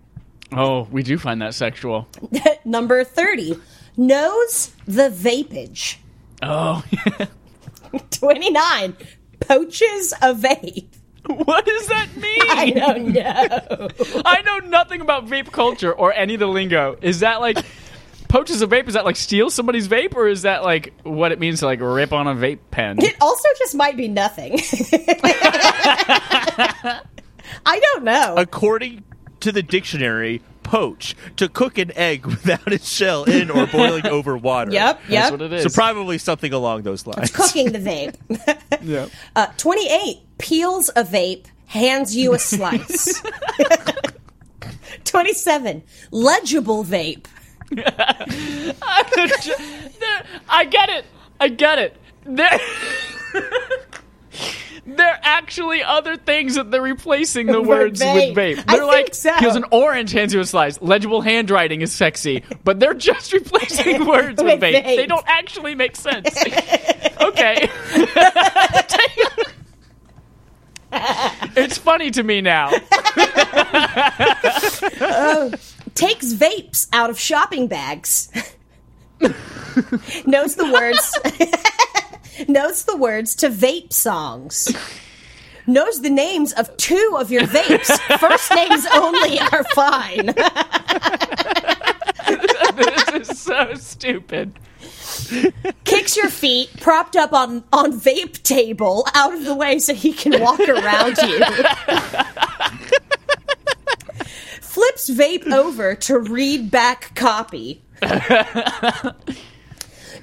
oh, 0.54 0.88
we 0.92 1.04
do 1.04 1.18
find 1.18 1.42
that 1.42 1.54
sexual. 1.54 2.08
Number 2.66 3.04
30 3.04 3.58
knows 3.98 4.72
the 4.86 5.10
vapage. 5.10 5.98
Oh, 6.42 6.84
29 8.12 8.96
poaches 9.40 10.14
a 10.22 10.34
vape. 10.34 10.88
what 11.28 11.66
does 11.66 11.88
that 11.88 12.08
mean? 12.18 12.42
I 12.50 12.70
don't 12.72 13.08
know. 13.10 13.90
I 14.26 14.42
know 14.42 14.58
nothing 14.68 15.02
about 15.02 15.28
vape 15.28 15.52
culture 15.52 15.94
or 15.94 16.12
any 16.14 16.34
of 16.34 16.40
the 16.40 16.48
lingo. 16.48 16.98
Is 17.02 17.20
that 17.20 17.42
like 17.42 17.58
poaches 18.28 18.62
a 18.62 18.68
vape? 18.68 18.88
Is 18.88 18.96
that 18.96 19.06
like 19.06 19.16
steal 19.18 19.50
somebody's 19.52 19.88
vape, 19.88 20.16
or 20.16 20.28
is 20.28 20.42
that 20.44 20.64
like 20.64 20.94
what 21.04 21.32
it 21.32 21.40
means 21.40 21.60
to 21.60 21.66
like 21.68 21.80
rip 21.80 22.12
on 22.12 22.28
a 22.28 22.34
vape 22.34 22.60
pen? 22.72 22.98
It 23.02 23.16
also 23.22 23.48
just 23.60 23.76
might 23.76 23.96
be 23.98 24.08
nothing. 24.08 24.60
I 27.66 27.80
don't 27.80 28.04
know. 28.04 28.36
According 28.38 29.04
to 29.42 29.52
the 29.52 29.64
dictionary, 29.64 30.42
poach 30.64 31.16
to 31.36 31.50
cook 31.50 31.78
an 31.78 31.92
egg 31.96 32.26
without 32.26 32.72
its 32.72 32.90
shell 32.90 33.26
in 33.26 33.52
or 33.52 33.68
boiling 33.68 34.08
over 34.18 34.38
water. 34.38 34.72
Yep, 34.72 35.00
That's 35.02 35.12
yep. 35.12 35.32
what 35.32 35.42
it 35.42 35.52
is. 35.54 35.64
So 35.64 35.70
probably 35.70 36.18
something 36.18 36.54
along 36.54 36.84
those 36.84 37.06
lines. 37.06 37.32
Cooking 37.32 37.72
the 37.72 37.80
vape. 37.80 38.16
yeah. 38.82 39.08
Uh, 39.36 39.48
28 39.58 40.18
peels 40.38 40.90
a 40.96 41.04
vape, 41.04 41.48
hands 41.68 42.16
you 42.16 42.34
a 42.34 42.40
slice. 42.40 43.22
27 45.04 45.84
legible 46.12 46.86
vape. 46.86 47.26
I 47.78 48.26
get 50.70 50.90
it. 50.90 51.06
I 51.40 51.48
get 51.48 51.80
it. 51.80 51.96
There- 54.96 55.02
They're 55.12 55.20
actually 55.24 55.84
other 55.84 56.16
things 56.16 56.56
that 56.56 56.72
they're 56.72 56.82
replacing 56.82 57.48
the 57.48 57.62
words 57.62 58.02
vape. 58.02 58.36
with 58.36 58.38
vape. 58.60 58.66
They're 58.66 58.86
like, 58.86 59.06
think 59.06 59.16
so. 59.16 59.34
here's 59.36 59.56
an 59.56 59.66
orange, 59.72 60.12
hands 60.12 60.34
you 60.34 60.40
a 60.40 60.46
slice. 60.46 60.82
Legible 60.82 61.22
handwriting 61.22 61.82
is 61.82 61.92
sexy, 61.92 62.44
but 62.64 62.80
they're 62.80 62.94
just 62.94 63.34
replacing 63.34 64.06
words 64.06 64.42
with, 64.42 64.60
With 64.62 64.74
vape. 64.74 64.84
vape. 64.84 64.96
They 64.98 65.06
don't 65.08 65.26
actually 65.28 65.76
make 65.76 65.96
sense. 65.96 66.30
okay. 67.22 67.70
it's 71.58 71.78
funny 71.78 72.12
to 72.12 72.24
me 72.24 72.42
now. 72.42 72.70
Um, 75.02 75.54
takes 75.96 76.34
vapes 76.34 76.88
out 76.94 77.10
of 77.10 77.20
shopping 77.20 77.68
bags. 77.68 78.30
knows 80.26 80.56
the 80.56 80.72
words. 80.72 81.18
Knows 82.48 82.84
the 82.84 82.98
words 82.98 83.36
to 83.36 83.50
vape 83.50 83.94
songs. 83.94 84.76
Knows 85.68 86.02
the 86.02 86.10
names 86.10 86.54
of 86.54 86.76
two 86.78 87.16
of 87.20 87.32
your 87.32 87.44
vapes. 87.44 87.98
First 88.20 88.52
names 88.54 88.86
only 88.94 89.40
are 89.40 89.64
fine. 89.76 90.34
this 92.76 93.30
is 93.30 93.40
so 93.40 93.74
stupid. 93.76 94.54
Kicks 95.84 96.18
your 96.18 96.30
feet 96.30 96.70
propped 96.80 97.16
up 97.16 97.34
on 97.34 97.64
on 97.72 97.94
vape 98.00 98.42
table 98.44 99.06
out 99.14 99.34
of 99.34 99.46
the 99.46 99.54
way 99.56 99.78
so 99.80 99.94
he 99.94 100.14
can 100.14 100.42
walk 100.42 100.60
around 100.62 101.18
you. 101.18 101.40
Flips 104.62 105.10
vape 105.10 105.52
over 105.52 105.96
to 105.96 106.18
read 106.20 106.72
back 106.72 107.14
copy. 107.16 107.84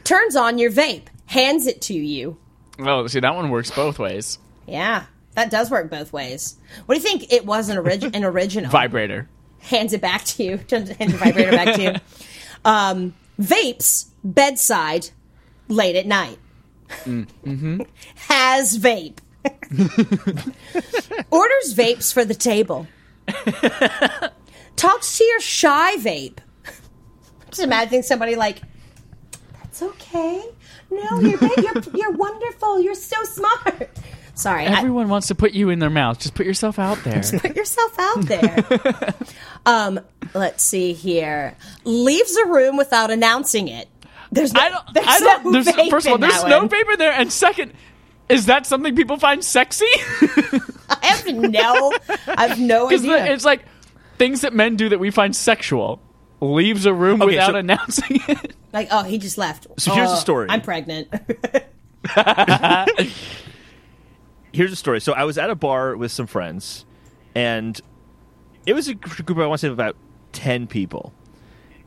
Turns 0.04 0.36
on 0.36 0.58
your 0.58 0.70
vape, 0.72 1.06
hands 1.28 1.66
it 1.66 1.80
to 1.82 1.94
you. 1.94 2.36
Oh, 2.80 3.06
see, 3.06 3.20
that 3.20 3.34
one 3.34 3.50
works 3.50 3.70
both 3.70 3.98
ways. 3.98 4.38
Yeah, 4.66 5.04
that 5.34 5.50
does 5.50 5.70
work 5.70 5.90
both 5.90 6.12
ways. 6.12 6.56
What 6.86 6.94
do 6.96 7.00
you 7.00 7.06
think? 7.06 7.32
It 7.32 7.46
was 7.46 7.68
an, 7.68 7.78
orig- 7.78 8.14
an 8.14 8.24
original. 8.24 8.70
Vibrator. 8.70 9.28
hands 9.60 9.92
it 9.92 10.00
back 10.00 10.24
to 10.24 10.42
you. 10.42 10.56
Hands 10.70 10.88
the 10.88 11.16
vibrator 11.18 11.50
back 11.52 11.74
to 11.76 11.82
you. 11.82 11.94
Um, 12.64 13.14
vapes 13.40 14.06
bedside 14.24 15.10
late 15.68 15.96
at 15.96 16.06
night. 16.06 16.38
Mm-hmm. 17.04 17.82
Has 18.28 18.78
vape. 18.78 19.18
Orders 21.30 21.74
vapes 21.74 22.12
for 22.12 22.24
the 22.24 22.34
table. 22.34 22.86
Talks 24.76 25.18
to 25.18 25.24
your 25.24 25.40
shy 25.40 25.96
vape. 25.96 26.38
Just 27.50 27.62
imagining 27.62 28.02
somebody 28.02 28.36
like, 28.36 28.60
"That's 29.54 29.82
okay. 29.82 30.42
No, 30.90 31.20
you're. 31.20 31.38
You're, 31.58 31.82
you're 31.94 32.12
wonderful. 32.12 32.80
You're 32.80 32.94
so 32.94 33.22
smart." 33.24 33.88
Sorry, 34.34 34.66
I- 34.66 34.78
Everyone 34.78 35.08
wants 35.08 35.26
to 35.28 35.34
put 35.34 35.52
you 35.52 35.68
in 35.70 35.80
their 35.80 35.90
mouth. 35.90 36.20
Just 36.20 36.34
put 36.34 36.46
yourself 36.46 36.78
out 36.78 37.02
there. 37.02 37.14
Just 37.14 37.34
put 37.38 37.56
yourself 37.56 37.98
out 37.98 38.20
there. 38.22 39.14
um, 39.66 39.98
let's 40.32 40.62
see 40.62 40.92
here. 40.92 41.56
Leaves 41.84 42.36
a 42.36 42.46
room 42.46 42.76
without 42.76 43.10
announcing 43.10 43.66
it. 43.68 43.88
There's 44.30 44.52
no, 44.52 44.60
I 44.60 44.68
don't. 44.68 44.94
there's 44.94 45.06
I 45.08 45.18
don't. 45.20 45.44
no 45.46 45.52
there's, 45.52 45.66
vape 45.66 45.90
first 45.90 46.06
of 46.06 46.12
all, 46.12 46.18
there's 46.18 46.44
no 46.44 46.58
one. 46.60 46.68
vapor 46.68 46.96
there, 46.96 47.12
and 47.12 47.32
second, 47.32 47.72
is 48.28 48.46
that 48.46 48.64
something 48.66 48.94
people 48.94 49.16
find 49.18 49.42
sexy? 49.44 49.86
I 49.90 50.98
have 51.02 51.26
no, 51.34 51.92
I 52.28 52.46
have 52.48 52.60
no 52.60 52.86
idea. 52.92 53.26
it's 53.32 53.44
like 53.44 53.64
things 54.18 54.42
that 54.42 54.52
men 54.52 54.76
do 54.76 54.90
that 54.90 55.00
we 55.00 55.10
find 55.10 55.34
sexual. 55.34 56.00
Leaves 56.40 56.86
a 56.86 56.94
room 56.94 57.20
Okay, 57.22 57.32
without 57.32 57.52
so- 57.52 57.56
announcing 57.56 58.20
it. 58.28 58.54
like, 58.72 58.88
oh, 58.90 59.02
he 59.02 59.18
just 59.18 59.38
left. 59.38 59.66
So 59.78 59.92
here's 59.92 60.10
the 60.10 60.16
Oh, 60.16 60.20
story. 60.20 60.46
I'm 60.50 60.60
pregnant. 60.60 61.08
here's 64.52 64.70
the 64.70 64.76
story. 64.76 65.00
So 65.00 65.12
I 65.12 65.24
was 65.24 65.38
at 65.38 65.50
a 65.50 65.54
bar 65.54 65.96
with 65.96 66.12
some 66.12 66.26
friends, 66.26 66.84
and 67.34 67.80
it 68.66 68.74
was 68.74 68.88
a 68.88 68.94
gr- 68.94 69.22
group 69.22 69.38
I 69.38 69.46
want 69.46 69.60
to 69.60 69.66
say 69.66 69.72
about 69.72 69.96
ten 70.32 70.66
people. 70.66 71.12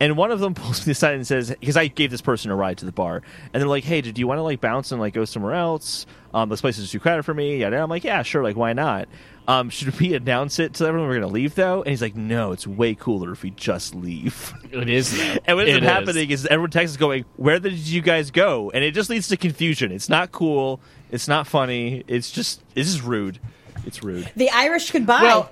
And 0.02 0.18
one 0.18 0.32
of 0.32 0.40
them 0.40 0.54
pulls 0.56 0.86
me 0.86 0.92
aside 0.92 1.14
and 1.14 1.26
says, 1.26 1.56
because 1.60 1.78
I 1.78 1.88
gave 1.88 2.10
this 2.10 2.22
person 2.22 2.50
a 2.50 2.56
ride 2.56 2.80
to 2.80 2.86
the 2.86 2.92
bar, 2.92 3.22
and 3.54 3.62
they're 3.62 3.70
like, 3.70 3.84
"Hey, 3.84 4.02
do 4.02 4.12
you 4.20 4.28
want 4.28 4.40
to 4.40 4.42
like 4.42 4.60
bounce 4.60 4.92
and 4.92 5.00
like 5.00 5.14
go 5.14 5.24
somewhere 5.24 5.54
else? 5.54 6.08
Um, 6.34 6.50
this 6.50 6.60
place 6.62 6.78
is 6.80 6.90
too 6.92 7.00
crowded 7.00 7.24
for 7.24 7.36
me." 7.36 7.58
Yeah, 7.58 7.68
I'm 7.68 7.90
like, 7.90 8.04
"Yeah, 8.04 8.24
sure. 8.24 8.44
Like, 8.44 8.58
why 8.58 8.74
not?" 8.74 9.08
Um, 9.48 9.70
should 9.70 10.00
we 10.00 10.14
announce 10.16 10.60
it 10.60 10.76
to 10.76 10.86
everyone 10.86 11.08
we're 11.08 11.20
going 11.20 11.28
to 11.28 11.34
leave 11.34 11.56
though? 11.56 11.82
And 11.82 11.90
he's 11.90 12.02
like, 12.02 12.16
"No, 12.16 12.52
it's 12.52 12.66
way 12.66 12.96
cooler 12.96 13.32
if 13.32 13.44
we 13.44 13.52
just 13.52 13.94
leave." 13.94 14.54
It 14.72 14.90
is. 14.90 15.16
Though. 15.16 15.38
And 15.46 15.58
what 15.58 15.68
ends 15.68 15.86
up 15.86 15.94
happening 15.94 16.32
is 16.32 16.48
everyone 16.48 16.72
texts 16.72 16.98
going, 16.98 17.26
"Where 17.36 17.60
did 17.60 17.74
you 17.74 18.02
guys 18.02 18.32
go?" 18.32 18.72
And 18.72 18.84
it 18.84 18.96
just 18.96 19.10
leads 19.10 19.28
to 19.28 19.38
confusion. 19.38 19.92
It's 19.92 20.10
not 20.10 20.32
cool. 20.32 20.82
It's 21.12 21.28
not 21.28 21.46
funny. 21.46 22.04
It's 22.08 22.32
just 22.32 22.64
this 22.74 22.88
is 22.88 23.02
rude. 23.02 23.40
It's 23.86 24.04
rude. 24.04 24.32
the 24.36 24.50
Irish 24.50 24.90
goodbye. 24.90 25.22
Well, 25.22 25.52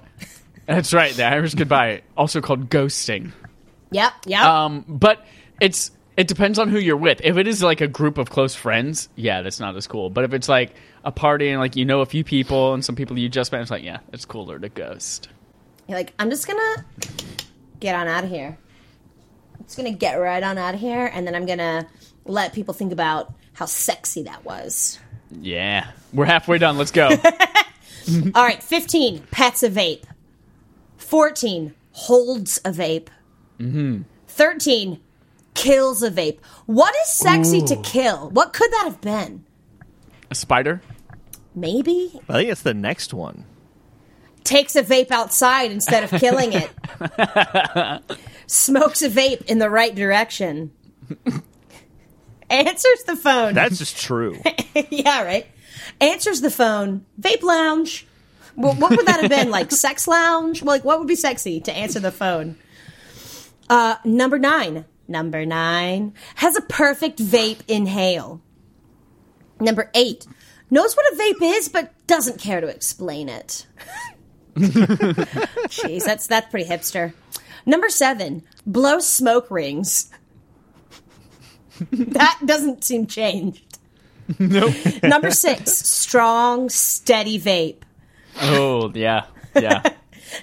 that's 0.65 0.93
right. 0.93 1.13
The 1.13 1.25
Irish 1.25 1.53
goodbye, 1.55 2.01
also 2.17 2.41
called 2.41 2.69
ghosting. 2.69 3.31
Yep, 3.91 4.13
yep. 4.25 4.43
Um, 4.43 4.85
but 4.87 5.25
it's 5.59 5.91
it 6.17 6.27
depends 6.27 6.59
on 6.59 6.69
who 6.69 6.79
you're 6.79 6.97
with. 6.97 7.21
If 7.23 7.37
it 7.37 7.47
is 7.47 7.63
like 7.63 7.81
a 7.81 7.87
group 7.87 8.17
of 8.17 8.29
close 8.29 8.53
friends, 8.53 9.09
yeah, 9.15 9.41
that's 9.41 9.59
not 9.59 9.75
as 9.75 9.87
cool. 9.87 10.09
But 10.09 10.25
if 10.25 10.33
it's 10.33 10.49
like 10.49 10.75
a 11.03 11.11
party 11.11 11.49
and 11.49 11.59
like 11.59 11.75
you 11.75 11.85
know 11.85 12.01
a 12.01 12.05
few 12.05 12.23
people 12.23 12.73
and 12.73 12.83
some 12.83 12.95
people 12.95 13.17
you 13.17 13.29
just 13.29 13.51
met, 13.51 13.61
it's 13.61 13.71
like 13.71 13.83
yeah, 13.83 13.99
it's 14.11 14.25
cooler 14.25 14.59
to 14.59 14.69
ghost. 14.69 15.29
You're 15.87 15.97
like, 15.97 16.13
I'm 16.19 16.29
just 16.29 16.47
gonna 16.47 16.85
get 17.79 17.95
on 17.95 18.07
out 18.07 18.23
of 18.23 18.29
here. 18.29 18.57
I'm 19.57 19.63
just 19.63 19.77
gonna 19.77 19.91
get 19.91 20.15
right 20.15 20.43
on 20.43 20.57
out 20.57 20.73
of 20.75 20.79
here, 20.79 21.09
and 21.13 21.25
then 21.25 21.35
I'm 21.35 21.45
gonna 21.45 21.87
let 22.25 22.53
people 22.53 22.73
think 22.73 22.91
about 22.91 23.33
how 23.53 23.65
sexy 23.65 24.23
that 24.23 24.43
was. 24.45 24.99
Yeah, 25.31 25.91
we're 26.13 26.25
halfway 26.25 26.57
done. 26.57 26.77
Let's 26.77 26.91
go. 26.91 27.09
All 28.35 28.43
right, 28.43 28.61
15, 28.61 29.27
pets 29.31 29.63
a 29.63 29.69
vape. 29.69 30.03
14, 30.97 31.75
holds 31.91 32.57
a 32.65 32.71
vape. 32.71 33.07
Mm-hmm. 33.59 34.03
13, 34.27 34.99
kills 35.53 36.01
a 36.01 36.09
vape. 36.09 36.39
What 36.65 36.95
is 37.03 37.09
sexy 37.09 37.61
to 37.61 37.75
kill? 37.77 38.29
What 38.29 38.53
could 38.53 38.71
that 38.71 38.85
have 38.85 39.01
been? 39.01 39.45
a 40.31 40.35
spider. 40.35 40.81
Maybe? 41.55 42.19
I 42.29 42.33
think 42.33 42.49
it's 42.51 42.61
the 42.61 42.73
next 42.73 43.13
one. 43.13 43.45
Takes 44.43 44.75
a 44.75 44.83
vape 44.83 45.11
outside 45.11 45.71
instead 45.71 46.03
of 46.03 46.19
killing 46.19 46.51
it. 46.53 46.71
Smokes 48.47 49.01
a 49.01 49.09
vape 49.09 49.45
in 49.45 49.59
the 49.59 49.69
right 49.69 49.93
direction. 49.93 50.71
Answers 52.49 53.03
the 53.05 53.15
phone. 53.15 53.53
That's 53.53 53.77
just 53.77 53.97
true. 53.97 54.41
yeah, 54.89 55.23
right. 55.23 55.45
Answers 56.01 56.41
the 56.41 56.49
phone. 56.49 57.05
Vape 57.19 57.43
lounge. 57.43 58.07
Well, 58.55 58.73
what 58.73 58.91
would 58.91 59.05
that 59.05 59.21
have 59.21 59.29
been? 59.29 59.51
Like 59.51 59.71
sex 59.71 60.07
lounge? 60.07 60.63
Like 60.63 60.83
what 60.83 60.99
would 60.99 61.07
be 61.07 61.15
sexy 61.15 61.59
to 61.61 61.71
answer 61.71 61.99
the 61.99 62.11
phone? 62.11 62.57
Uh, 63.69 63.95
number 64.03 64.39
nine. 64.39 64.85
Number 65.07 65.45
nine 65.45 66.13
has 66.35 66.55
a 66.55 66.61
perfect 66.61 67.19
vape 67.19 67.61
inhale. 67.67 68.41
Number 69.59 69.89
eight 69.93 70.27
knows 70.69 70.95
what 70.95 71.13
a 71.13 71.15
vape 71.15 71.57
is, 71.57 71.67
but 71.67 71.91
doesn't 72.07 72.39
care 72.39 72.61
to 72.61 72.67
explain 72.67 73.27
it. 73.27 73.65
Jeez, 74.55 76.05
that's 76.05 76.27
that's 76.27 76.49
pretty 76.49 76.69
hipster. 76.69 77.13
Number 77.65 77.89
seven 77.89 78.43
blows 78.65 79.07
smoke 79.07 79.49
rings. 79.49 80.11
that 81.91 82.39
doesn't 82.45 82.83
seem 82.83 83.07
changed. 83.07 83.79
Nope. 84.37 84.75
Number 85.01 85.31
six, 85.31 85.71
strong, 85.71 86.69
steady 86.69 87.39
vape. 87.39 87.81
oh 88.41 88.91
yeah, 88.93 89.25
yeah. 89.55 89.81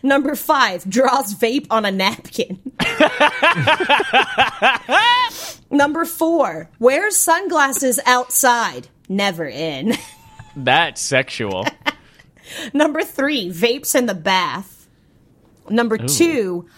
Number 0.03 0.35
five, 0.35 0.89
draws 0.89 1.35
vape 1.35 1.67
on 1.71 1.85
a 1.85 1.91
napkin. 1.91 2.61
Number 5.71 6.05
four, 6.05 6.71
wears 6.79 7.17
sunglasses 7.17 7.99
outside, 8.07 8.89
never 9.09 9.47
in. 9.47 9.95
That's 10.55 11.01
sexual. 11.01 11.67
Number 12.73 13.03
three, 13.03 13.51
vapes 13.51 13.95
in 13.95 14.07
the 14.07 14.15
bath. 14.15 14.87
Number 15.69 15.99
two, 15.99 16.69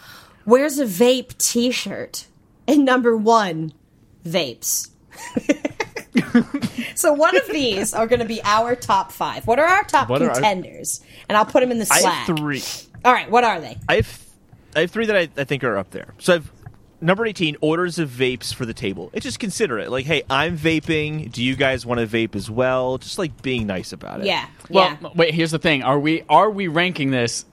wears 0.46 0.78
a 0.78 0.86
vape 0.86 1.36
t 1.36 1.70
shirt. 1.70 2.26
And 2.66 2.84
number 2.84 3.16
one, 3.16 3.72
vapes. 4.24 4.90
so 6.94 7.12
one 7.12 7.36
of 7.36 7.46
these 7.48 7.94
are 7.94 8.06
going 8.06 8.20
to 8.20 8.26
be 8.26 8.40
our 8.44 8.74
top 8.74 9.12
five. 9.12 9.46
What 9.46 9.58
are 9.58 9.66
our 9.66 9.84
top 9.84 10.08
What 10.08 10.22
are 10.22 10.28
our- 10.28 10.34
contenders? 10.34 11.02
And 11.28 11.36
I'll 11.36 11.44
put 11.46 11.60
them 11.60 11.70
in 11.70 11.78
the 11.78 11.88
I 11.90 12.00
Slack. 12.00 12.26
have 12.26 12.36
three. 12.38 12.62
All 13.04 13.12
right, 13.12 13.30
what 13.30 13.44
are 13.44 13.60
they? 13.60 13.78
I 13.88 13.96
have 13.96 14.26
I 14.76 14.80
have 14.80 14.90
three 14.90 15.06
that 15.06 15.16
I, 15.16 15.28
I 15.36 15.44
think 15.44 15.64
are 15.64 15.76
up 15.76 15.90
there. 15.90 16.14
So 16.18 16.34
I've 16.34 16.52
number 17.00 17.24
eighteen 17.26 17.56
orders 17.60 17.98
of 17.98 18.10
vapes 18.10 18.52
for 18.52 18.66
the 18.66 18.74
table. 18.74 19.10
It's 19.12 19.24
just 19.24 19.38
consider 19.38 19.78
it 19.78 19.90
like, 19.90 20.04
hey, 20.06 20.22
I'm 20.28 20.58
vaping. 20.58 21.30
Do 21.32 21.42
you 21.42 21.56
guys 21.56 21.86
want 21.86 22.00
to 22.00 22.06
vape 22.06 22.34
as 22.34 22.50
well? 22.50 22.98
Just 22.98 23.18
like 23.18 23.40
being 23.42 23.66
nice 23.66 23.92
about 23.92 24.20
it. 24.20 24.26
Yeah, 24.26 24.46
Well, 24.70 24.96
yeah. 25.00 25.08
wait. 25.14 25.34
Here's 25.34 25.50
the 25.50 25.58
thing: 25.58 25.82
Are 25.82 25.98
we 25.98 26.22
are 26.28 26.50
we 26.50 26.68
ranking 26.68 27.10
this? 27.10 27.44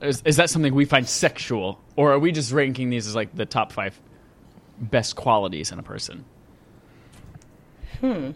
Is, 0.00 0.22
is 0.24 0.36
that 0.36 0.48
something 0.48 0.74
we 0.74 0.84
find 0.84 1.08
sexual, 1.08 1.80
or 1.96 2.12
are 2.12 2.18
we 2.18 2.30
just 2.32 2.52
ranking 2.52 2.88
these 2.90 3.06
as 3.06 3.14
like 3.16 3.34
the 3.34 3.46
top 3.46 3.72
five 3.72 4.00
best 4.80 5.16
qualities 5.16 5.72
in 5.72 5.78
a 5.78 5.82
person? 5.82 6.24
Hmm 8.00 8.30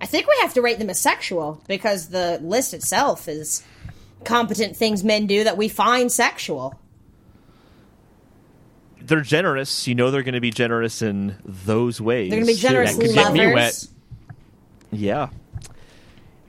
i 0.00 0.06
think 0.06 0.26
think 0.26 0.36
we 0.36 0.42
have 0.42 0.52
to 0.52 0.60
rate 0.60 0.78
them 0.78 0.90
as 0.90 0.98
sexual 0.98 1.62
because 1.66 2.08
the 2.10 2.38
list 2.42 2.74
itself 2.74 3.26
is 3.26 3.64
competent 4.24 4.76
things 4.76 5.04
men 5.04 5.26
do 5.26 5.44
that 5.44 5.56
we 5.56 5.68
find 5.68 6.10
sexual. 6.10 6.80
They're 9.00 9.20
generous. 9.20 9.86
You 9.86 9.94
know 9.94 10.10
they're 10.10 10.22
going 10.22 10.34
to 10.34 10.40
be 10.40 10.50
generous 10.50 11.02
in 11.02 11.36
those 11.44 12.00
ways. 12.00 12.30
They're 12.30 12.38
going 12.40 12.46
to 12.48 12.54
be 12.54 12.58
generous 12.60 12.96
That 12.96 13.12
get 13.14 13.32
me 13.32 13.40
lovers. 13.46 13.54
wet. 13.54 13.86
Yeah. 14.92 15.28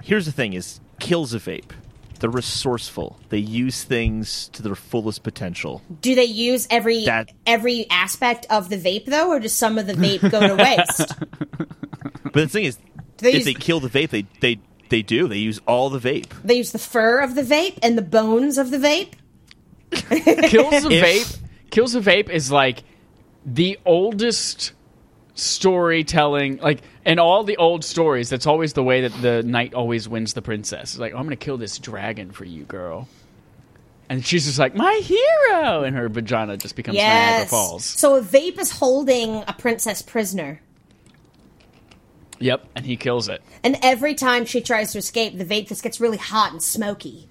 Here's 0.01 0.25
the 0.25 0.31
thing: 0.31 0.53
is 0.53 0.79
kills 0.99 1.33
a 1.33 1.39
vape. 1.39 1.71
They're 2.19 2.29
resourceful. 2.29 3.19
They 3.27 3.39
use 3.39 3.83
things 3.83 4.47
to 4.53 4.61
their 4.63 4.75
fullest 4.75 5.21
potential. 5.23 5.81
Do 6.01 6.15
they 6.15 6.23
use 6.23 6.65
every 6.71 7.03
That- 7.05 7.31
every 7.45 7.87
aspect 7.89 8.45
of 8.49 8.69
the 8.69 8.77
vape 8.77 9.05
though, 9.05 9.29
or 9.29 9.39
does 9.39 9.51
some 9.53 9.77
of 9.77 9.85
the 9.87 9.93
vape 9.93 10.29
go 10.31 10.47
to 10.47 10.55
waste? 10.55 11.13
But 12.25 12.41
the 12.43 12.47
thing 12.49 12.65
is, 12.65 12.77
they 13.17 13.29
if 13.29 13.35
use- 13.35 13.45
they 13.45 13.53
kill 13.53 13.79
the 13.79 13.87
vape, 13.89 14.09
they 14.09 14.25
they 14.41 14.59
they 14.89 15.01
do. 15.01 15.27
They 15.27 15.37
use 15.37 15.59
all 15.67 15.89
the 15.89 15.99
vape. 15.99 16.31
they 16.43 16.55
use 16.55 16.71
the 16.71 16.79
fur 16.79 17.19
of 17.21 17.35
the 17.35 17.41
vape 17.43 17.77
and 17.83 17.97
the 17.97 18.01
bones 18.01 18.57
of 18.57 18.71
the 18.71 18.77
vape. 18.77 19.13
kills 19.91 20.83
the 20.83 20.89
vape 21.01 21.37
kills 21.69 21.93
the 21.93 21.99
vape 21.99 22.29
is 22.29 22.51
like 22.51 22.83
the 23.45 23.77
oldest 23.85 24.73
storytelling 25.35 26.57
like 26.57 26.81
in 27.05 27.19
all 27.19 27.43
the 27.43 27.55
old 27.57 27.83
stories 27.85 28.29
that's 28.29 28.47
always 28.47 28.73
the 28.73 28.83
way 28.83 29.01
that 29.07 29.21
the 29.21 29.43
knight 29.43 29.73
always 29.73 30.09
wins 30.09 30.33
the 30.33 30.41
princess 30.41 30.93
it's 30.93 30.97
like 30.99 31.13
oh, 31.13 31.17
i'm 31.17 31.23
gonna 31.25 31.35
kill 31.35 31.57
this 31.57 31.77
dragon 31.77 32.31
for 32.31 32.45
you 32.45 32.63
girl 32.63 33.07
and 34.09 34.25
she's 34.25 34.45
just 34.45 34.57
like 34.59 34.75
my 34.75 34.93
hero 35.03 35.83
and 35.83 35.95
her 35.95 36.09
vagina 36.09 36.57
just 36.57 36.75
becomes 36.75 36.97
niagara 36.97 37.39
Yes. 37.41 37.49
falls 37.49 37.85
So 37.85 38.15
a 38.15 38.21
vape 38.21 38.59
is 38.59 38.71
holding 38.71 39.43
a 39.47 39.53
princess 39.57 40.01
prisoner. 40.01 40.61
Yep 42.39 42.65
and 42.75 42.85
he 42.85 42.95
kills 42.97 43.27
it 43.29 43.41
And 43.63 43.77
every 43.81 44.13
time 44.15 44.45
she 44.45 44.61
tries 44.61 44.91
to 44.93 44.97
escape, 44.97 45.37
the 45.37 45.45
vape 45.45 45.67
just 45.67 45.83
gets 45.83 45.99
really 46.01 46.17
hot 46.17 46.51
and 46.51 46.61
smoky. 46.61 47.27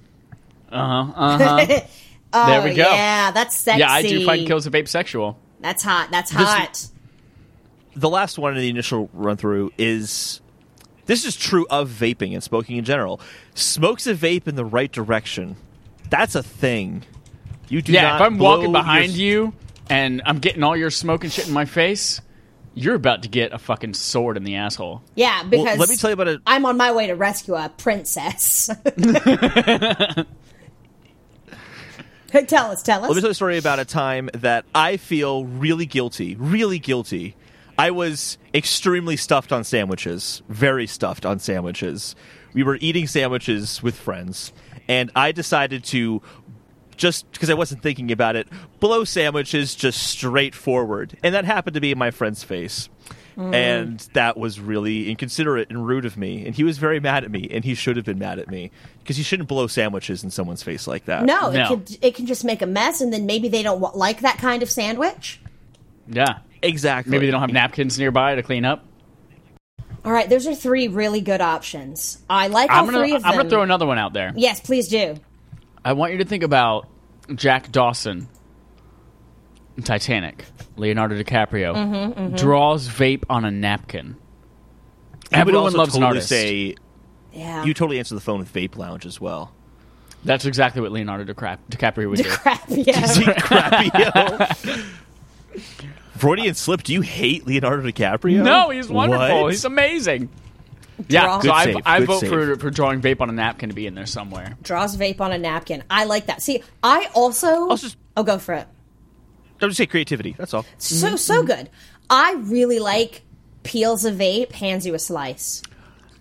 uh-huh 0.72 1.12
uh-huh 1.14 1.80
Oh, 2.36 2.46
There 2.48 2.62
we 2.64 2.74
go. 2.74 2.82
Yeah, 2.90 3.30
that's 3.30 3.55
sexy. 3.57 3.78
yeah 3.80 3.92
i 3.92 4.02
do 4.02 4.24
find 4.26 4.44
kills 4.46 4.66
a 4.66 4.70
vape 4.70 4.88
sexual 4.88 5.38
That's 5.61 5.82
hot. 5.84 6.09
That's 6.11 6.30
hot. 6.32 6.88
The 7.96 8.09
last 8.11 8.38
one 8.38 8.55
in 8.55 8.59
the 8.61 8.68
initial 8.68 9.09
run 9.12 9.36
through 9.36 9.70
is 9.78 10.40
this 11.07 11.24
is 11.24 11.36
true 11.36 11.64
of 11.70 11.88
vaping 11.90 12.32
and 12.34 12.42
smoking 12.42 12.76
in 12.76 12.84
general. 12.84 13.20
Smokes 13.55 14.07
a 14.09 14.14
vape 14.14 14.48
in 14.48 14.57
the 14.57 14.64
right 14.64 14.90
direction. 14.90 15.55
That's 16.11 16.34
a 16.34 16.42
thing. 16.42 17.05
You 17.68 17.80
do 17.82 17.92
yeah 17.92 18.16
if 18.16 18.20
i'm 18.22 18.36
walking 18.38 18.72
behind 18.72 19.12
your- 19.12 19.46
you 19.46 19.52
and 19.88 20.22
i'm 20.26 20.38
getting 20.38 20.62
all 20.62 20.76
your 20.76 20.90
smoking 20.90 21.30
shit 21.30 21.46
in 21.48 21.55
my 21.55 21.64
face 21.66 22.20
you're 22.75 22.95
about 22.95 23.22
to 23.22 23.29
get 23.29 23.53
a 23.53 23.59
fucking 23.59 23.95
sword 23.95 24.37
in 24.37 24.45
the 24.45 24.57
asshole 24.57 25.03
Yeah, 25.14 25.43
Well, 25.43 25.51
because 25.51 25.79
let 25.79 25.89
me 25.89 25.97
tell 25.97 26.11
you 26.11 26.14
about 26.14 26.29
it. 26.29 26.41
I'm 26.47 26.66
on 26.66 26.77
my 26.77 26.93
way 26.93 27.07
to 27.07 27.14
rescue 27.14 27.55
a 27.55 27.68
princess. 27.68 28.68
tell 32.43 32.70
us, 32.70 32.83
tell 32.83 33.03
us. 33.03 33.09
Let 33.09 33.14
me 33.14 33.20
tell 33.20 33.29
you 33.29 33.31
a 33.31 33.35
story 33.35 33.59
about 33.59 33.79
a 33.79 33.85
time 33.85 34.29
that 34.35 34.64
I 34.75 34.97
feel 34.97 35.45
really 35.45 35.87
guilty, 35.87 36.35
really 36.37 36.79
guilty. 36.79 37.37
I 37.79 37.91
was 37.91 38.39
extremely 38.53 39.16
stuffed 39.16 39.53
on 39.53 39.64
sandwiches, 39.64 40.43
very 40.49 40.87
stuffed 40.87 41.27
on 41.27 41.39
sandwiches. 41.39 42.14
We 42.53 42.62
were 42.62 42.79
eating 42.81 43.07
sandwiches 43.07 43.83
with 43.83 43.97
friends, 43.97 44.53
and 44.87 45.11
I 45.16 45.33
decided 45.33 45.85
to 45.85 46.22
just 46.97 47.30
because 47.32 47.51
I 47.51 47.55
wasn't 47.55 47.82
thinking 47.82 48.11
about 48.12 48.36
it, 48.36 48.49
blow 48.80 49.05
sandwiches 49.05 49.74
just 49.74 50.03
straightforward. 50.03 51.16
And 51.22 51.34
that 51.34 51.45
happened 51.45 51.74
to 51.74 51.80
be 51.80 51.92
in 51.92 51.99
my 51.99 52.11
friend's 52.11 52.42
face. 52.45 52.88
Mm. 53.36 53.53
And 53.53 53.99
that 54.12 54.36
was 54.36 54.61
really 54.61 55.11
inconsiderate 55.11 55.68
and 55.68 55.84
rude 55.84 56.05
of 56.05 56.16
me. 56.16 56.47
And 56.47 56.55
he 56.55 56.62
was 56.62 56.78
very 56.78 57.01
mad 57.01 57.24
at 57.24 57.30
me, 57.32 57.49
and 57.51 57.64
he 57.64 57.74
should 57.74 57.97
have 57.97 58.05
been 58.05 58.18
mad 58.20 58.38
at 58.38 58.49
me 58.49 58.70
because 59.01 59.18
you 59.18 59.24
shouldn't 59.24 59.49
blow 59.49 59.66
sandwiches 59.66 60.22
in 60.22 60.30
someone's 60.30 60.62
face 60.62 60.86
like 60.86 61.07
that. 61.07 61.24
No, 61.24 61.51
it 61.51 61.55
No. 61.55 61.68
could 61.70 61.99
it 62.01 62.14
can 62.14 62.26
just 62.26 62.45
make 62.45 62.62
a 62.62 62.66
mess, 62.66 63.01
and 63.01 63.12
then 63.12 63.26
maybe 63.26 63.49
they 63.49 63.64
don't 63.64 63.80
wa- 63.80 63.90
like 63.92 64.20
that 64.20 64.38
kind 64.38 64.62
of 64.62 64.70
sandwich. 64.70 65.40
yeah 66.09 66.38
exactly. 66.62 67.11
Maybe 67.11 67.26
they 67.26 67.32
don't 67.32 67.40
have 67.40 67.53
napkins 67.53 67.99
nearby 67.99 68.36
to 68.36 68.42
clean 68.45 68.64
up. 68.64 68.84
All 70.05 70.12
right, 70.12 70.28
those 70.28 70.47
are 70.47 70.55
three 70.55 70.86
really 70.88 71.20
good 71.20 71.40
options. 71.40 72.18
I 72.30 72.47
like 72.49 72.70
all 72.70 72.80
I'm 72.80 72.84
gonna 72.86 72.99
three 72.99 73.14
of 73.16 73.22
them. 73.22 73.30
I'm 73.32 73.36
gonna 73.38 73.51
throw 73.51 73.62
another 73.62 73.86
one 73.86 73.99
out 73.99 74.12
there. 74.12 74.32
Yes, 74.36 74.61
please 74.61 74.86
do. 74.88 75.16
I 75.85 75.93
want 75.93 76.12
you 76.12 76.18
to 76.18 76.24
think 76.24 76.43
about 76.43 76.89
Jack 77.35 77.70
Dawson, 77.72 78.28
Titanic, 79.82 80.45
Leonardo 80.76 81.20
DiCaprio 81.20 81.74
Mm-hmm, 81.74 82.37
draws 82.37 82.89
vape 82.89 83.24
on 83.28 83.45
a 83.45 83.51
napkin. 83.51 84.16
I 85.32 85.39
would 85.39 85.41
Everyone 85.49 85.64
also 85.64 85.78
loves 85.78 85.97
an 85.97 86.03
artist. 86.05 86.28
say 86.28 86.76
Yeah. 87.32 87.64
you 87.64 87.74
totally 87.74 87.99
answer 87.99 88.14
the 88.14 88.20
phone 88.20 88.39
with 88.39 88.53
Vape 88.53 88.76
Lounge 88.76 89.05
as 89.07 89.20
well. 89.20 89.53
That's 90.24 90.45
exactly 90.47 90.80
what 90.80 90.93
Leonardo 90.93 91.24
DiCap- 91.32 91.59
DiCaprio 91.70 92.09
would 92.09 92.18
do. 92.18 92.24
crap. 92.30 92.62
Yeah. 92.68 93.35
Crappy. 93.41 94.82
Freudian 96.16 96.55
slip. 96.55 96.82
Do 96.82 96.93
you 96.93 97.01
hate 97.01 97.47
Leonardo 97.47 97.82
DiCaprio? 97.82 98.43
No, 98.43 98.70
he's 98.70 98.89
wonderful. 98.89 99.43
What? 99.43 99.51
He's 99.53 99.64
amazing. 99.64 100.28
Yeah, 101.09 101.22
Draw. 101.24 101.40
so 101.40 101.51
I, 101.53 101.64
save, 101.64 101.76
I 101.84 101.99
good 102.01 102.07
vote 102.07 102.20
save. 102.20 102.30
for 102.30 102.57
for 102.57 102.70
drawing 102.70 103.01
vape 103.01 103.20
on 103.20 103.28
a 103.28 103.32
napkin 103.32 103.68
to 103.68 103.74
be 103.74 103.86
in 103.86 103.95
there 103.95 104.07
somewhere. 104.07 104.57
Draws 104.62 104.97
vape 104.97 105.20
on 105.20 105.32
a 105.32 105.38
napkin. 105.38 105.82
I 105.90 106.05
like 106.05 106.26
that. 106.26 106.40
See, 106.42 106.62
I 106.82 107.09
also. 107.14 107.68
I'll 107.68 107.76
just- 107.76 107.97
oh, 108.16 108.22
go 108.22 108.38
for 108.38 108.55
it. 108.55 108.66
I'll 109.61 109.68
just 109.68 109.78
say 109.78 109.86
creativity. 109.86 110.34
That's 110.38 110.53
all. 110.55 110.64
So 110.78 111.16
so 111.16 111.42
good. 111.42 111.70
I 112.11 112.34
really 112.34 112.78
like 112.78 113.22
peels 113.62 114.05
a 114.05 114.12
vape, 114.12 114.53
hands 114.53 114.84
you 114.86 114.95
a 114.95 114.99
slice. 114.99 115.62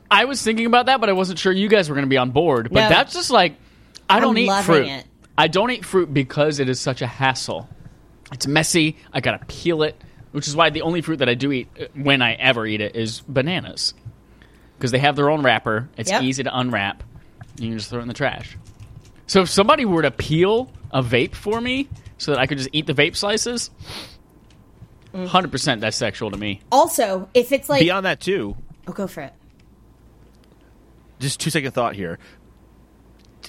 I 0.10 0.26
was 0.26 0.42
thinking 0.42 0.66
about 0.66 0.86
that, 0.86 1.00
but 1.00 1.10
I 1.10 1.14
wasn't 1.14 1.40
sure 1.40 1.52
you 1.52 1.68
guys 1.68 1.90
were 1.90 1.96
going 1.96 2.06
to 2.06 2.10
be 2.10 2.18
on 2.18 2.32
board. 2.32 2.70
But 2.72 2.84
No. 2.84 2.90
that's 2.90 3.14
just 3.14 3.32
like 3.32 3.56
I 4.10 4.20
don't 4.20 4.32
I'm 4.32 4.38
eat 4.38 4.48
loving 4.48 4.66
fruit. 4.66 4.88
it. 4.88 5.06
I 5.38 5.48
don't 5.48 5.72
eat 5.72 5.84
fruit 5.86 6.14
because 6.14 6.60
it 6.60 6.70
is 6.70 6.80
such 6.80 7.02
a 7.02 7.08
hassle. 7.08 7.68
It's 8.32 8.48
messy. 8.48 8.98
I 9.12 9.20
gotta 9.22 9.44
peel 9.46 9.84
it, 9.84 10.00
which 10.32 10.48
is 10.48 10.56
why 10.56 10.70
the 10.70 10.82
only 10.84 11.02
fruit 11.02 11.18
that 11.18 11.30
I 11.30 11.34
do 11.34 11.52
eat 11.52 11.68
uh, 11.80 11.86
when 11.96 12.22
I 12.22 12.34
ever 12.34 12.66
eat 12.68 12.82
it 12.82 12.96
is 12.96 13.22
bananas, 13.28 13.94
because 14.84 14.92
they 14.92 15.00
have 15.00 15.16
their 15.16 15.30
own 15.30 15.42
wrapper. 15.44 15.88
It's 15.96 16.12
Yep. 16.12 16.24
easy 16.24 16.44
to 16.44 16.60
unwrap. 16.60 17.04
You 17.58 17.70
can 17.70 17.78
just 17.78 17.90
throw 17.90 18.00
it 18.00 18.02
in 18.02 18.10
the 18.10 18.14
trash. 18.14 18.58
So 19.28 19.44
if 19.44 19.50
somebody 19.50 19.86
were 19.86 20.02
to 20.02 20.12
peel 20.12 20.70
a 20.92 21.02
vape 21.02 21.36
for 21.36 21.62
me, 21.62 21.88
so 22.18 22.32
that 22.32 22.40
I 22.42 22.48
could 22.48 22.58
just 22.58 22.70
eat 22.74 22.86
the 22.86 22.94
vape 22.94 23.16
slices, 23.16 23.72
Mm. 25.14 25.28
hundred 25.28 25.52
percent 25.54 25.80
that's 25.80 25.96
sexual 25.96 26.32
to 26.32 26.38
me. 26.38 26.60
Also, 26.70 27.30
if 27.34 27.54
it's 27.54 27.70
like, 27.70 27.80
Beyond 27.80 28.06
that, 28.06 28.20
too, 28.20 28.58
oh, 28.86 28.92
go 28.92 29.08
for 29.08 29.22
it. 29.22 29.32
just 31.22 31.40
two 31.40 31.50
second 31.50 31.72
thought 31.72 31.96
here. 31.96 32.20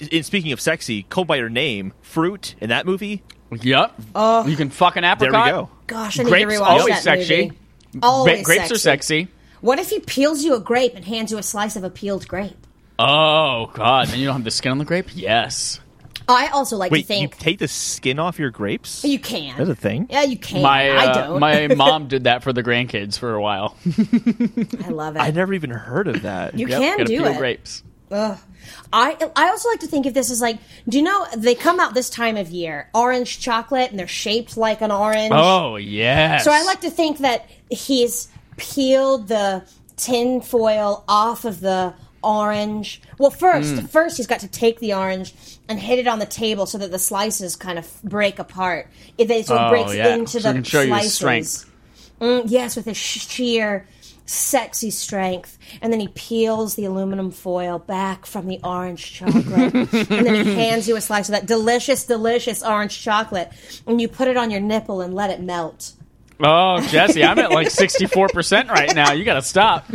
In 0.09 0.23
speaking 0.23 0.53
of 0.53 0.61
sexy, 0.61 1.03
called 1.03 1.27
by 1.27 1.35
your 1.35 1.49
name, 1.49 1.91
fruit 2.01 2.55
in 2.61 2.69
that 2.69 2.85
movie. 2.85 3.23
Yep. 3.51 3.93
Oh. 4.15 4.47
you 4.47 4.55
can 4.55 4.69
fuck 4.69 4.95
an 4.95 5.01
There 5.01 5.11
apricot. 5.11 5.45
we 5.45 5.51
go. 5.51 5.69
Gosh, 5.87 6.17
I 6.17 6.23
need 6.23 6.29
Grapes 6.29 6.53
to 6.53 6.59
rewatch 6.61 6.65
always 6.65 6.93
that 6.95 7.03
sexy. 7.03 7.43
movie. 7.47 7.57
Always 8.01 8.45
Gra- 8.45 8.55
grapes 8.57 8.71
are 8.71 8.77
sexy. 8.77 9.27
What 9.65 9.79
if 9.79 9.89
he 9.89 9.99
peels 9.99 10.43
you 10.43 10.53
a 10.53 10.59
grape 10.59 10.93
and 10.95 11.03
hands 11.03 11.31
you 11.31 11.39
a 11.39 11.43
slice 11.43 11.75
of 11.75 11.83
a 11.83 11.89
peeled 11.89 12.27
grape? 12.27 12.67
Oh 12.99 13.71
God! 13.73 14.09
Then 14.09 14.19
you 14.19 14.27
don't 14.27 14.35
have 14.35 14.43
the 14.43 14.51
skin 14.51 14.71
on 14.71 14.77
the 14.77 14.85
grape. 14.85 15.07
Yes. 15.15 15.79
I 16.27 16.49
also 16.49 16.77
like 16.77 16.91
Wait, 16.91 17.01
to 17.01 17.07
think 17.07 17.33
you 17.33 17.39
take 17.39 17.57
the 17.57 17.67
skin 17.67 18.19
off 18.19 18.37
your 18.37 18.51
grapes? 18.51 19.03
you, 19.03 19.17
can. 19.17 19.57
That's 19.57 19.69
a 19.71 19.75
thing. 19.75 20.05
Yeah, 20.11 20.21
you 20.21 20.37
can. 20.37 20.61
My 20.61 20.89
I 20.91 21.05
uh, 21.07 21.27
don't. 21.27 21.39
my 21.39 21.67
mom 21.75 22.07
did 22.07 22.25
that 22.25 22.43
for 22.43 22.53
the 22.53 22.61
grandkids 22.61 23.17
for 23.17 23.33
a 23.33 23.41
while. 23.41 23.75
I 24.85 24.89
love 24.89 25.15
it. 25.15 25.19
I 25.19 25.31
never 25.31 25.51
even 25.55 25.71
heard 25.71 26.07
of 26.09 26.21
that. 26.21 26.57
you 26.57 26.67
Yep, 26.67 26.79
can 26.79 26.97
do 27.07 27.17
peel 27.17 27.25
it. 27.25 27.37
grapes. 27.39 27.81
Ugh. 28.11 28.37
I 28.93 29.17
I 29.35 29.49
also 29.49 29.69
like 29.69 29.79
to 29.79 29.87
think 29.87 30.05
if 30.05 30.13
this 30.13 30.29
is 30.29 30.41
like, 30.41 30.59
do 30.87 30.97
you 30.99 31.03
know 31.03 31.25
they 31.35 31.55
come 31.55 31.79
out 31.79 31.95
this 31.95 32.11
time 32.11 32.37
of 32.37 32.49
year, 32.49 32.87
orange 32.93 33.39
chocolate, 33.39 33.89
and 33.89 33.97
they're 33.99 34.07
shaped 34.07 34.57
like 34.57 34.81
an 34.81 34.91
orange. 34.91 35.31
Oh 35.33 35.77
yes. 35.77 36.43
So 36.43 36.51
I 36.51 36.61
like 36.63 36.81
to 36.81 36.91
think 36.91 37.17
that 37.19 37.49
he's 37.71 38.27
peeled 38.57 39.27
the 39.27 39.63
tin 39.97 40.41
foil 40.41 41.03
off 41.07 41.45
of 41.45 41.61
the 41.61 41.93
orange. 42.23 43.01
Well, 43.19 43.29
first, 43.31 43.75
Hmm. 43.75 43.85
first 43.85 44.17
he's 44.17 44.27
got 44.27 44.39
to 44.41 44.47
take 44.47 44.79
the 44.79 44.93
orange 44.93 45.33
and 45.69 45.79
hit 45.79 45.99
it 45.99 46.07
on 46.07 46.19
the 46.19 46.25
table 46.25 46.65
so 46.65 46.77
that 46.79 46.91
the 46.91 46.99
slices 46.99 47.55
kind 47.55 47.77
of 47.77 47.87
break 48.03 48.39
apart. 48.39 48.87
It 49.17 49.27
then 49.27 49.43
so 49.43 49.55
it 49.55 49.59
Oh, 49.61 49.69
breaks 49.69 49.93
yeah. 49.95 50.15
into 50.15 50.39
So 50.41 50.53
the 50.53 50.63
show 50.63 50.85
slices. 50.85 51.13
strength. 51.13 51.65
Mm, 52.21 52.43
yes, 52.47 52.75
with 52.75 52.85
his 52.85 52.97
sheer 52.97 53.85
sexy 54.27 54.89
strength 54.89 55.55
and 55.83 55.93
then 55.93 55.99
he 55.99 56.07
peels 56.07 56.73
the 56.73 56.85
aluminum 56.85 57.29
foil 57.29 57.77
back 57.77 58.25
from 58.25 58.47
the 58.47 58.59
orange 58.63 59.13
chocolate 59.13 59.75
and 59.75 60.25
then 60.25 60.43
he 60.47 60.55
hands 60.55 60.87
you 60.87 60.95
a 60.95 61.01
slice 61.01 61.29
of 61.29 61.33
that 61.33 61.45
delicious 61.45 62.05
delicious 62.07 62.63
orange 62.63 62.99
chocolate 63.03 63.51
and 63.85 64.01
you 64.01 64.07
put 64.07 64.27
it 64.27 64.35
on 64.35 64.49
your 64.49 64.59
nipple 64.61 64.99
and 65.01 65.13
let 65.13 65.29
it 65.29 65.41
melt 65.41 65.91
Oh 66.39 66.81
Jesse, 66.87 67.23
I'm 67.23 67.39
at 67.39 67.51
like 67.51 67.69
64 67.69 68.27
percent 68.29 68.69
right 68.69 68.93
now. 68.93 69.13
You 69.13 69.23
got 69.23 69.35
to 69.35 69.41
stop. 69.41 69.85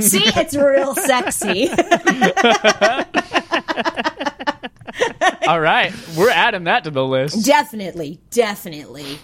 See, 0.00 0.24
it's 0.24 0.56
real 0.56 0.94
sexy. 0.96 1.68
All 5.46 5.60
right, 5.60 5.92
we're 6.16 6.30
adding 6.30 6.64
that 6.64 6.84
to 6.84 6.90
the 6.90 7.04
list. 7.04 7.44
definitely, 7.46 8.20
definitely. 8.30 9.18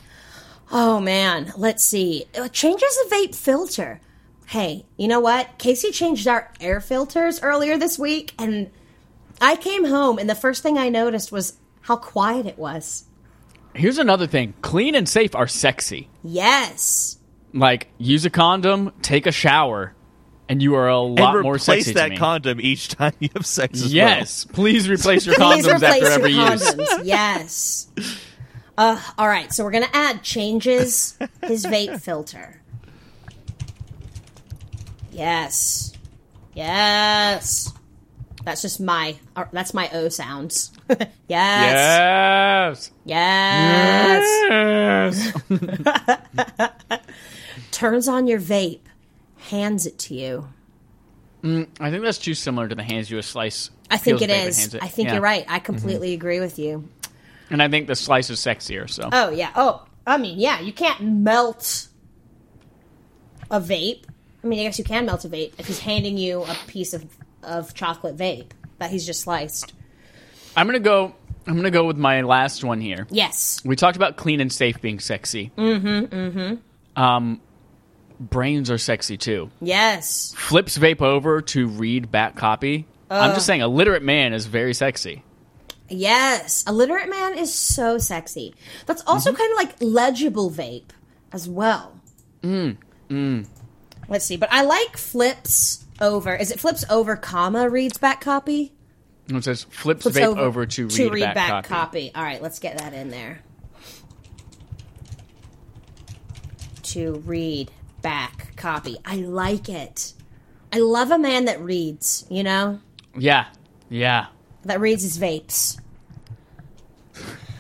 Oh 0.71 1.01
man, 1.01 1.53
let's 1.57 1.85
see. 1.85 2.25
Uh, 2.37 2.49
changes 2.49 2.97
the 3.09 3.15
vape 3.15 3.35
filter. 3.35 4.01
Hey, 4.47 4.87
you 4.97 5.09
know 5.09 5.21
what? 5.21 5.59
Casey 5.59 5.91
changed 5.91 6.29
our 6.29 6.53
air 6.61 6.81
filters 6.81 7.43
earlier 7.43 7.77
this 7.77 7.99
week, 7.99 8.33
and 8.39 8.71
I 9.41 9.57
came 9.57 9.85
home, 9.85 10.19
and 10.19 10.31
the 10.31 10.35
first 10.37 10.63
thing 10.63 10.79
I 10.79 10.89
noticed 10.89 11.33
was 11.33 11.55
how 11.83 11.97
quiet 11.97 12.47
it 12.47 12.59
was. 12.59 13.05
Here's 13.77 13.99
another 13.99 14.27
thing: 14.27 14.55
clean 14.63 14.95
and 14.95 15.09
safe 15.09 15.35
are 15.35 15.47
sexy. 15.47 16.09
Yes. 16.25 17.19
Like 17.53 17.89
use 17.99 18.25
a 18.25 18.31
condom, 18.31 18.93
take 19.03 19.27
a 19.27 19.33
shower, 19.33 19.95
and 20.49 20.63
you 20.63 20.75
are 20.75 20.89
a 20.89 20.99
lot 21.01 21.35
and 21.37 21.43
more 21.45 21.55
replace 21.55 21.85
sexy 21.87 21.93
to 21.93 21.99
that 22.01 22.11
me. 22.11 22.17
condom 22.17 22.61
each 22.61 22.89
time 22.97 23.13
you 23.21 23.29
have 23.35 23.47
sex. 23.47 23.83
As 23.83 23.93
yes, 23.95 24.45
please 24.45 24.89
replace 24.89 25.25
your 25.27 25.35
Please 25.37 25.67
condoms 25.67 25.75
replace 25.77 26.03
after 26.03 26.07
every 26.07 26.33
your 26.33 26.51
use. 26.51 26.71
condoms. 26.75 27.01
yes. 27.05 27.89
Uh, 28.79 29.01
all 29.17 29.29
right, 29.29 29.53
so 29.53 29.65
we're 29.65 29.71
gonna 29.71 29.87
add 29.95 30.23
changes 30.23 31.17
his 31.43 31.65
vape 31.65 32.01
filter. 32.03 32.61
Yes, 35.13 35.93
yes. 36.55 37.73
That's 38.45 38.63
just 38.63 38.81
my. 38.81 39.17
uh, 39.35 39.47
That's 39.53 39.73
my 39.75 39.89
O 39.93 40.09
sounds. 40.09 40.73
yes, 41.29 42.91
Yes. 43.05 44.23
yes. 44.49 45.33
Yes. 45.49 47.01
Turns 47.71 48.09
on 48.09 48.27
your 48.27 48.41
vape, 48.41 48.81
hands 49.39 49.87
it 49.87 49.99
to 50.01 50.15
you. 50.15 50.49
I 51.45 51.91
think 51.91 52.03
that's 52.03 52.19
too 52.19 52.35
similar 52.35 52.67
to 52.69 52.75
the 52.75 52.83
hands 52.83 53.09
you 53.11 53.19
a 53.19 53.23
slice. 53.23 53.71
I 53.89 53.99
think 53.99 54.21
it 54.21 54.31
is. 54.31 54.31
it 54.31 54.35
vape 54.35 54.41
and 54.41 54.49
is. 54.49 54.59
hands 54.59 54.75
it. 54.75 54.83
I 54.83 54.89
think 54.89 55.07
Yeah. 55.07 55.11
Mm-hmm. 55.11 55.15
you're 55.15 55.23
right. 55.23 55.45
I 55.49 55.59
completely 55.61 56.13
agree 56.13 56.41
with 56.41 56.59
you. 56.59 56.89
And 57.51 57.63
I 57.63 57.69
think 57.69 57.87
the 57.87 57.95
slice 57.95 58.31
is 58.31 58.41
sexier. 58.41 58.91
So 58.91 59.09
Oh 59.13 59.31
yeah. 59.31 59.53
Oh, 59.55 59.85
I 60.07 60.17
mean, 60.19 60.39
yeah. 60.41 60.61
You 60.61 60.73
can't 60.73 61.01
melt 61.01 61.87
a 63.51 63.61
vape. 63.61 64.05
I 64.43 64.47
mean, 64.49 64.59
I 64.61 64.63
guess 64.65 64.79
you 64.79 64.85
can 64.85 65.07
melt 65.07 65.25
a 65.25 65.29
vape 65.29 65.53
if 65.59 65.67
he's 65.69 65.79
handing 65.79 66.19
you 66.19 66.43
a 66.43 66.57
piece 66.67 66.93
of 66.95 67.05
of 67.45 67.75
chocolate 67.75 68.17
vape 68.17 68.51
that 68.79 68.91
he's 68.91 69.07
just 69.07 69.21
sliced. 69.21 69.73
I'm 70.57 70.67
gonna 70.67 70.79
go. 70.81 71.15
I'm 71.47 71.55
gonna 71.57 71.71
go 71.71 71.85
with 71.87 71.97
my 71.97 72.23
last 72.23 72.65
one 72.65 72.81
here. 72.81 73.07
Yes. 73.11 73.61
We 73.65 73.77
talked 73.77 73.97
about 73.97 74.17
clean 74.17 74.41
and 74.41 74.53
safe 74.53 74.81
being 74.81 74.99
sexy. 74.99 75.53
Mm-hmm. 75.57 76.15
Mm-hmm. 76.15 77.01
Um, 77.03 77.41
brains 78.19 78.71
are 78.71 78.79
sexy 78.79 79.17
too. 79.17 79.51
Yes. 79.61 80.35
Flips 80.37 80.77
vape 80.79 81.03
over 81.03 81.43
to 81.43 81.69
read 81.69 82.11
back 82.11 82.35
copy. 82.37 82.87
I'm 83.09 83.35
just 83.35 83.47
saying, 83.47 83.63
a 83.63 83.69
literate 83.69 84.03
man 84.03 84.33
is 84.33 84.47
very 84.47 84.75
sexy. 84.75 85.23
Yes. 85.89 86.65
A 86.67 86.73
literate 86.73 87.09
man 87.09 87.39
is 87.39 87.55
so 87.55 87.99
sexy. 87.99 88.55
That's 88.87 89.05
also 89.07 89.31
Mm-hmm. 89.31 89.37
kind 89.39 89.53
of 89.53 89.57
like 89.59 89.77
legible 89.81 90.51
vape 90.51 90.91
as 91.33 91.49
well. 91.49 92.01
Mm. 92.43 92.79
Mm. 93.09 93.47
Let's 94.09 94.25
see. 94.25 94.37
But 94.37 94.53
I 94.53 94.63
like 94.63 94.97
flips 94.97 95.85
over. 96.01 96.35
Is 96.35 96.51
it 96.51 96.59
flips 96.59 96.85
over, 96.91 97.15
comma 97.15 97.69
reads 97.71 97.99
back 97.99 98.21
copy? 98.21 98.73
It 99.29 99.45
says 99.45 99.65
flips, 99.65 100.03
Flips 100.03 100.19
vape 100.19 100.37
over, 100.39 100.67
to, 100.67 100.87
read, 100.87 101.35
back, 101.35 101.65
copy. 101.65 101.69
copy. 101.69 102.13
All 102.15 102.23
right, 102.23 102.41
let's 102.41 102.59
get 102.59 102.79
that 102.79 102.95
in 102.95 103.11
there. 103.11 103.41
To 106.83 107.15
read 107.27 107.71
back 108.03 108.55
copy. 108.57 108.97
I 109.05 109.17
like 109.17 109.69
it. 109.69 110.13
I 110.73 110.79
love 110.79 111.11
a 111.11 111.19
man 111.19 111.47
that 111.47 111.61
reads, 111.61 112.25
you 112.31 112.43
know? 112.45 112.81
Yeah, 113.17 113.47
yeah. 113.89 114.27
That 114.65 114.81
reads 114.81 115.03
his 115.03 115.19
vapes. 115.19 115.81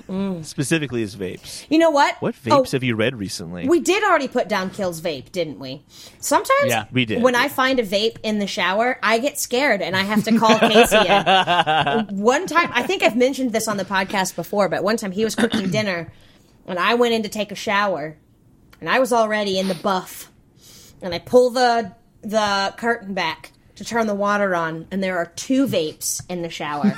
Mm. 0.08 0.44
Specifically 0.44 1.02
as 1.02 1.16
vapes. 1.16 1.66
You 1.68 1.78
know 1.78 1.90
what? 1.90 2.14
What 2.22 2.34
Oh, 2.46 2.62
vapes 2.62 2.72
have 2.72 2.84
you 2.84 2.94
read 2.94 3.16
recently? 3.16 3.68
we 3.68 3.80
did 3.80 4.04
already 4.04 4.28
put 4.28 4.48
down 4.48 4.70
Kill's 4.70 5.00
vape, 5.00 5.32
didn't 5.32 5.58
we? 5.58 5.82
Sometimes 6.20 6.66
Yeah, 6.66 6.84
we 6.92 7.04
did. 7.04 7.22
when 7.22 7.34
I 7.34 7.48
find 7.48 7.80
a 7.80 7.82
vape 7.84 8.18
in 8.22 8.38
the 8.38 8.46
shower, 8.46 8.98
I 9.02 9.18
get 9.18 9.38
scared 9.38 9.82
and 9.82 9.96
I 9.96 10.02
have 10.02 10.22
to 10.24 10.38
call 10.38 10.58
Casey 10.60 10.96
in. 10.96 12.16
one 12.22 12.46
time, 12.46 12.70
I 12.72 12.84
think 12.84 13.02
I've 13.02 13.16
mentioned 13.16 13.52
this 13.52 13.66
on 13.66 13.76
the 13.78 13.84
podcast 13.84 14.36
before, 14.36 14.68
but 14.68 14.84
one 14.84 14.96
time 14.96 15.10
he 15.12 15.24
was 15.24 15.34
cooking 15.34 15.70
dinner 15.70 16.12
and 16.66 16.78
I 16.78 16.94
went 16.94 17.12
in 17.14 17.22
to 17.24 17.28
take 17.28 17.50
a 17.50 17.56
shower 17.56 18.16
and 18.80 18.88
I 18.88 18.98
was 19.00 19.12
already 19.12 19.58
in 19.58 19.68
the 19.68 19.74
buff. 19.74 20.30
And 21.02 21.14
I 21.14 21.18
pull 21.18 21.50
the 21.50 21.92
the 22.22 22.74
curtain 22.78 23.12
back 23.14 23.52
to 23.76 23.84
turn 23.84 24.06
the 24.06 24.14
water 24.14 24.54
on 24.54 24.86
and 24.90 25.02
there 25.02 25.18
are 25.18 25.26
two 25.26 25.66
vapes 25.66 26.22
in 26.30 26.42
the 26.42 26.48
shower. 26.48 26.94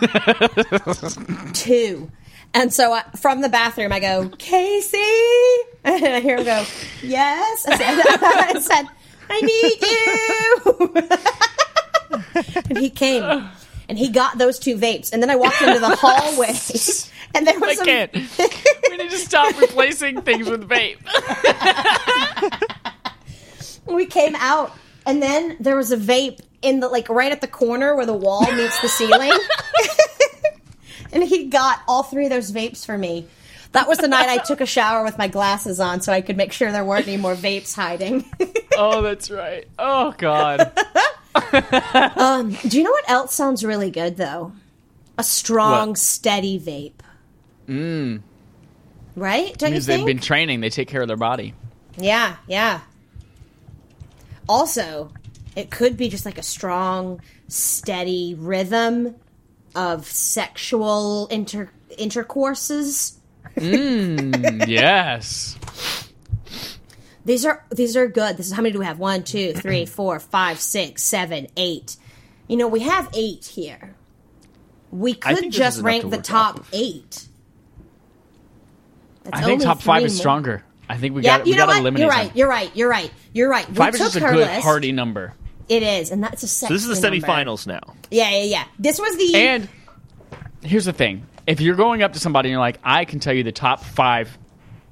two. 1.55 2.11
And 2.55 2.72
so 2.72 2.92
I, 2.92 3.03
from 3.16 3.40
the 3.40 3.49
bathroom, 3.49 3.92
I 3.92 4.01
go, 4.01 4.30
Casey, 4.38 4.99
and 5.84 6.05
I 6.05 6.20
hear 6.20 6.38
him 6.38 6.44
go, 6.44 6.64
Yes. 7.03 7.66
I 7.66 7.76
said, 7.76 8.03
I, 8.22 8.61
said, 8.61 8.88
I 9.30 9.40
need 9.42 9.82
you. 12.44 12.62
and 12.70 12.78
he 12.78 12.90
came, 12.90 13.49
and 13.88 13.99
he 13.99 14.09
got 14.09 14.38
those 14.38 14.59
two 14.59 14.76
vapes, 14.76 15.12
and 15.12 15.22
then 15.22 15.30
I 15.30 15.36
walked 15.36 15.61
into 15.62 15.78
the 15.78 15.94
hallway, 15.94 16.55
and 17.34 17.46
there 17.46 17.55
I 17.57 17.59
was 17.59 17.76
some. 17.76 17.86
can't. 17.86 18.12
we 18.90 18.96
need 18.96 19.11
to 19.11 19.18
stop 19.18 19.59
replacing 19.59 20.22
things 20.22 20.49
with 20.49 20.68
vape. 20.68 20.99
We 23.86 24.07
came 24.07 24.34
out, 24.36 24.72
and 25.07 25.22
then 25.22 25.57
there 25.61 25.76
was 25.76 25.92
a 25.92 25.96
vape 25.96 26.40
in 26.62 26.80
the 26.80 26.88
like 26.88 27.09
right 27.09 27.32
at 27.32 27.40
the 27.40 27.46
corner 27.49 27.94
where 27.94 28.07
the 28.07 28.14
wall 28.14 28.51
meets 28.53 28.80
the 28.80 28.88
ceiling. 28.88 29.32
And 31.13 31.23
he 31.23 31.47
got 31.47 31.81
all 31.89 32.03
three 32.03 32.25
of 32.25 32.31
those 32.31 32.53
vapes 32.53 32.85
for 32.85 32.97
me. 32.99 33.27
That 33.73 33.87
was 33.87 33.99
the 33.99 34.09
night 34.09 34.29
I 34.29 34.39
took 34.39 34.61
a 34.61 34.67
shower 34.67 35.05
with 35.05 35.19
my 35.19 35.29
glasses 35.29 35.79
on 35.79 36.01
so 36.01 36.13
I 36.13 36.23
could 36.23 36.37
make 36.37 36.53
sure 36.53 36.73
there 36.73 36.85
weren't 36.85 37.07
any 37.07 37.19
more 37.19 37.35
vapes 37.35 37.75
hiding. 37.75 38.25
oh, 38.77 39.03
that's 39.03 39.31
right. 39.31 39.67
Oh 39.79 40.15
God. 40.17 40.73
Um, 41.53 42.57
do 42.67 42.79
you 42.79 42.83
know 42.83 42.91
what 42.91 43.09
else 43.09 43.33
sounds 43.33 43.65
really 43.65 43.91
good 43.93 44.17
though? 44.17 44.53
A 45.19 45.23
strong, 45.23 45.91
What? 45.91 45.99
steady 45.99 46.59
vape. 46.59 47.01
Mmm. 47.69 48.23
Right? 49.15 49.57
Don't 49.57 49.71
you 49.71 49.75
Means 49.75 49.87
they've 49.87 50.05
been 50.05 50.19
training. 50.19 50.61
They 50.61 50.71
take 50.71 50.89
care 50.89 51.01
of 51.03 51.07
their 51.09 51.17
body. 51.17 51.55
Yeah, 51.97 52.37
yeah. 52.49 52.81
Also, 54.49 55.13
it 55.55 55.71
could 55.71 55.97
be 55.97 56.09
just 56.09 56.25
like 56.25 56.39
a 56.39 56.43
strong, 56.43 57.21
steady 57.47 58.35
rhythm 58.39 59.15
of 59.75 60.07
sexual 60.07 61.27
inter- 61.29 61.71
intercourses. 61.97 63.19
Mm, 63.57 64.66
yes. 64.69 65.57
These 67.25 67.45
are 67.45 67.64
these 67.71 67.97
are 67.97 68.07
good. 68.09 68.37
This 68.37 68.47
is 68.47 68.53
how 68.53 68.62
many 68.62 68.73
do 68.73 68.79
we 68.79 68.87
have? 68.87 68.99
One, 68.99 69.23
two, 69.23 69.53
three, 69.53 69.85
four, 69.87 70.19
five, 70.19 70.61
six, 70.61 71.03
seven, 71.03 71.49
eight. 71.57 71.97
You 72.47 72.57
know, 72.57 72.69
we 72.69 72.81
have 72.81 73.09
eight 73.14 73.45
here. 73.45 73.95
We 74.91 75.12
could 75.14 75.51
just 75.53 75.83
rank 75.83 76.03
to 76.05 76.09
the 76.09 76.16
top 76.19 76.64
eight. 76.73 77.27
That's 79.25 79.41
I 79.41 79.45
think 79.45 79.62
top 79.62 79.83
five 79.83 80.01
three 80.01 80.07
is 80.07 80.14
more. 80.14 80.21
stronger. 80.21 80.64
I 80.89 80.97
think 80.97 81.14
we 81.14 81.23
Yeah, 81.23 81.39
got 81.39 81.47
you 81.47 81.53
we 81.53 81.59
know 81.59 81.66
got 81.66 81.73
to 81.73 81.73
what? 81.73 81.81
eliminate 81.81 82.01
You're 82.07 82.12
some. 82.12 82.21
right. 82.21 82.37
You're 82.37 82.49
right. 82.49 82.71
You're 82.77 82.89
right. 82.91 83.11
You're 83.35 83.51
right. 83.51 83.66
Five 83.66 83.93
we 83.93 84.01
is 84.01 84.05
took 84.12 84.12
just 84.14 84.16
a 84.16 84.21
good 84.21 84.37
list. 84.47 84.62
hearty 84.64 84.93
number. 84.93 85.35
It 85.69 85.83
is, 85.83 86.11
and 86.11 86.23
that's 86.23 86.43
a 86.43 86.49
sexy 86.49 86.66
so 86.69 86.75
this 86.75 86.87
is 86.97 87.01
the 87.01 87.11
number. 87.11 87.27
semifinals 87.27 87.66
now. 87.66 87.81
Yeah, 88.11 88.31
yeah, 88.31 88.43
yeah. 88.45 88.64
This 88.79 88.99
was 88.99 89.16
the 89.16 89.35
And 89.37 89.69
here's 90.62 90.87
the 90.87 90.93
thing: 90.93 91.27
if 91.47 91.61
you're 91.61 91.77
going 91.77 92.03
up 92.03 92.12
to 92.14 92.19
somebody 92.21 92.49
and 92.49 92.53
you're 92.53 92.61
like, 92.61 92.79
"I 92.83 93.05
can 93.05 93.21
tell 93.21 93.35
you 93.35 93.43
the 93.43 93.53
top 93.53 93.85
five 93.85 94.37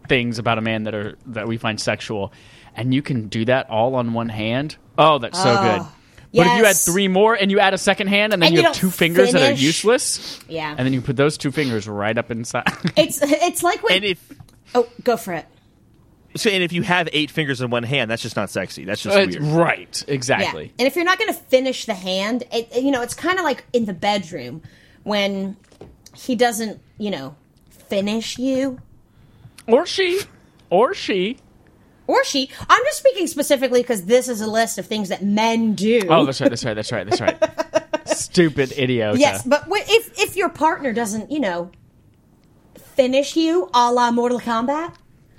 things 0.08 0.38
about 0.38 0.58
a 0.58 0.60
man 0.60 0.84
that 0.84 0.94
are 0.94 1.16
that 1.26 1.48
we 1.48 1.56
find 1.56 1.80
sexual," 1.80 2.32
and 2.74 2.92
you 2.94 3.02
can 3.02 3.28
do 3.28 3.44
that 3.46 3.70
all 3.70 3.94
on 3.94 4.12
one 4.12 4.28
hand, 4.28 4.76
oh, 4.98 5.18
that's 5.18 5.42
so 5.42 5.56
Oh, 5.58 5.62
good. 5.78 5.86
But 6.34 6.46
if 6.48 6.58
you 6.58 6.66
add 6.66 6.76
three 6.76 7.08
more 7.08 7.32
and 7.34 7.50
you 7.50 7.60
add 7.60 7.72
a 7.72 7.78
second 7.78 8.08
hand 8.08 8.34
and 8.34 8.42
then 8.42 8.48
And 8.48 8.56
you, 8.56 8.60
you 8.60 8.66
have 8.66 8.76
two 8.76 8.90
fingers 8.90 9.32
that 9.32 9.42
are 9.42 9.54
useless, 9.54 10.38
Yeah. 10.48 10.74
and 10.76 10.80
then 10.84 10.92
you 10.92 11.00
put 11.00 11.16
those 11.16 11.38
two 11.38 11.50
fingers 11.50 11.88
right 11.88 12.18
up 12.18 12.30
inside. 12.30 12.64
It's 12.96 13.20
it's 13.22 13.62
like 13.62 13.82
when 13.82 13.94
And 13.94 14.04
if 14.04 14.32
oh 14.74 14.86
go 15.02 15.16
for 15.16 15.32
it. 15.32 15.46
So, 16.36 16.50
and 16.50 16.62
if 16.62 16.72
you 16.72 16.82
have 16.82 17.08
eight 17.12 17.30
fingers 17.30 17.60
in 17.60 17.70
one 17.70 17.82
hand, 17.82 18.10
that's 18.10 18.22
just 18.22 18.36
not 18.36 18.50
sexy. 18.50 18.84
That's 18.84 19.02
just 19.02 19.16
It's- 19.16 19.38
weird. 19.42 19.54
right, 19.54 20.04
Yeah, 20.06 20.14
exactly. 20.14 20.72
and 20.78 20.86
if 20.86 20.94
you're 20.96 21.04
not 21.04 21.18
going 21.18 21.32
to 21.32 21.38
finish 21.38 21.84
the 21.86 21.94
hand, 21.94 22.44
it, 22.52 22.74
you 22.82 22.90
know 22.90 23.02
it's 23.02 23.14
kind 23.14 23.38
of 23.38 23.44
like 23.44 23.64
in 23.72 23.84
the 23.86 23.92
bedroom 23.94 24.62
when 25.02 25.56
he 26.14 26.34
doesn't 26.34 26.80
you 26.98 27.10
know 27.10 27.34
finish 27.70 28.38
you 28.38 28.78
Or 29.66 29.84
she, 29.86 30.20
or 30.70 30.94
she. 30.94 31.38
or 32.06 32.24
she. 32.24 32.50
I'm 32.68 32.82
just 32.84 32.98
speaking 32.98 33.26
specifically 33.26 33.82
because 33.82 34.04
this 34.06 34.28
is 34.28 34.40
a 34.40 34.46
list 34.46 34.78
of 34.78 34.86
things 34.86 35.08
that 35.08 35.24
men 35.24 35.74
do. 35.74 36.00
Oh, 36.08 36.24
that's 36.24 36.40
right. 36.40 36.50
That's 36.50 36.64
right. 36.64 36.74
That's 36.74 36.92
right. 36.92 37.08
That's 37.08 37.20
right. 37.20 38.06
Stupid 38.06 38.72
idiot. 38.76 39.16
yes, 39.18 39.42
but 39.44 39.64
if 39.68 40.18
if 40.18 40.36
your 40.36 40.48
partner 40.48 40.92
doesn't 40.92 41.30
you 41.30 41.40
know 41.40 41.70
finish 42.94 43.36
you 43.36 43.68
a 43.74 43.92
la 43.92 44.10
Mortal 44.10 44.40
Kombat. 44.40 44.94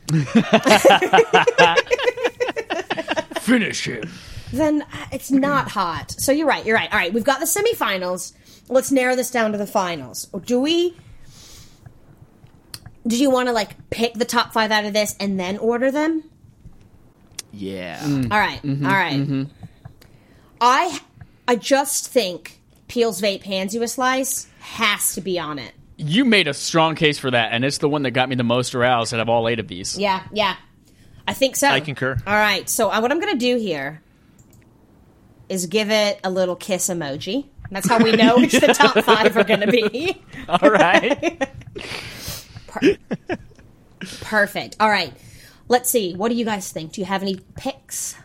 Finish 3.41 3.85
him. 3.87 4.09
then 4.51 4.81
uh, 4.81 4.85
it's 5.11 5.31
not 5.31 5.69
hot. 5.69 6.11
So 6.11 6.31
you're 6.31 6.47
right. 6.47 6.65
You're 6.65 6.75
right. 6.75 6.91
All 6.91 6.97
right, 6.97 7.13
we've 7.13 7.23
got 7.23 7.39
the 7.39 7.45
semifinals. 7.45 8.33
Let's 8.69 8.91
narrow 8.91 9.15
this 9.15 9.31
down 9.31 9.51
to 9.53 9.57
the 9.57 9.67
finals. 9.67 10.25
Do 10.45 10.59
we? 10.59 10.97
Do 13.05 13.17
you 13.17 13.29
want 13.29 13.47
to 13.47 13.53
like 13.53 13.89
pick 13.89 14.15
the 14.15 14.25
top 14.25 14.53
five 14.53 14.71
out 14.71 14.85
of 14.85 14.93
this 14.93 15.15
and 15.19 15.39
then 15.39 15.57
order 15.57 15.91
them? 15.91 16.23
Yeah. 17.53 17.99
Mm. 17.99 18.31
All 18.31 18.39
right, 18.39 18.61
mm-hmm, 18.61 18.85
all 18.85 18.91
right. 18.91 19.15
Mm-hmm. 19.15 19.43
I 20.59 20.99
I 21.47 21.55
just 21.55 22.09
think 22.09 22.59
Peel's 22.89 23.21
vape 23.21 23.43
hands 23.43 23.73
you 23.73 23.81
a 23.83 23.87
slice 23.87 24.47
has 24.59 25.15
to 25.15 25.21
be 25.21 25.39
on 25.39 25.59
it. 25.59 25.71
You 25.97 26.25
made 26.25 26.47
a 26.47 26.53
strong 26.53 26.95
case 26.95 27.17
for 27.17 27.31
that, 27.31 27.51
and 27.51 27.65
it's 27.65 27.79
the 27.79 27.89
one 27.89 28.03
that 28.03 28.11
got 28.11 28.29
me 28.29 28.35
the 28.35 28.43
most 28.43 28.75
aroused 28.75 29.13
out 29.13 29.19
of 29.19 29.29
all 29.29 29.47
eight 29.47 29.59
of 29.59 29.67
these. 29.67 29.97
Yeah, 29.97 30.23
yeah. 30.31 30.55
I 31.27 31.33
think 31.33 31.55
so. 31.55 31.67
I 31.67 31.79
concur. 31.81 32.17
All 32.25 32.35
right. 32.35 32.69
So 32.69 32.89
uh, 32.89 33.01
what 33.01 33.11
I'm 33.11 33.19
going 33.19 33.33
to 33.33 33.39
do 33.39 33.57
here 33.57 34.01
is 35.49 35.65
give 35.65 35.89
it 35.89 36.19
a 36.23 36.29
little 36.29 36.55
kiss 36.55 36.87
emoji. 36.87 37.45
That's 37.69 37.87
how 37.89 38.01
we 38.01 38.13
know 38.13 38.37
which 38.37 38.53
the 38.53 38.67
top 38.67 39.03
five 39.03 39.35
are 39.35 39.43
going 39.43 39.59
to 39.59 39.71
be. 39.71 40.21
All 40.49 40.69
right. 40.69 41.49
Perfect. 44.21 44.77
All 44.79 44.89
right. 44.89 45.13
Let's 45.67 45.89
see. 45.89 46.15
What 46.15 46.29
do 46.29 46.35
you 46.35 46.45
guys 46.45 46.71
think? 46.71 46.93
Do 46.93 47.01
you 47.01 47.05
have 47.05 47.21
any 47.21 47.41
picks? 47.57 48.15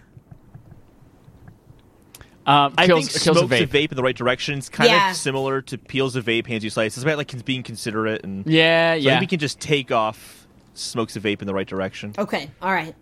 Um, 2.45 2.75
I 2.77 2.87
kills, 2.87 3.09
think 3.09 3.23
kills 3.23 3.39
smokes 3.39 3.53
a 3.53 3.63
a 3.65 3.67
vape. 3.67 3.71
vape 3.71 3.91
in 3.93 3.97
the 3.97 4.03
right 4.03 4.17
direction. 4.17 4.59
It's 4.59 4.69
kind 4.69 4.91
Yeah. 4.91 5.11
of 5.11 5.17
similar 5.17 5.63
to 5.63 5.79
peels 5.79 6.17
a 6.17 6.23
vape, 6.23 6.47
hands 6.47 6.65
you 6.65 6.71
slice. 6.71 6.97
It's 6.97 7.05
about 7.05 7.17
like 7.19 7.45
being 7.45 7.63
considerate 7.63 8.25
and 8.25 8.45
Yeah, 8.47 8.95
So 8.95 8.99
yeah. 8.99 9.11
think 9.13 9.21
we 9.21 9.27
can 9.29 9.39
just 9.39 9.61
take 9.61 9.93
off 9.93 10.47
smokes 10.75 11.15
a 11.17 11.21
vape 11.21 11.41
in 11.41 11.47
the 11.47 11.55
right 11.55 11.67
direction. 11.69 12.15
Okay. 12.19 12.51
All 12.61 12.73
right. 12.73 12.95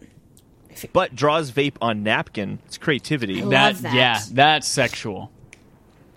But 0.92 1.14
draws 1.14 1.50
vape 1.52 1.74
on 1.80 2.02
napkin. 2.02 2.58
It's 2.66 2.78
creativity. 2.78 3.40
I 3.40 3.44
love 3.44 3.50
that, 3.82 3.82
that. 3.82 3.94
yeah, 3.94 4.20
that's 4.32 4.68
sexual. 4.68 5.30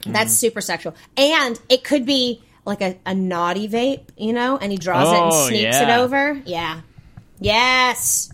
That's 0.06 0.34
super 0.34 0.60
sexual. 0.62 0.94
And 1.18 1.60
it 1.70 1.84
could 1.86 2.06
be 2.06 2.42
like 2.66 2.82
a, 2.82 2.98
a 3.06 3.14
naughty 3.16 3.68
vape, 3.70 4.04
you 4.18 4.34
know, 4.34 4.58
and 4.58 4.72
he 4.72 4.78
draws 4.78 5.08
it 5.08 5.16
Oh, 5.18 5.24
and 5.26 5.34
sneaks 5.48 5.78
it 5.78 5.90
over. 5.90 6.42
Yeah. 6.46 6.82
Yes. 7.40 8.30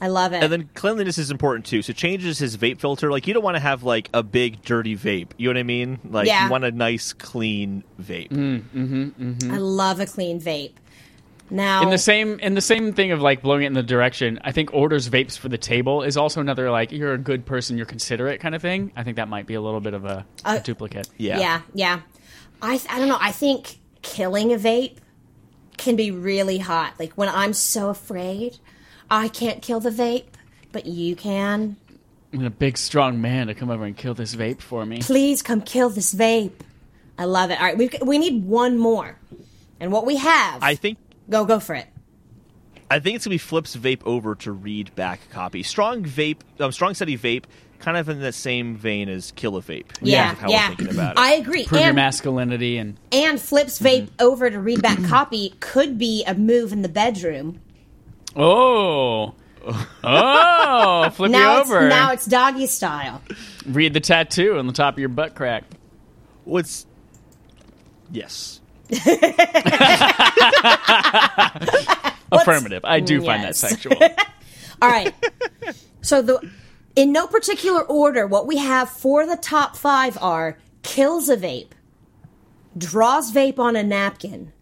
I 0.00 0.08
love 0.08 0.32
it. 0.34 0.42
And 0.42 0.52
then 0.52 0.68
cleanliness 0.74 1.16
is 1.16 1.30
important 1.30 1.64
too. 1.66 1.80
So 1.82 1.92
changes 1.94 2.38
his 2.38 2.56
vape 2.58 2.80
filter. 2.80 3.10
Like 3.10 3.26
you 3.26 3.32
don't 3.34 3.42
want 3.42 3.56
to 3.56 3.60
have 3.60 3.82
like 3.82 4.10
a 4.12 4.22
big 4.22 4.62
dirty 4.62 4.94
vape. 4.96 5.30
You 5.38 5.48
know 5.48 5.58
what 5.58 5.60
I 5.60 5.62
mean? 5.62 5.98
Like 6.04 6.26
Yeah. 6.26 6.44
you 6.44 6.50
want 6.50 6.64
a 6.64 6.70
nice 6.70 7.12
clean 7.14 7.82
vape. 8.00 8.30
I 9.50 9.56
love 9.58 10.00
a 10.00 10.06
clean 10.06 10.40
vape. 10.40 10.72
Now, 11.48 11.82
In 11.82 11.90
the 11.90 11.98
same 11.98 12.40
in 12.40 12.54
the 12.54 12.60
same 12.60 12.92
thing 12.92 13.12
of 13.12 13.20
like 13.22 13.40
blowing 13.40 13.62
it 13.62 13.66
in 13.68 13.72
the 13.74 13.82
direction, 13.82 14.40
I 14.42 14.50
think 14.50 14.74
orders 14.74 15.08
vapes 15.08 15.38
for 15.38 15.48
the 15.48 15.56
table 15.58 16.02
is 16.02 16.16
also 16.16 16.40
another 16.40 16.70
like 16.72 16.90
you're 16.90 17.12
a 17.12 17.18
good 17.18 17.46
person, 17.46 17.76
you're 17.76 17.86
considerate 17.86 18.40
kind 18.40 18.54
of 18.54 18.60
thing. 18.62 18.90
I 18.96 19.04
think 19.04 19.16
that 19.16 19.28
might 19.28 19.46
be 19.46 19.54
a 19.54 19.60
little 19.60 19.80
bit 19.80 19.94
of 19.94 20.04
a, 20.04 20.26
a 20.44 20.48
Uh, 20.48 20.58
duplicate. 20.58 21.08
Yeah. 21.16 21.38
yeah, 21.38 21.60
yeah. 21.72 22.00
I 22.60 22.80
I 22.90 22.98
don't 22.98 23.08
know. 23.08 23.18
I 23.20 23.30
think 23.30 23.78
killing 24.02 24.52
a 24.52 24.56
vape 24.56 24.96
can 25.76 25.94
be 25.94 26.10
really 26.10 26.58
hot. 26.58 26.94
Like 26.98 27.12
when 27.14 27.28
I'm 27.28 27.52
so 27.52 27.90
afraid, 27.90 28.58
I 29.10 29.28
can't 29.28 29.62
kill 29.62 29.80
the 29.80 29.90
vape, 29.90 30.26
but 30.72 30.86
you 30.86 31.16
can. 31.16 31.76
I 32.32 32.38
need 32.38 32.46
a 32.46 32.50
big 32.50 32.76
strong 32.76 33.20
man 33.20 33.46
to 33.46 33.54
come 33.54 33.70
over 33.70 33.84
and 33.84 33.96
kill 33.96 34.14
this 34.14 34.34
vape 34.34 34.60
for 34.60 34.84
me. 34.84 34.98
Please 35.00 35.42
come 35.42 35.60
kill 35.60 35.90
this 35.90 36.14
vape. 36.14 36.52
I 37.18 37.24
love 37.24 37.50
it. 37.50 37.58
All 37.58 37.66
right, 37.66 37.78
we 37.78 37.88
we 38.02 38.18
need 38.18 38.44
one 38.44 38.78
more, 38.78 39.16
and 39.80 39.90
what 39.90 40.04
we 40.04 40.16
have, 40.16 40.62
I 40.62 40.74
think 40.74 40.98
go 41.30 41.44
go 41.44 41.60
for 41.60 41.74
it. 41.74 41.86
I 42.90 43.00
think 43.00 43.16
it's 43.16 43.24
gonna 43.24 43.34
be 43.34 43.38
flips 43.38 43.74
vape 43.74 44.02
over 44.04 44.34
to 44.36 44.52
read 44.52 44.94
back 44.94 45.20
copy. 45.30 45.62
Strong 45.62 46.04
vape, 46.04 46.38
um, 46.60 46.72
strong 46.72 46.94
steady 46.94 47.16
vape, 47.16 47.44
kind 47.78 47.96
of 47.96 48.08
in 48.08 48.20
the 48.20 48.32
same 48.32 48.76
vein 48.76 49.08
as 49.08 49.32
kill 49.32 49.56
a 49.56 49.62
vape. 49.62 50.00
in 50.00 50.08
Yeah, 50.08 50.32
of 50.32 50.38
how 50.38 50.50
yeah. 50.50 50.68
we're 50.70 50.76
thinking 50.76 50.94
about 50.94 51.12
it. 51.12 51.18
I 51.18 51.34
agree. 51.34 51.64
Prove 51.64 51.80
your 51.82 51.92
masculinity 51.94 52.78
and 52.78 52.98
and 53.12 53.40
flips 53.40 53.80
vape 53.80 54.08
over 54.18 54.50
to 54.50 54.60
read 54.60 54.82
back 54.82 55.02
copy 55.08 55.54
could 55.60 55.98
be 55.98 56.24
a 56.24 56.34
move 56.34 56.72
in 56.72 56.82
the 56.82 56.88
bedroom. 56.88 57.60
Oh. 58.36 59.34
Oh, 60.04 61.10
flip 61.10 61.32
now 61.32 61.56
you 61.56 61.60
it's 61.60 61.70
over. 61.70 61.88
now 61.88 62.12
it's 62.12 62.24
doggy 62.24 62.66
style. 62.66 63.20
Read 63.66 63.92
the 63.94 64.00
tattoo 64.00 64.58
on 64.58 64.68
the 64.68 64.72
top 64.72 64.94
of 64.94 65.00
your 65.00 65.08
butt 65.08 65.34
crack. 65.34 65.64
What's 66.44 66.86
yes. 68.12 68.60
Affirmative. 72.30 72.84
I 72.84 73.00
do 73.00 73.20
find 73.24 73.42
that 73.42 73.56
sexual. 73.56 73.96
All 74.82 74.88
right. 74.88 75.12
so 76.00 76.22
the 76.22 76.48
in 76.94 77.12
no 77.12 77.26
particular 77.26 77.82
order, 77.82 78.26
what 78.26 78.46
we 78.46 78.58
have 78.58 78.88
for 78.88 79.26
the 79.26 79.36
top 79.36 79.76
five 79.76 80.16
are 80.20 80.58
kills 80.82 81.28
a 81.28 81.36
vape, 81.36 81.72
draws 82.76 83.32
vape 83.32 83.58
on 83.58 83.74
a 83.76 83.82
napkin, 83.82 84.52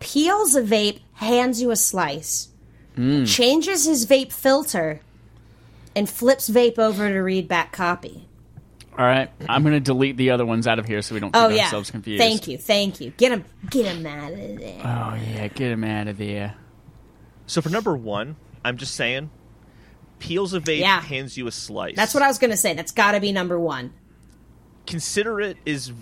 peels 0.00 0.56
a 0.56 0.62
vape, 0.62 1.00
hands 1.14 1.62
you 1.62 1.70
a 1.70 1.76
slice, 1.76 2.48
Mm. 2.98 3.26
changes 3.32 3.84
his 3.84 4.06
vape 4.06 4.32
filter, 4.32 5.00
and 5.94 6.10
flips 6.10 6.50
vape 6.50 6.78
over 6.78 7.08
to 7.08 7.18
read 7.20 7.46
back 7.46 7.70
copy. 7.72 8.26
All 8.98 9.04
right, 9.04 9.30
I'm 9.48 9.62
going 9.62 9.74
to 9.74 9.80
delete 9.80 10.16
the 10.16 10.30
other 10.30 10.44
ones 10.44 10.66
out 10.66 10.80
of 10.80 10.86
here 10.86 11.00
so 11.02 11.14
we 11.14 11.20
don't 11.20 11.30
Oh 11.34 11.48
get 11.48 11.56
yeah. 11.56 11.64
ourselves 11.66 11.92
confused. 11.92 12.20
Thank 12.20 12.48
you, 12.48 12.58
thank 12.58 13.00
you. 13.00 13.10
Get 13.16 13.30
him, 13.30 13.44
get 13.70 13.86
him 13.86 14.04
out 14.04 14.32
of 14.32 14.38
there. 14.58 14.80
Oh 14.82 15.16
yeah, 15.32 15.46
get 15.46 15.70
him 15.70 15.84
out 15.84 16.08
of 16.08 16.18
there. 16.18 16.56
So 17.46 17.62
for 17.62 17.68
number 17.70 17.96
one, 17.96 18.34
I'm 18.64 18.76
just 18.76 18.96
saying, 18.96 19.30
peels 20.18 20.52
a 20.52 20.60
vape, 20.60 20.80
Yeah. 20.80 21.00
hands 21.00 21.36
you 21.36 21.46
a 21.46 21.52
slice. 21.52 21.94
That's 21.94 22.12
what 22.12 22.24
I 22.24 22.26
was 22.26 22.38
gonna 22.38 22.56
say. 22.56 22.74
That's 22.74 22.90
got 22.90 23.12
to 23.12 23.20
be 23.20 23.30
number 23.30 23.58
one. 23.60 23.92
considerate 24.86 25.58
is 25.66 25.92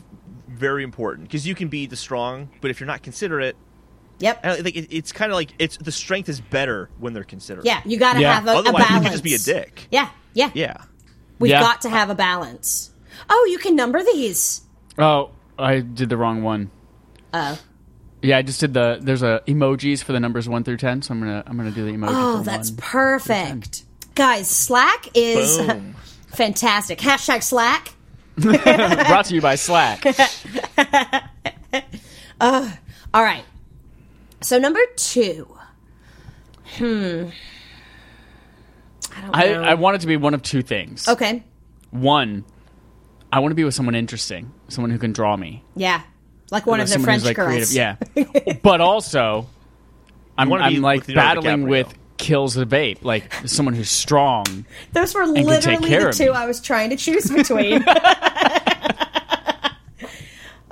very 0.48 0.82
important 0.84 1.28
because 1.28 1.46
you 1.46 1.54
can 1.54 1.68
be 1.68 1.86
the 1.86 1.96
strong, 1.96 2.48
but 2.62 2.70
if 2.70 2.80
you're 2.80 2.86
not 2.86 3.02
considerate, 3.02 3.56
Yep. 4.18 4.40
I 4.46 4.62
think 4.62 4.76
it, 4.76 4.88
it's 4.96 5.12
kind 5.12 5.30
of 5.30 5.36
like 5.36 5.50
it's 5.58 5.76
the 5.76 5.92
strength 5.92 6.28
is 6.28 6.40
better 6.40 6.88
when 6.98 7.12
they're 7.12 7.22
considered. 7.24 7.64
Yeah, 7.66 7.80
you 7.84 7.98
got 7.98 8.14
to 8.14 8.20
Yeah. 8.20 8.34
have 8.34 8.46
a, 8.46 8.50
a 8.52 8.56
Otherwise, 8.58 8.90
you 8.90 9.00
could 9.00 9.10
just 9.12 9.24
be 9.24 9.34
a 9.34 9.38
dick. 9.38 9.86
Yeah, 9.90 10.08
yeah. 10.34 10.50
Yeah. 10.54 10.76
We've 11.38 11.50
Yeah. 11.50 11.60
got 11.60 11.82
to 11.82 11.90
have 11.90 12.08
a 12.08 12.14
balance. 12.14 12.90
Oh, 13.28 13.46
you 13.50 13.58
can 13.58 13.76
number 13.76 14.02
these. 14.02 14.62
Oh, 14.98 15.30
I 15.58 15.80
did 15.80 16.08
the 16.08 16.16
wrong 16.16 16.42
one. 16.42 16.70
Oh. 17.34 17.58
Yeah, 18.22 18.38
I 18.38 18.42
just 18.42 18.58
did 18.60 18.72
the. 18.72 18.98
There's 19.00 19.22
a 19.22 19.42
emojis 19.46 20.02
for 20.02 20.12
the 20.12 20.20
numbers 20.20 20.48
one 20.48 20.64
through 20.64 20.78
ten, 20.78 21.02
so 21.02 21.12
I'm 21.12 21.20
gonna 21.20 21.42
I'm 21.46 21.56
gonna 21.58 21.70
do 21.70 21.84
the 21.84 21.92
emoji. 21.92 22.08
Oh, 22.10 22.38
for 22.38 22.44
that's 22.44 22.70
one. 22.70 22.78
perfect. 22.78 23.82
Guys, 24.14 24.48
Slack 24.48 25.08
is 25.14 25.58
Boom. 25.58 25.94
fantastic. 26.28 26.98
Hashtag 26.98 27.42
Slack. 27.42 27.92
Brought 28.36 29.26
to 29.26 29.34
you 29.34 29.42
by 29.42 29.56
Slack. 29.56 30.04
Uh, 32.38 32.70
all 33.14 33.22
right. 33.22 33.44
So 34.46 34.60
number 34.60 34.78
two. 34.94 35.48
Hmm. 36.76 37.30
I 39.16 39.20
don't 39.20 39.30
I, 39.34 39.46
know. 39.46 39.62
I 39.62 39.74
want 39.74 39.96
it 39.96 40.02
to 40.02 40.06
be 40.06 40.16
one 40.16 40.34
of 40.34 40.42
two 40.42 40.62
things. 40.62 41.08
okay. 41.08 41.42
One, 41.90 42.44
I 43.32 43.40
want 43.40 43.50
to 43.50 43.56
be 43.56 43.64
with 43.64 43.74
someone 43.74 43.96
interesting, 43.96 44.52
someone 44.68 44.92
who 44.92 44.98
can 44.98 45.12
draw 45.12 45.36
me. 45.36 45.64
Yeah. 45.74 46.00
Like 46.52 46.64
one 46.64 46.78
of 46.78 46.86
the 46.86 46.92
someone 46.92 47.06
French 47.06 47.22
who's 47.22 47.28
like 47.30 47.36
girls. 47.36 47.72
creative. 47.72 47.72
Yeah, 47.72 48.54
but 48.62 48.80
also, 48.80 49.48
I'm, 50.38 50.48
wanna 50.48 50.68
be 50.68 50.76
I'm 50.76 50.82
like 50.82 51.00
with 51.00 51.08
Leonardo 51.08 51.40
battling 51.42 51.66
DiCaprio. 51.66 51.68
with 51.68 51.94
kills 52.16 52.54
the 52.54 52.66
vape, 52.66 53.04
like 53.04 53.32
someone 53.46 53.74
who's 53.74 53.90
strong. 53.90 54.64
Those 54.92 55.12
were 55.12 55.24
can 55.24 55.34
take 55.34 55.46
literally 55.46 55.88
care 55.88 56.00
the 56.02 56.08
of 56.10 56.16
two 56.16 56.24
me. 56.26 56.30
I 56.30 56.46
was 56.46 56.60
trying 56.60 56.90
to 56.90 56.96
choose 56.96 57.28
between. 57.28 57.84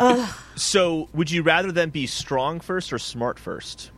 So, 0.56 1.08
would 1.12 1.32
you 1.32 1.42
rather 1.42 1.72
them 1.72 1.90
be 1.90 2.06
strong 2.06 2.60
first 2.60 2.92
or 2.92 2.98
smart 3.00 3.40
first? 3.40 3.90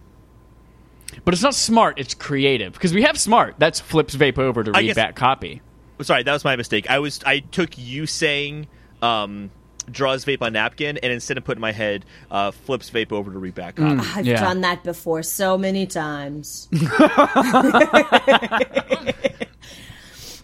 But 1.25 1.35
it's 1.35 1.43
not 1.43 1.55
smart; 1.55 1.99
it's 1.99 2.15
creative 2.15 2.73
because 2.73 2.95
we 2.95 3.03
have 3.03 3.19
smart. 3.19 3.57
That's 3.59 3.79
flips 3.79 4.17
vape 4.17 4.39
over 4.39 4.65
to 4.65 4.71
I 4.75 4.79
read 4.81 4.87
guess- 4.87 4.97
back 4.97 5.17
copy. 5.17 5.61
Sorry, 6.01 6.23
that 6.23 6.33
was 6.33 6.45
my 6.45 6.57
mistake. 6.57 6.91
I 6.91 6.99
was 6.99 7.21
I 7.27 7.41
took 7.41 7.77
you 7.79 8.07
saying 8.07 8.69
um, 9.03 9.51
draws 9.91 10.25
vape 10.25 10.43
on 10.43 10.55
napkin, 10.55 10.97
and 10.99 11.13
instead 11.13 11.37
of 11.39 11.45
putting 11.45 11.61
my 11.61 11.73
head 11.73 12.05
uh, 12.31 12.51
flips 12.53 12.91
vape 12.91 13.13
over 13.13 13.31
to 13.33 13.39
read 13.39 13.55
back 13.55 13.77
copy. 13.77 14.01
I've 14.15 14.27
Yeah. 14.27 14.41
done 14.41 14.63
that 14.63 14.83
before 14.83 15.23
so 15.23 15.57
many 15.59 15.87
times. 15.87 16.69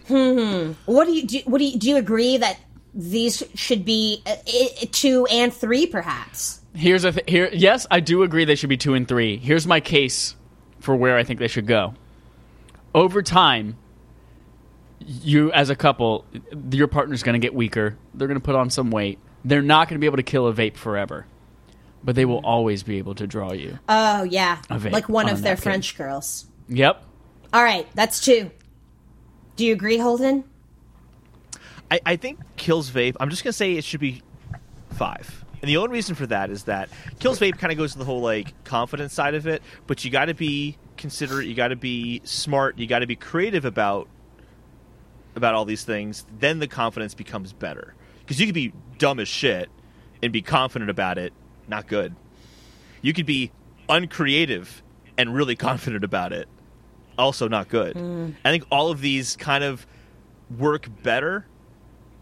hmm. 0.07 0.71
What 0.85 1.05
do 1.05 1.11
you 1.13 1.25
do? 1.25 1.39
What 1.45 1.57
do 1.59 1.65
you 1.65 1.77
do? 1.79 1.89
You 1.89 1.97
agree 1.97 2.37
that 2.37 2.59
these 2.93 3.43
should 3.55 3.85
be 3.85 4.21
uh, 4.25 4.35
two 4.91 5.25
and 5.27 5.53
three, 5.53 5.85
perhaps? 5.87 6.61
Here's 6.75 7.03
a 7.03 7.11
th- 7.11 7.29
here. 7.29 7.49
Yes, 7.51 7.87
I 7.89 7.99
do 7.99 8.23
agree 8.23 8.45
they 8.45 8.55
should 8.55 8.69
be 8.69 8.77
two 8.77 8.93
and 8.93 9.07
three. 9.07 9.37
Here's 9.37 9.67
my 9.67 9.79
case 9.79 10.35
for 10.79 10.95
where 10.95 11.17
I 11.17 11.23
think 11.23 11.39
they 11.39 11.47
should 11.47 11.67
go. 11.67 11.93
Over 12.95 13.21
time, 13.21 13.77
you 14.99 15.51
as 15.51 15.69
a 15.69 15.75
couple, 15.75 16.25
your 16.71 16.87
partner's 16.87 17.23
going 17.23 17.33
to 17.33 17.39
get 17.39 17.53
weaker. 17.53 17.97
They're 18.13 18.27
going 18.27 18.39
to 18.39 18.43
put 18.43 18.55
on 18.55 18.69
some 18.69 18.91
weight. 18.91 19.19
They're 19.45 19.61
not 19.61 19.87
going 19.87 19.95
to 19.95 19.99
be 19.99 20.07
able 20.07 20.17
to 20.17 20.23
kill 20.23 20.47
a 20.47 20.53
vape 20.53 20.77
forever, 20.77 21.25
but 22.03 22.15
they 22.15 22.25
will 22.25 22.45
always 22.45 22.83
be 22.83 22.97
able 22.97 23.15
to 23.15 23.27
draw 23.27 23.53
you. 23.53 23.79
Oh 23.89 24.23
yeah, 24.23 24.61
like 24.69 25.09
one 25.09 25.27
on 25.27 25.33
of 25.33 25.41
their. 25.41 25.57
French 25.57 25.97
girls. 25.97 26.45
Yep. 26.69 27.03
All 27.51 27.63
right, 27.63 27.87
that's 27.93 28.19
two. 28.21 28.51
Do 29.55 29.65
you 29.65 29.73
agree, 29.73 29.97
Holden? 29.97 30.43
I, 31.93 31.99
I 32.07 32.15
think 32.15 32.39
kills 32.57 32.89
vape. 32.89 33.15
I'm 33.19 33.29
just 33.29 33.43
gonna 33.43 33.53
say 33.53 33.73
it 33.73 33.83
should 33.83 33.99
be 33.99 34.23
five. 34.93 35.45
And 35.61 35.69
the 35.69 35.77
only 35.77 35.91
reason 35.91 36.15
for 36.15 36.25
that 36.27 36.49
is 36.49 36.63
that 36.63 36.89
kills 37.19 37.39
vape 37.39 37.59
kind 37.59 37.71
of 37.71 37.77
goes 37.77 37.93
to 37.93 37.99
the 37.99 38.05
whole 38.05 38.19
like 38.19 38.63
confidence 38.63 39.13
side 39.13 39.35
of 39.35 39.45
it, 39.45 39.61
but 39.85 40.03
you 40.03 40.09
got 40.09 40.25
to 40.25 40.33
be 40.33 40.77
considerate. 40.97 41.45
You 41.45 41.53
got 41.53 41.67
to 41.67 41.75
be 41.75 42.21
smart. 42.25 42.79
You 42.79 42.87
got 42.87 42.99
to 42.99 43.07
be 43.07 43.15
creative 43.15 43.63
about 43.63 44.07
about 45.35 45.53
all 45.53 45.65
these 45.65 45.83
things, 45.83 46.25
then 46.39 46.59
the 46.59 46.67
confidence 46.67 47.13
becomes 47.13 47.53
better. 47.53 47.93
Because 48.19 48.39
you 48.39 48.47
could 48.47 48.55
be 48.55 48.73
dumb 48.97 49.19
as 49.19 49.27
shit 49.27 49.69
and 50.21 50.33
be 50.33 50.41
confident 50.41 50.89
about 50.89 51.17
it, 51.17 51.33
not 51.67 51.87
good. 51.87 52.15
You 53.01 53.13
could 53.13 53.25
be 53.25 53.51
uncreative 53.89 54.81
and 55.17 55.33
really 55.33 55.55
confident 55.55 56.03
about 56.03 56.33
it, 56.33 56.47
also 57.17 57.47
not 57.47 57.67
good. 57.67 57.95
Mm. 57.95 58.35
I 58.43 58.51
think 58.51 58.65
all 58.71 58.89
of 58.89 59.01
these 59.01 59.35
kind 59.35 59.63
of 59.63 59.85
work 60.57 60.87
better 61.03 61.45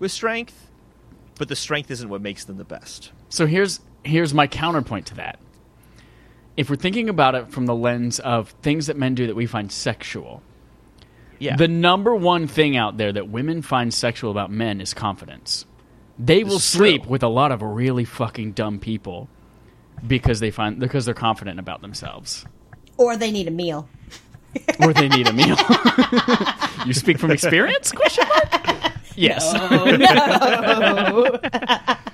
with 0.02 0.12
strength, 0.12 0.68
but 1.38 1.47
the 1.47 1.56
strength 1.56 1.89
isn't 1.89 2.10
what 2.10 2.22
makes 2.22 2.43
them 2.43 2.58
the 2.58 2.66
best. 2.66 3.12
So 3.30 3.45
here's 3.45 3.80
here's 4.04 4.34
my 4.34 4.47
counterpoint 4.47 5.06
to 5.08 5.16
that. 5.16 5.39
If 6.58 6.70
we're 6.70 6.76
thinking 6.76 7.08
about 7.08 7.36
it 7.36 7.52
from 7.52 7.66
the 7.68 7.76
lens 7.76 8.20
of 8.20 8.49
things 8.62 8.88
that 8.88 8.97
men 8.97 9.16
do 9.16 9.28
that 9.28 9.36
we 9.36 9.45
find 9.45 9.72
sexual, 9.72 10.41
Yeah. 11.39 11.56
the 11.56 11.68
number 11.70 12.14
one 12.14 12.47
thing 12.47 12.76
out 12.76 12.97
there 12.97 13.14
that 13.14 13.30
women 13.30 13.62
find 13.62 13.93
sexual 13.93 14.32
about 14.32 14.52
men 14.52 14.82
is 14.82 14.93
confidence. 14.93 15.66
They 16.20 16.43
will 16.43 16.60
sleep 16.60 17.04
true. 17.04 17.12
with 17.12 17.24
a 17.24 17.30
lot 17.30 17.52
of 17.52 17.62
really 17.62 18.04
fucking 18.06 18.52
dumb 18.52 18.80
people 18.80 19.30
because 20.06 20.39
they 20.41 20.52
find 20.52 20.80
because 20.80 21.06
they're 21.06 21.14
confident 21.14 21.60
about 21.60 21.82
themselves 21.82 22.45
Or 22.97 23.16
they 23.16 23.32
need 23.32 23.47
a 23.47 23.52
meal. 23.52 23.88
or 24.82 24.91
they 24.93 25.08
need 25.08 25.28
a 25.28 25.34
meal. 25.34 25.56
you 26.86 26.93
speak 26.93 27.18
from 27.18 27.32
experience? 27.32 27.91
Question 27.91 28.28
mark? 28.28 28.91
Yes. 29.16 29.53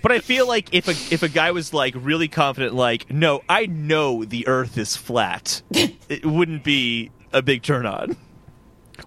But 0.00 0.12
I 0.12 0.20
feel 0.20 0.46
like 0.46 0.72
if 0.72 0.86
a 0.86 0.92
if 1.12 1.24
a 1.24 1.28
guy 1.28 1.50
was 1.50 1.74
like 1.74 1.92
really 1.96 2.28
confident, 2.28 2.72
like, 2.72 3.10
no, 3.10 3.42
I 3.48 3.66
know 3.66 4.24
the 4.24 4.46
Earth 4.46 4.78
is 4.78 4.96
flat, 4.96 5.60
it 5.72 6.24
wouldn't 6.24 6.62
be 6.62 7.10
a 7.32 7.42
big 7.42 7.64
turn 7.64 7.84
on. 7.84 8.16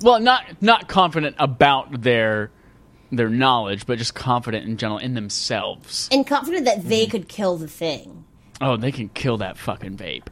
Well, 0.01 0.19
not 0.19 0.61
not 0.61 0.89
confident 0.89 1.37
about 1.39 2.01
their 2.01 2.51
their 3.09 3.29
knowledge, 3.29 3.85
but 3.85 3.99
just 3.99 4.15
confident 4.15 4.67
in 4.67 4.75
general 4.75 4.97
in 4.97 5.13
themselves. 5.13 6.09
And 6.11 6.27
confident 6.27 6.65
that 6.65 6.83
they 6.83 7.03
Mm-hmm. 7.03 7.11
could 7.11 7.27
kill 7.29 7.55
the 7.55 7.69
thing. 7.69 8.25
Oh, 8.59 8.75
they 8.75 8.91
can 8.91 9.07
kill 9.09 9.37
that 9.37 9.57
fucking 9.57 9.95
vape. 9.95 10.27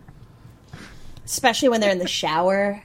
Especially 1.24 1.70
when 1.70 1.80
they're 1.80 1.92
in 1.92 2.00
the 2.00 2.08
shower. 2.08 2.84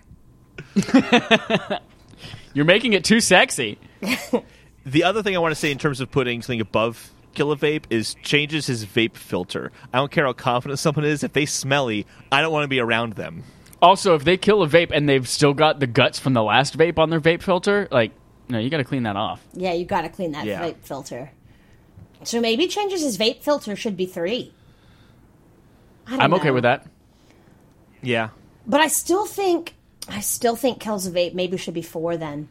You're 2.55 2.65
making 2.65 2.93
it 2.93 3.05
too 3.05 3.21
sexy. 3.21 3.79
The 4.87 5.05
other 5.05 5.23
thing 5.23 5.35
I 5.35 5.39
want 5.39 5.53
to 5.53 5.59
say 5.59 5.71
in 5.71 5.79
terms 5.79 6.01
of 6.03 6.11
putting 6.11 6.43
something 6.43 6.61
above 6.61 7.11
Kilovape 7.35 7.85
is 7.89 8.15
changes 8.23 8.67
his 8.67 8.85
vape 8.85 9.17
filter. 9.17 9.73
I 9.95 9.97
don't 9.99 10.11
care 10.11 10.27
how 10.27 10.35
confident 10.35 10.79
someone 10.81 11.07
is. 11.07 11.25
If 11.25 11.33
they 11.33 11.47
smelly, 11.47 12.07
I 12.31 12.43
don't 12.43 12.53
want 12.53 12.65
to 12.65 12.69
be 12.69 12.81
around 12.81 13.15
them. 13.15 13.45
Also, 13.81 14.15
if 14.15 14.25
they 14.25 14.37
kill 14.37 14.63
a 14.63 14.69
vape 14.69 14.91
and 14.93 15.09
they've 15.09 15.27
still 15.27 15.55
got 15.55 15.81
the 15.81 15.87
guts 15.87 16.19
from 16.19 16.35
the 16.35 16.43
last 16.43 16.77
vape 16.77 16.99
on 16.99 17.09
their 17.09 17.21
vape 17.21 17.43
filter, 17.43 17.89
like, 17.91 18.13
no, 18.51 18.59
you 18.59 18.69
got 18.69 18.77
to 18.77 18.85
clean 18.85 19.05
that 19.05 19.17
off. 19.17 19.43
Yeah, 19.55 19.73
you 19.73 19.87
gotta 19.87 20.11
clean 20.11 20.33
that 20.33 20.45
Yeah. 20.45 20.63
vape 20.63 20.77
filter. 20.83 21.31
So 22.23 22.41
maybe 22.41 22.67
changes 22.69 23.01
his 23.03 23.17
vape 23.17 23.41
filter 23.43 23.75
should 23.77 23.97
be 23.97 24.05
three. 24.07 24.53
I 26.07 26.11
don't 26.13 26.21
I'm 26.21 26.35
okay 26.35 26.51
with 26.51 26.65
that. 26.65 26.87
Yeah. 28.03 28.29
But 28.67 28.81
I 28.81 28.89
still 28.89 29.25
think 29.27 29.75
I 30.09 30.21
still 30.21 30.57
think 30.57 30.79
kills 30.81 31.07
a 31.07 31.11
vape 31.11 31.33
maybe 31.33 31.57
should 31.57 31.73
be 31.75 31.83
four 31.83 32.17
then. 32.19 32.49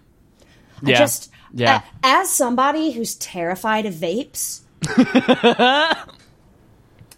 Yeah. 0.82 0.96
I 0.96 1.00
just 1.00 1.30
yeah. 1.54 1.82
a- 2.04 2.06
as 2.06 2.30
somebody 2.30 2.92
who's 2.92 3.16
terrified 3.16 3.86
of 3.86 3.94
vapes, 3.94 4.62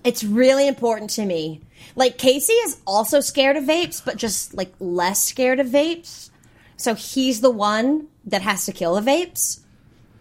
it's 0.03 0.23
really 0.23 0.67
important 0.67 1.09
to 1.11 1.25
me. 1.25 1.61
Like 1.95 2.17
Casey 2.17 2.53
is 2.53 2.81
also 2.85 3.19
scared 3.19 3.55
of 3.57 3.63
vapes, 3.63 4.03
but 4.03 4.17
just 4.17 4.53
like 4.53 4.73
less 4.79 5.23
scared 5.23 5.59
of 5.59 5.67
vapes. 5.67 6.29
So 6.77 6.93
he's 6.93 7.41
the 7.41 7.49
one 7.51 8.07
that 8.25 8.41
has 8.41 8.65
to 8.65 8.71
kill 8.73 8.95
the 8.95 9.01
vapes, 9.09 9.61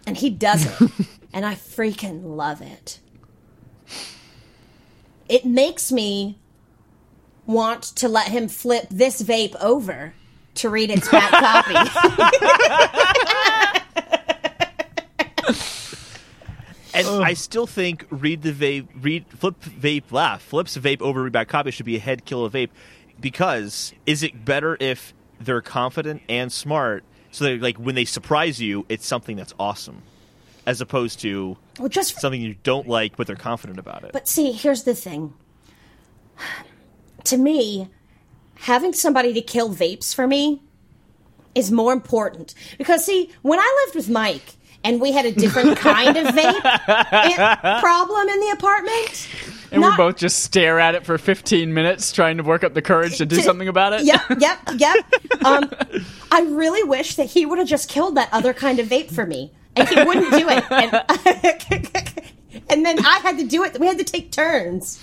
and 0.07 0.17
he 0.17 0.31
does 0.31 0.65
it, 0.67 0.91
and 1.33 1.45
I 1.45 1.55
freaking 1.55 2.37
love 2.37 2.63
it. 2.63 3.01
It 5.29 5.45
makes 5.45 5.91
me 5.91 6.39
want 7.47 7.83
to 7.83 8.09
let 8.09 8.29
him 8.29 8.49
flip 8.49 8.87
this 8.91 9.23
vape 9.23 9.57
over 9.61 10.15
to 10.55 10.71
read 10.71 10.91
its 10.91 11.09
back 11.09 11.31
copy. 11.31 11.75
And 16.95 17.09
I 17.25 17.35
still 17.35 17.67
think 17.67 18.07
read 18.09 18.43
the 18.43 18.53
vape, 18.53 18.87
read 19.01 19.27
flip 19.29 19.61
vape, 19.61 20.13
laugh 20.13 20.43
flips 20.43 20.77
vape 20.77 21.03
over 21.03 21.25
read 21.25 21.33
back 21.33 21.49
copy 21.49 21.73
should 21.73 21.87
be 21.87 21.97
a 21.97 22.01
head 22.01 22.25
kill 22.25 22.45
a 22.45 22.51
vape 22.51 22.71
because 23.21 23.93
is 24.07 24.23
it 24.23 24.45
better 24.45 24.77
if 24.79 25.13
they're 25.41 25.61
confident 25.61 26.23
and 26.29 26.53
smart 26.53 27.03
so 27.33 27.45
that 27.45 27.61
like 27.61 27.77
when 27.79 27.97
they 27.97 28.05
surprise 28.05 28.61
you, 28.61 28.87
it's 28.89 29.07
something 29.07 29.37
that's 29.37 29.53
awesome, 29.59 30.03
as 30.67 30.81
opposed 30.81 31.21
to 31.21 31.57
Well, 31.81 31.89
just 31.89 32.21
something 32.21 32.41
you 32.41 32.55
don't 32.63 32.87
like 32.87 33.17
but 33.17 33.27
they're 33.27 33.35
confident 33.35 33.81
about 33.81 34.05
it. 34.05 34.13
But 34.13 34.29
see, 34.29 34.53
here's 34.53 34.85
the 34.85 34.95
thing. 34.95 35.35
To 37.25 37.37
me, 37.37 37.89
having 38.57 38.93
somebody 38.93 39.33
to 39.35 39.41
kill 39.41 39.75
vapes 39.75 40.15
for 40.15 40.27
me 40.27 40.63
is 41.55 41.71
more 41.71 41.93
important. 41.93 42.55
Because, 42.79 43.05
see, 43.05 43.31
when 43.43 43.59
I 43.59 43.85
lived 43.85 43.97
with 43.97 44.11
Mike 44.11 44.57
and 44.85 45.01
we 45.01 45.11
had 45.13 45.25
a 45.27 45.33
different 45.33 45.77
kind 45.79 46.17
of 46.17 46.27
vape 46.35 46.61
problem 47.81 48.29
in 48.29 48.41
the 48.41 48.51
apartment. 48.51 49.29
And 49.73 49.81
not- 49.81 49.99
we 49.99 50.05
both 50.05 50.17
just 50.19 50.41
stare 50.45 50.79
at 50.79 50.95
it 50.95 51.05
for 51.05 51.19
15 51.19 51.75
minutes 51.75 52.13
trying 52.13 52.37
to 52.37 52.43
work 52.45 52.63
up 52.63 52.75
the 52.75 52.83
courage 52.83 53.17
to 53.19 53.27
do 53.27 53.37
To- 53.37 53.43
something 53.43 53.67
about 53.67 53.93
it. 53.95 54.03
Yep, 54.05 54.23
yep, 54.39 54.59
yep. 54.77 55.05
Um, 55.45 55.71
I 56.31 56.43
really 56.43 56.85
wish 56.85 57.17
that 57.17 57.27
he 57.27 57.45
would 57.45 57.59
have 57.59 57.67
just 57.69 57.89
killed 57.91 58.17
that 58.17 58.29
other 58.33 58.55
kind 58.55 58.79
of 58.79 58.87
vape 58.87 59.11
for 59.13 59.27
me. 59.27 59.51
And 59.77 59.89
he 59.89 59.97
wouldn't 60.05 60.31
do 60.31 60.49
it. 60.49 60.65
And, 60.71 62.65
and 62.71 62.87
then 62.87 63.05
I 63.05 63.19
had 63.19 63.39
to 63.39 63.45
do 63.47 63.65
it. 63.65 63.79
We 63.81 63.87
had 63.89 63.99
to 63.99 64.05
take 64.05 64.31
turns 64.31 65.01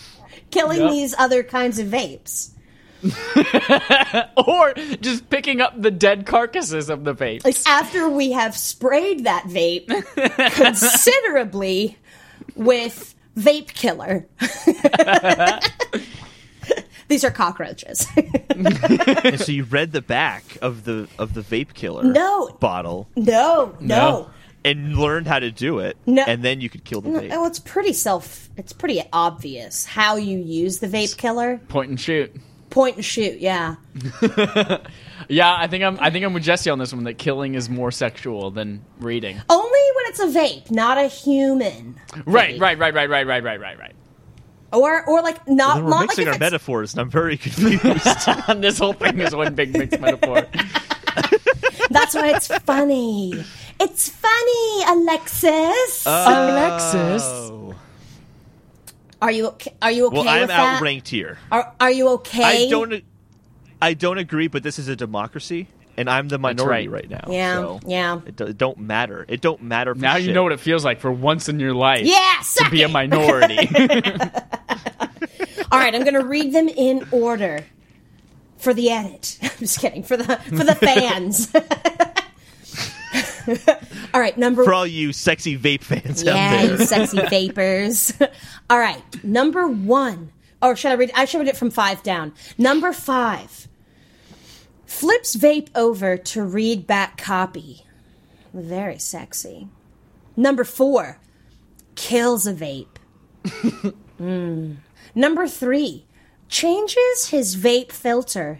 killing 0.49 0.79
Yep. 0.79 0.91
these 0.91 1.13
other 1.17 1.43
kinds 1.43 1.77
of 1.79 1.87
vapes. 1.87 2.51
Or 4.47 4.73
just 5.01 5.29
picking 5.29 5.61
up 5.61 5.79
the 5.81 5.91
dead 5.91 6.25
carcasses 6.25 6.89
of 6.89 7.03
the 7.03 7.13
vape. 7.15 7.43
like 7.45 7.57
after 7.67 8.09
we 8.09 8.31
have 8.33 8.55
sprayed 8.57 9.23
that 9.25 9.43
vape 9.45 9.87
considerably 10.55 11.97
with 12.55 13.15
vape 13.37 13.67
killer. 13.73 14.27
These 17.07 17.23
are 17.25 17.31
cockroaches. 17.31 18.07
and 18.15 19.39
so 19.39 19.51
you 19.51 19.65
read 19.65 19.91
the 19.91 20.01
back 20.01 20.43
of 20.61 20.85
the 20.85 21.07
of 21.19 21.33
the 21.33 21.41
vape 21.41 21.73
killer 21.73 22.03
No. 22.03 22.47
bottle 22.61 23.09
no, 23.17 23.75
no. 23.81 24.29
and 24.63 24.95
learned 24.97 25.27
how 25.27 25.39
to 25.39 25.51
do 25.51 25.79
it, 25.79 25.97
No. 26.05 26.23
and 26.25 26.41
then 26.41 26.61
you 26.61 26.69
could 26.69 26.85
kill 26.85 27.01
the 27.01 27.09
vape. 27.09 27.31
Oh, 27.33 27.45
it's 27.47 27.59
pretty 27.59 27.91
self. 27.93 28.49
It's 28.55 28.71
pretty 28.71 29.01
obvious 29.11 29.83
how 29.85 30.15
you 30.15 30.37
use 30.39 30.79
the 30.79 30.87
vape 30.87 31.17
killer. 31.17 31.59
Point 31.67 31.89
and 31.89 31.99
shoot. 31.99 32.33
Point 32.71 32.95
and 32.95 33.05
shoot. 33.05 33.39
Yeah. 33.39 33.75
Yeah, 35.29 35.55
I 35.55 35.67
think 35.67 35.83
I'm. 35.83 35.97
I 36.01 36.09
think 36.09 36.25
I'm 36.25 36.33
with 36.33 36.43
Jesse 36.43 36.69
on 36.69 36.79
this 36.79 36.93
one. 36.93 37.03
That 37.05 37.17
killing 37.17 37.55
is 37.55 37.69
more 37.69 37.91
sexual 37.91 38.51
than 38.51 38.83
reading. 38.99 39.39
Only 39.49 39.79
when 39.95 40.05
it's 40.07 40.19
a 40.19 40.27
vape, 40.27 40.71
not 40.71 40.97
a 40.97 41.07
human. 41.07 41.97
Right, 42.25 42.55
vape. 42.55 42.59
right, 42.61 42.77
right, 42.79 42.93
right, 42.93 43.09
right, 43.09 43.27
right, 43.27 43.43
right, 43.43 43.59
right, 43.59 43.79
right. 43.79 43.95
Or 44.73 45.05
or 45.07 45.21
like 45.21 45.47
not 45.47 45.75
Then 45.75 45.83
we're 45.85 45.89
not 45.91 46.01
mixing 46.01 46.23
if 46.23 46.27
our 46.27 46.33
it's, 46.33 46.39
metaphors, 46.39 46.93
and 46.93 47.01
I'm 47.01 47.09
very 47.09 47.37
confused. 47.37 48.27
On 48.49 48.59
this 48.61 48.77
whole 48.77 48.93
thing 48.93 49.19
is 49.19 49.35
one 49.35 49.53
big 49.53 49.73
mixed 49.77 49.99
metaphor. 49.99 50.47
That's 51.89 52.15
why 52.15 52.33
it's 52.35 52.47
funny. 52.47 53.33
It's 53.79 54.09
funny, 54.09 54.83
Alexis. 55.01 56.03
Oh. 56.05 56.51
Alexis. 56.51 57.23
Oh. 57.23 57.75
Are 59.21 59.31
you 59.31 59.47
okay? 59.49 59.73
Are 59.81 59.91
you 59.91 60.07
okay 60.07 60.17
Well, 60.17 60.27
I'm 60.27 60.41
with 60.41 60.49
that? 60.49 60.75
outranked 60.77 61.07
here. 61.07 61.37
Are 61.51 61.73
Are 61.79 61.91
you 61.91 62.09
okay? 62.09 62.67
I 62.67 62.69
don't. 62.69 63.03
I 63.81 63.93
don't 63.93 64.17
agree, 64.17 64.47
but 64.47 64.63
this 64.63 64.77
is 64.79 64.87
a 64.87 64.95
democracy, 64.95 65.67
and 65.97 66.09
I'm 66.09 66.27
the 66.27 66.37
minority 66.37 66.87
right. 66.87 67.03
right. 67.03 67.09
now. 67.09 67.31
Yeah, 67.31 67.55
so 67.55 67.79
yeah. 67.85 68.21
It, 68.25 68.35
do, 68.35 68.45
it 68.45 68.57
don't 68.57 68.79
matter. 68.79 69.25
It 69.27 69.41
don't 69.41 69.63
matter. 69.63 69.95
For 69.95 70.01
Now 70.01 70.17
you 70.17 70.33
know 70.33 70.43
what 70.43 70.51
it 70.51 70.59
feels 70.59 70.85
like 70.85 70.99
for 70.99 71.11
once 71.11 71.49
in 71.49 71.59
your 71.59 71.73
life 71.73 72.05
Yeah, 72.05 72.35
to 72.39 72.43
suck 72.43 72.71
be 72.71 72.83
a 72.83 72.87
minority. 72.87 73.57
All 75.71 75.79
right, 75.79 75.95
I'm 75.95 76.01
going 76.01 76.15
to 76.15 76.25
read 76.25 76.53
them 76.53 76.67
in 76.67 77.07
order 77.11 77.65
for 78.57 78.73
the 78.73 78.91
edit. 78.91 79.37
I'm 79.41 79.49
just 79.57 79.79
kidding 79.79 80.03
for 80.03 80.17
the 80.17 80.35
for 80.37 80.63
the 80.63 80.75
fans. 80.75 81.51
All 84.13 84.19
right, 84.21 84.37
number 84.37 84.63
For 84.63 84.73
all 84.73 84.87
you 84.87 85.13
sexy 85.13 85.57
vape 85.57 85.83
fans 85.83 86.23
yeah, 86.23 86.33
out 86.59 86.63
you 86.63 86.77
there. 86.77 86.85
sexy 86.87 87.21
vapors. 87.29 88.13
All 88.69 88.79
right, 88.79 89.01
number 89.23 89.67
one. 89.67 90.31
Or 90.61 90.75
should 90.75 90.91
I 90.91 90.95
read? 90.95 91.11
I 91.15 91.25
should 91.25 91.39
read 91.39 91.47
it 91.47 91.57
from 91.57 91.71
five 91.71 92.03
down. 92.03 92.33
Number 92.57 92.93
five. 92.93 93.67
Flips 94.85 95.35
vape 95.35 95.69
over 95.75 96.17
to 96.17 96.43
read 96.43 96.85
back 96.85 97.17
copy. 97.17 97.85
Very 98.53 98.99
sexy. 98.99 99.69
Number 100.35 100.63
four. 100.63 101.19
Kills 101.95 102.45
a 102.47 102.53
vape. 102.53 102.87
Mm. 104.21 104.75
Number 105.15 105.47
three. 105.47 106.05
Changes 106.47 107.29
his 107.29 107.55
vape 107.57 107.91
filter. 107.91 108.59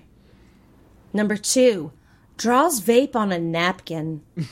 Number 1.14 1.38
two. 1.38 1.91
draws 2.36 2.82
vape 2.82 3.16
on 3.16 3.32
a 3.32 3.38
napkin. 3.38 4.24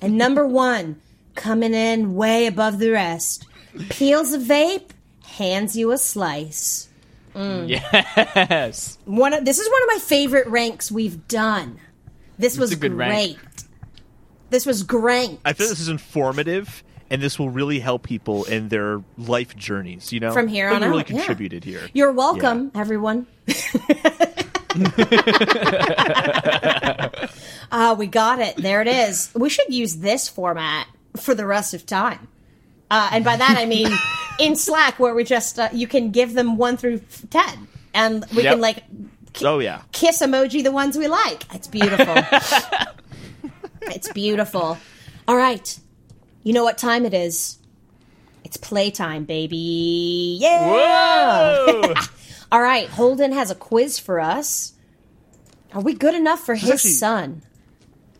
and 0.00 0.18
number 0.18 0.46
one, 0.46 1.00
coming 1.34 1.74
in 1.74 2.14
way 2.14 2.46
above 2.46 2.78
the 2.78 2.90
rest, 2.90 3.46
peels 3.90 4.32
a 4.32 4.38
vape, 4.38 4.90
hands 5.24 5.76
you 5.76 5.92
a 5.92 5.98
slice. 5.98 6.88
Mm. 7.34 7.68
Yes. 7.68 8.98
One 9.04 9.34
of, 9.34 9.44
this 9.44 9.58
is 9.58 9.68
one 9.70 9.82
of 9.82 9.88
my 9.88 9.98
favorite 9.98 10.46
ranks 10.46 10.90
we've 10.90 11.28
done. 11.28 11.78
This 12.38 12.56
was 12.58 12.72
a 12.72 12.76
good 12.76 12.92
great. 12.92 13.08
rank. 13.08 13.38
This 14.50 14.64
was 14.64 14.82
great. 14.82 15.38
I 15.44 15.52
feel 15.52 15.68
this 15.68 15.80
is 15.80 15.88
informative, 15.88 16.82
and 17.10 17.20
this 17.20 17.38
will 17.38 17.50
really 17.50 17.80
help 17.80 18.04
people 18.04 18.44
in 18.44 18.68
their 18.68 19.02
life 19.18 19.56
journeys. 19.56 20.12
You 20.12 20.20
know, 20.20 20.32
From 20.32 20.48
here 20.48 20.70
But 20.70 20.76
on 20.76 20.82
we 20.82 20.88
really 20.88 21.00
out, 21.02 21.10
yeah. 21.10 21.16
contributed 21.18 21.64
here. 21.64 21.88
You're 21.92 22.12
welcome, 22.12 22.70
everyone. 22.74 23.26
Ah, 27.72 27.94
we 27.98 28.06
got 28.06 28.38
it. 28.38 28.56
There 28.56 28.80
it 28.80 28.88
is. 28.88 29.30
We 29.34 29.48
should 29.50 29.72
use 29.72 29.96
this 29.96 30.28
format 30.28 30.86
for 31.16 31.34
the 31.34 31.46
rest 31.46 31.74
of 31.74 31.84
time. 31.86 32.28
Uh, 32.90 33.08
and 33.12 33.24
by 33.24 33.36
that 33.36 33.56
I 33.58 33.66
mean 33.66 33.88
in 34.38 34.54
Slack, 34.56 34.98
where 35.00 35.14
we 35.14 35.24
just 35.24 35.58
uh, 35.58 35.68
you 35.72 35.86
can 35.88 36.10
give 36.12 36.34
them 36.34 36.56
one 36.56 36.76
through 36.76 37.00
ten, 37.30 37.66
and 37.92 38.24
we 38.34 38.44
Yep. 38.44 38.52
can 38.52 38.60
like 38.60 38.84
Oh 39.44 39.58
yeah, 39.58 39.82
kiss 39.92 40.22
emoji 40.22 40.62
the 40.62 40.70
ones 40.72 40.96
we 40.96 41.08
like. 41.08 41.42
It's 41.54 41.66
beautiful. 41.66 42.14
it's 43.82 44.10
beautiful. 44.12 44.78
All 45.26 45.36
right, 45.36 45.78
you 46.44 46.52
know 46.52 46.62
what 46.64 46.78
time 46.78 47.04
it 47.04 47.12
is? 47.12 47.58
It's 48.44 48.56
playtime, 48.56 49.24
baby. 49.24 50.38
Yeah. 50.40 51.94
Whoa! 52.50 52.56
All 52.56 52.62
right, 52.62 52.88
Holden 52.88 53.32
has 53.32 53.50
a 53.50 53.54
quiz 53.54 53.98
for 53.98 54.20
us. 54.20 54.72
Are 55.72 55.80
we 55.82 55.94
good 55.94 56.14
enough 56.14 56.40
for 56.40 56.54
his 56.54 56.70
actually- 56.70 56.90
son? 56.92 57.42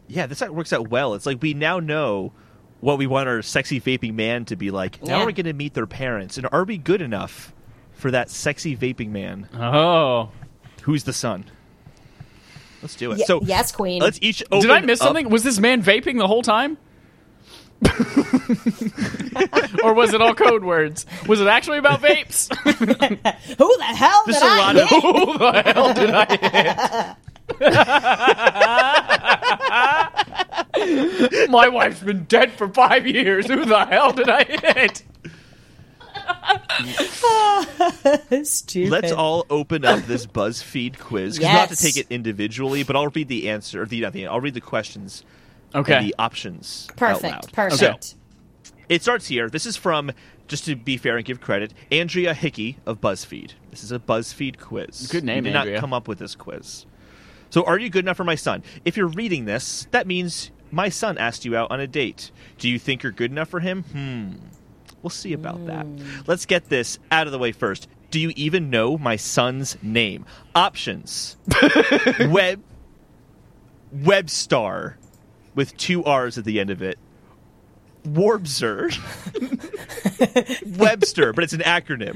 yeah. 0.09 0.27
This 0.27 0.41
works 0.43 0.73
out 0.73 0.89
well. 0.89 1.15
It's 1.15 1.27
like 1.27 1.41
we 1.43 1.55
now 1.55 1.81
know 1.81 2.33
what 2.81 2.99
we 2.99 3.07
want 3.07 3.29
our 3.29 3.43
sexy 3.43 3.81
vaping 3.81 4.15
man 4.15 4.45
to 4.47 4.57
be 4.57 4.71
like. 4.71 5.03
Now 5.03 5.19
Yeah. 5.21 5.25
we're 5.25 5.33
going 5.33 5.47
to 5.47 5.53
meet 5.53 5.75
their 5.75 5.87
parents, 5.87 6.37
and 6.39 6.47
are 6.53 6.65
we 6.65 6.77
good 6.79 7.01
enough 7.03 7.53
for 7.93 8.11
that 8.11 8.31
sexy 8.31 8.77
vaping 8.77 9.09
man? 9.11 9.49
oh. 9.59 10.31
Who's 10.83 11.03
the 11.05 11.13
son? 11.13 11.45
Let's 12.83 12.95
do 12.95 13.11
it. 13.11 13.19
Ye- 13.19 13.25
so 13.25 13.41
yes, 13.43 13.73
Queen. 13.73 14.01
Let's 14.03 14.19
each. 14.23 14.43
Did 14.53 14.71
I 14.71 14.81
miss 14.83 15.01
up- 15.01 15.07
something? 15.09 15.31
Was 15.31 15.43
this 15.43 15.59
man 15.59 15.83
vaping 15.83 16.19
the 16.19 16.27
whole 16.29 16.43
time? 16.43 16.77
or 19.83 19.93
was 19.95 20.15
it 20.15 20.21
all 20.23 20.35
code 20.35 20.65
words? 20.65 21.05
Was 21.27 21.41
it 21.41 21.47
actually 21.47 21.79
about 21.79 22.01
vapes? 22.01 22.55
Who 23.59 23.77
the 23.79 23.85
hell 23.85 24.23
There's 24.27 24.39
did 24.39 24.47
a 24.47 24.51
I 24.51 24.59
lot 24.59 24.77
of- 24.77 24.89
hit? 24.89 25.03
Who 25.27 25.39
the 25.39 25.63
hell 25.63 25.95
did 25.95 26.11
I 26.11 27.17
hit? 31.37 31.51
My 31.51 31.69
wife's 31.69 32.01
been 32.01 32.25
dead 32.25 32.53
for 32.53 32.69
five 32.69 33.07
years. 33.07 33.47
Who 33.47 33.65
the 33.65 33.85
hell 33.87 34.13
did 34.13 34.29
I 34.29 34.45
hit? 34.45 35.03
Stupid. 38.47 38.91
Let's 38.91 39.13
all 39.13 39.47
open 39.51 39.85
up 39.85 40.01
this 40.07 40.27
BuzzFeed 40.27 40.99
quiz. 40.99 41.39
'cause 41.39 41.39
You 41.39 41.45
don't 41.53 41.61
have 41.61 41.69
to 41.69 41.75
Yes. 41.75 41.95
take 41.95 41.97
it 41.97 42.07
individually, 42.11 42.83
but 42.83 42.97
I'll 42.97 43.09
read 43.09 43.29
the 43.29 43.49
answer. 43.49 43.83
Or 43.83 43.87
the, 43.87 44.01
not 44.01 44.13
the, 44.13 44.27
I'll 44.27 44.41
read 44.41 44.55
the 44.55 44.61
questions 44.61 45.23
Okay. 45.77 45.95
and 45.95 46.07
the 46.07 46.15
options. 46.19 46.87
out 46.91 46.97
perfect. 46.97 47.25
loud. 47.25 47.53
Perfect. 47.53 48.15
It 48.89 49.03
starts 49.03 49.27
here. 49.27 49.49
This 49.51 49.67
is 49.67 49.77
from, 49.77 50.13
just 50.49 50.65
to 50.67 50.77
be 50.77 50.97
fair 50.97 51.17
and 51.17 51.25
give 51.25 51.41
credit, 51.41 51.75
Andrea 51.91 52.35
Hickey 52.35 52.79
of 52.87 53.01
BuzzFeed. 53.01 53.53
This 53.71 53.83
is 53.85 53.93
a 53.93 53.99
BuzzFeed 53.99 54.59
quiz. 54.61 55.09
Good 55.11 55.25
name, 55.25 55.45
We 55.45 55.51
did 55.51 55.57
Andrea. 55.57 55.75
not 55.75 55.81
come 55.81 55.93
up 55.93 56.09
with 56.09 56.19
this 56.19 56.35
quiz. 56.35 56.87
So, 57.51 57.65
are 57.65 57.79
you 57.79 57.91
good 57.91 58.05
enough 58.05 58.17
for 58.17 58.25
my 58.25 58.35
son? 58.35 58.63
If 58.85 58.97
you're 58.97 59.07
reading 59.09 59.45
this, 59.45 59.87
that 59.91 60.07
means 60.07 60.51
my 60.71 60.89
son 60.89 61.19
asked 61.19 61.45
you 61.45 61.57
out 61.57 61.71
on 61.71 61.81
a 61.81 61.87
date. 61.87 62.31
Do 62.59 62.69
you 62.69 62.79
think 62.79 63.03
you're 63.03 63.13
good 63.13 63.31
enough 63.31 63.49
for 63.49 63.61
him? 63.61 63.83
Hmm. 63.85 64.33
We'll 65.03 65.11
see 65.11 65.33
about 65.33 65.67
that. 65.67 65.87
Let's 66.27 66.47
get 66.47 66.69
this 66.69 66.99
out 67.13 67.27
of 67.27 67.33
the 67.33 67.39
way 67.39 67.53
first. 67.53 67.87
Do 68.11 68.19
you 68.19 68.33
even 68.35 68.71
know 68.71 68.99
my 68.99 69.17
son's 69.17 69.77
name? 69.83 70.27
Options. 70.55 71.37
Web 72.29 72.63
Webstar 73.95 74.95
with 75.57 75.77
two 75.77 76.05
R's 76.05 76.39
at 76.39 76.45
the 76.45 76.61
end 76.61 76.71
of 76.71 76.83
it. 76.83 76.99
Warbster. 78.07 78.93
Webster, 80.79 81.33
but 81.33 81.43
it's 81.43 81.53
an 81.53 81.61
acronym. 81.61 82.15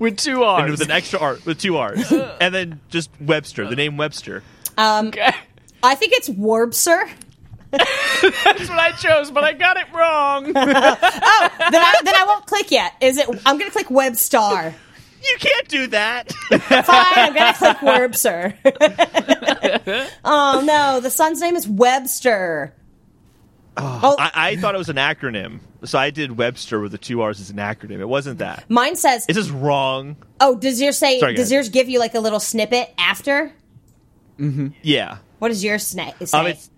With 0.00 0.16
two 0.18 0.44
And 0.44 0.44
R's. 0.44 0.70
with 0.70 0.80
an 0.82 0.90
extra 0.92 1.18
R 1.18 1.38
with 1.44 1.58
two 1.58 1.76
R's. 1.76 2.12
Uh. 2.12 2.36
and 2.40 2.54
then 2.54 2.80
just 2.88 3.10
Webster, 3.20 3.66
the 3.68 3.74
name 3.74 3.96
Webster. 3.96 4.44
Um, 4.78 5.08
okay. 5.08 5.32
I 5.82 5.96
think 5.96 6.12
it's 6.12 6.28
Warbster. 6.28 7.10
That's 7.72 8.68
what 8.68 8.78
I 8.78 8.92
chose, 8.92 9.30
but 9.30 9.44
I 9.44 9.54
got 9.54 9.76
it 9.78 9.86
wrong. 9.92 10.52
Oh, 11.34 11.48
then, 11.70 11.80
I, 11.82 12.00
then 12.04 12.14
I 12.14 12.24
won't 12.26 12.46
click 12.46 12.70
yet. 12.70 12.92
Is 13.00 13.16
it? 13.16 13.26
I'm 13.46 13.58
going 13.58 13.70
to 13.70 13.72
click 13.72 13.88
Webstar. 13.88 14.74
You 15.22 15.36
can't 15.38 15.68
do 15.68 15.86
that. 15.88 16.32
Fine, 16.32 16.58
I'm 17.16 17.34
going 17.34 17.52
to 17.52 17.58
click 17.58 17.76
Warbster. 17.78 18.56
oh 20.24 20.62
no, 20.64 21.00
the 21.00 21.10
son's 21.10 21.40
name 21.40 21.56
is 21.56 21.68
Webster. 21.68 22.74
Oh, 23.76 24.16
I, 24.18 24.30
I 24.34 24.56
thought 24.56 24.74
it 24.74 24.78
was 24.78 24.88
an 24.88 24.96
acronym. 24.96 25.60
So 25.84 25.98
I 25.98 26.10
did 26.10 26.36
Webster 26.36 26.78
with 26.80 26.92
the 26.92 26.98
two 26.98 27.22
R's 27.22 27.40
as 27.40 27.50
an 27.50 27.56
acronym. 27.56 28.00
It 28.00 28.08
wasn't 28.08 28.38
that. 28.38 28.64
mine 28.68 28.96
says. 28.96 29.24
It's 29.28 29.38
just 29.38 29.50
wrong. 29.50 30.16
Oh, 30.40 30.56
does 30.56 30.80
yours 30.80 30.98
say? 30.98 31.18
Sorry, 31.20 31.34
does 31.34 31.50
yours 31.50 31.68
give 31.70 31.88
you 31.88 31.98
like 31.98 32.14
a 32.14 32.20
little 32.20 32.40
snippet 32.40 32.92
after? 32.98 33.52
Yeah. 34.82 35.18
What 35.38 35.48
does 35.48 35.64
yours 35.64 35.94
sna- 35.94 36.26
say? 36.26 36.38
Um, 36.38 36.46
it's, 36.46 36.70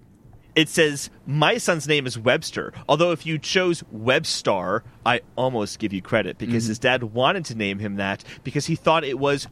it 0.54 0.68
says, 0.68 1.10
My 1.26 1.58
son's 1.58 1.88
name 1.88 2.06
is 2.06 2.18
Webster. 2.18 2.72
Although 2.88 3.12
if 3.12 3.26
you 3.26 3.38
chose 3.38 3.82
Webstar, 3.94 4.82
I 5.04 5.20
almost 5.36 5.78
give 5.78 5.92
you 5.92 6.02
credit 6.02 6.38
because 6.38 6.64
mm-hmm. 6.64 6.70
his 6.70 6.78
dad 6.78 7.02
wanted 7.02 7.44
to 7.46 7.54
name 7.54 7.78
him 7.78 7.96
that 7.96 8.24
because 8.42 8.66
he 8.66 8.76
thought 8.76 9.04
it 9.04 9.18
was 9.18 9.46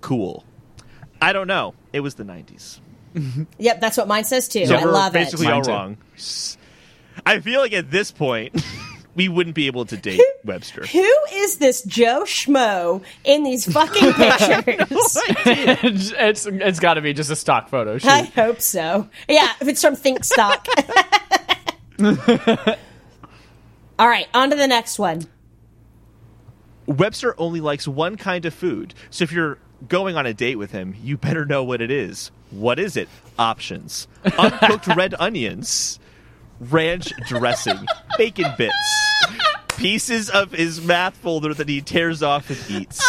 cool. 0.00 0.44
I 1.20 1.32
don't 1.32 1.46
know. 1.46 1.74
It 1.92 2.00
was 2.00 2.14
the 2.14 2.24
90s. 2.24 2.80
yep, 3.58 3.80
that's 3.80 3.96
what 3.96 4.08
mine 4.08 4.24
says 4.24 4.48
too. 4.48 4.66
So 4.66 4.76
I 4.76 4.84
we're 4.84 4.92
love 4.92 5.12
basically 5.12 5.46
it. 5.46 5.52
all 5.52 5.62
wrong. 5.62 5.96
I 7.24 7.40
feel 7.40 7.60
like 7.60 7.72
at 7.72 7.90
this 7.90 8.10
point, 8.10 8.62
we 9.18 9.28
wouldn't 9.28 9.56
be 9.56 9.66
able 9.66 9.84
to 9.84 9.96
date 9.96 10.20
Webster. 10.44 10.86
Who 10.86 11.12
is 11.32 11.56
this 11.56 11.82
Joe 11.82 12.22
Schmo 12.22 13.02
in 13.24 13.42
these 13.42 13.70
fucking 13.70 14.12
pictures? 14.14 14.86
it's 15.44 16.12
it's, 16.16 16.46
it's 16.46 16.78
got 16.78 16.94
to 16.94 17.00
be 17.00 17.12
just 17.12 17.28
a 17.28 17.36
stock 17.36 17.68
photo 17.68 17.98
shoot. 17.98 18.08
I 18.08 18.22
hope 18.22 18.60
so. 18.60 19.08
Yeah, 19.28 19.50
if 19.60 19.66
it's 19.66 19.82
from 19.82 19.96
Thinkstock. 19.96 20.64
All 23.98 24.08
right, 24.08 24.28
on 24.32 24.50
to 24.50 24.56
the 24.56 24.68
next 24.68 25.00
one. 25.00 25.26
Webster 26.86 27.34
only 27.38 27.60
likes 27.60 27.88
one 27.88 28.16
kind 28.16 28.46
of 28.46 28.54
food. 28.54 28.94
So 29.10 29.24
if 29.24 29.32
you're 29.32 29.58
going 29.88 30.16
on 30.16 30.26
a 30.26 30.32
date 30.32 30.56
with 30.56 30.70
him, 30.70 30.94
you 31.02 31.16
better 31.16 31.44
know 31.44 31.64
what 31.64 31.80
it 31.80 31.90
is. 31.90 32.30
What 32.50 32.78
is 32.78 32.96
it? 32.96 33.08
Options 33.36 34.06
uncooked 34.38 34.86
red 34.86 35.16
onions, 35.18 35.98
ranch 36.60 37.12
dressing, 37.26 37.84
bacon 38.16 38.52
bits, 38.56 39.07
pieces 39.78 40.28
of 40.28 40.52
his 40.52 40.80
math 40.80 41.16
folder 41.16 41.54
that 41.54 41.68
he 41.68 41.80
tears 41.80 42.22
off 42.22 42.50
and 42.50 42.58
eats. 42.68 42.98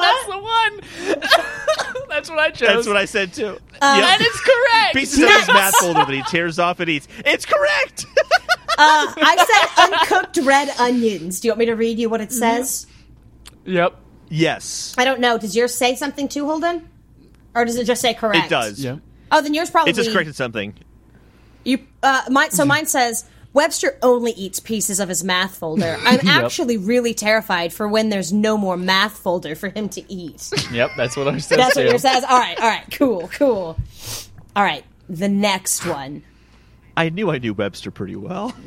That's 0.00 0.26
the 0.26 0.38
one. 0.38 0.80
That's 2.08 2.28
what 2.28 2.38
I 2.38 2.50
chose. 2.50 2.68
That's 2.68 2.86
what 2.86 2.96
I 2.96 3.04
said 3.06 3.32
too. 3.32 3.58
That 3.80 4.18
Yep. 4.20 4.28
is 4.28 4.40
correct. 4.40 4.94
Pieces 4.96 5.22
of 5.22 5.30
his 5.30 5.48
math 5.48 5.74
folder 5.80 6.04
that 6.04 6.12
he 6.12 6.22
tears 6.24 6.58
off 6.58 6.80
and 6.80 6.88
eats. 6.90 7.08
It's 7.24 7.46
correct. 7.46 8.06
Uh, 8.78 9.12
I 9.16 9.36
said 10.08 10.18
uncooked 10.18 10.38
red 10.46 10.70
onions. 10.78 11.40
Do 11.40 11.48
you 11.48 11.52
want 11.52 11.60
me 11.60 11.66
to 11.66 11.76
read 11.76 11.98
you 11.98 12.08
what 12.10 12.20
it 12.20 12.32
says? 12.32 12.86
Yep. 13.64 13.94
yes, 14.28 14.94
I 14.98 15.04
don't 15.04 15.20
know. 15.20 15.38
Does 15.38 15.54
yours 15.54 15.74
say 15.74 15.94
something 15.94 16.26
too, 16.28 16.44
Holden? 16.46 16.88
Or 17.54 17.64
does 17.64 17.76
it 17.76 17.84
just 17.84 18.00
say 18.00 18.12
correct? 18.14 18.46
it 18.46 18.50
does. 18.50 18.80
Yep. 18.82 18.98
Oh, 19.30 19.40
then 19.40 19.54
yours 19.54 19.70
probably. 19.70 19.90
It 19.90 19.94
just 19.96 20.10
corrected 20.12 20.34
something. 20.34 20.74
You, 21.64 21.78
uh, 22.02 22.22
mine, 22.28 22.50
so 22.50 22.64
mine 22.64 22.86
says 22.86 23.24
Webster 23.54 23.98
only 24.02 24.32
eats 24.32 24.60
pieces 24.60 24.98
of 25.00 25.08
his 25.08 25.22
math 25.22 25.56
folder. 25.56 25.98
I'm 26.04 26.26
actually 26.26 26.76
really 26.76 27.14
terrified 27.14 27.72
for 27.72 27.86
when 27.88 28.08
there's 28.08 28.32
no 28.32 28.56
more 28.56 28.76
math 28.76 29.18
folder 29.18 29.54
for 29.54 29.68
him 29.68 29.88
to 29.90 30.12
eat. 30.12 30.50
Yep. 30.72 30.92
That's 30.96 31.16
what 31.16 31.28
I'm 31.28 31.40
saying. 31.40 31.60
That's 31.60 31.74
too. 31.74 31.80
what 31.80 31.90
yours 31.90 32.02
says. 32.02 32.24
All 32.24 32.38
right, 32.38 32.58
all 32.60 32.68
right, 32.68 32.86
cool, 32.92 33.28
cool. 33.28 33.76
All 34.56 34.62
right, 34.62 34.84
the 35.08 35.28
next 35.28 35.86
one. 35.86 36.22
I 36.96 37.08
knew 37.08 37.30
I 37.30 37.38
knew 37.38 37.54
Webster 37.54 37.90
pretty 37.90 38.16
well. 38.16 38.54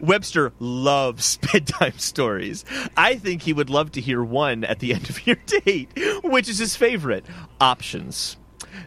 Webster 0.00 0.52
loves 0.58 1.36
bedtime 1.52 1.98
stories. 1.98 2.64
I 2.96 3.16
think 3.16 3.42
he 3.42 3.52
would 3.52 3.70
love 3.70 3.92
to 3.92 4.00
hear 4.00 4.22
one 4.22 4.64
at 4.64 4.78
the 4.78 4.94
end 4.94 5.10
of 5.10 5.26
your 5.26 5.36
date. 5.46 5.90
Which 6.22 6.48
is 6.48 6.58
his 6.58 6.76
favorite? 6.76 7.26
Options. 7.60 8.36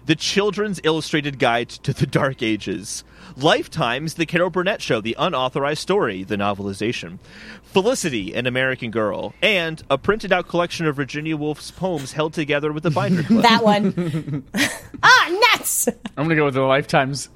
The 0.06 0.16
Children's 0.16 0.80
Illustrated 0.84 1.40
Guide 1.40 1.70
to 1.70 1.94
the 1.94 2.06
Dark 2.06 2.42
Ages. 2.44 3.04
Lifetime's 3.38 4.14
The 4.16 4.26
Carol 4.26 4.50
Burnett 4.50 4.82
Show, 4.82 5.02
the 5.02 5.16
unauthorized 5.18 5.82
story, 5.82 6.24
the 6.24 6.36
novelization. 6.36 7.18
Felicity, 7.64 8.34
an 8.34 8.46
American 8.46 8.92
Girl. 8.92 9.34
And 9.42 9.82
a 9.90 9.98
printed 9.98 10.32
out 10.32 10.48
collection 10.48 10.86
of 10.86 10.96
Virginia 10.96 11.36
Woolf's 11.36 11.72
poems 11.72 12.12
held 12.14 12.34
together 12.34 12.72
with 12.72 12.86
a 12.86 12.92
binder 12.92 13.24
clip. 13.28 13.42
That 13.44 13.64
one. 13.64 14.44
ah, 15.04 15.48
nuts! 15.54 15.88
I'm 16.16 16.26
gonna 16.26 16.36
go 16.36 16.46
with 16.46 16.54
the 16.54 16.62
Lifetime's 16.62 17.30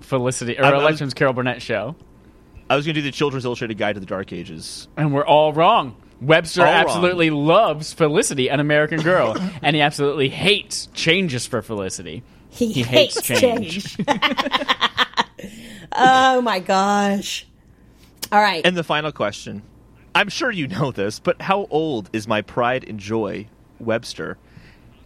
Felicity 0.00 0.58
or 0.58 0.64
I- 0.64 0.70
I 0.70 0.74
was- 0.74 0.82
Lifetime's 0.84 1.14
Carol 1.14 1.32
Burnett 1.34 1.60
show, 1.60 1.96
I 2.70 2.76
was 2.76 2.84
going 2.84 2.94
to 2.96 3.00
do 3.00 3.04
the 3.04 3.12
Children's 3.12 3.44
Illustrated 3.44 3.78
Guide 3.78 3.94
to 3.94 4.00
the 4.00 4.06
Dark 4.06 4.32
Ages. 4.32 4.88
and 4.96 5.12
we're 5.14 5.24
all 5.26 5.52
wrong. 5.52 5.96
Webster 6.20 6.62
All 6.62 6.66
wrong. 6.72 6.74
absolutely 6.74 7.30
loves 7.30 7.92
Felicity, 7.92 8.48
an 8.48 8.60
American 8.60 9.00
Girl, 9.02 9.36
and 9.62 9.76
he 9.76 9.82
absolutely 9.82 10.28
hates 10.28 10.86
changes 10.94 11.46
for 11.46 11.60
Felicity. 11.62 12.22
He, 12.50 12.72
He 12.72 12.82
hates, 12.82 13.26
hates 13.26 13.40
change. 13.40 13.96
oh 15.92 16.40
my 16.40 16.58
gosh. 16.60 17.46
All 18.32 18.40
right. 18.40 18.64
And 18.64 18.76
the 18.76 18.84
final 18.84 19.12
question. 19.12 19.62
I'm 20.14 20.30
sure 20.30 20.50
you 20.50 20.66
know 20.66 20.90
this, 20.92 21.18
but 21.18 21.42
how 21.42 21.66
old 21.70 22.08
is 22.14 22.26
my 22.26 22.40
pride 22.40 22.88
and 22.88 22.98
joy, 22.98 23.48
Webster? 23.78 24.38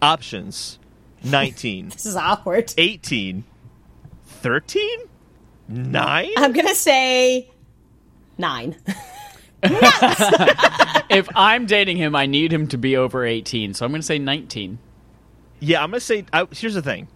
Options 0.01 0.79
19, 1.23 1.89
this 1.89 2.05
is 2.05 2.15
awkward. 2.15 2.73
18, 2.77 3.43
13, 4.25 4.89
9? 5.67 6.29
I'm 6.37 6.53
going 6.53 6.67
to 6.67 6.75
say 6.75 7.51
nine. 8.37 8.75
If 11.11 11.27
I'm 11.35 11.65
dating 11.65 11.97
him, 11.97 12.15
I 12.15 12.25
need 12.25 12.53
him 12.53 12.67
to 12.67 12.77
be 12.77 12.95
over 12.95 13.25
18, 13.25 13.73
so 13.73 13.85
I'm 13.85 13.91
gonna 13.91 14.01
say 14.01 14.17
19. 14.17 14.79
Yeah, 15.59 15.83
I'm 15.83 15.91
going 15.91 15.99
to 15.99 16.05
say. 16.05 16.25
I, 16.33 16.47
here's 16.51 16.73
the 16.73 16.81
thing 16.81 17.07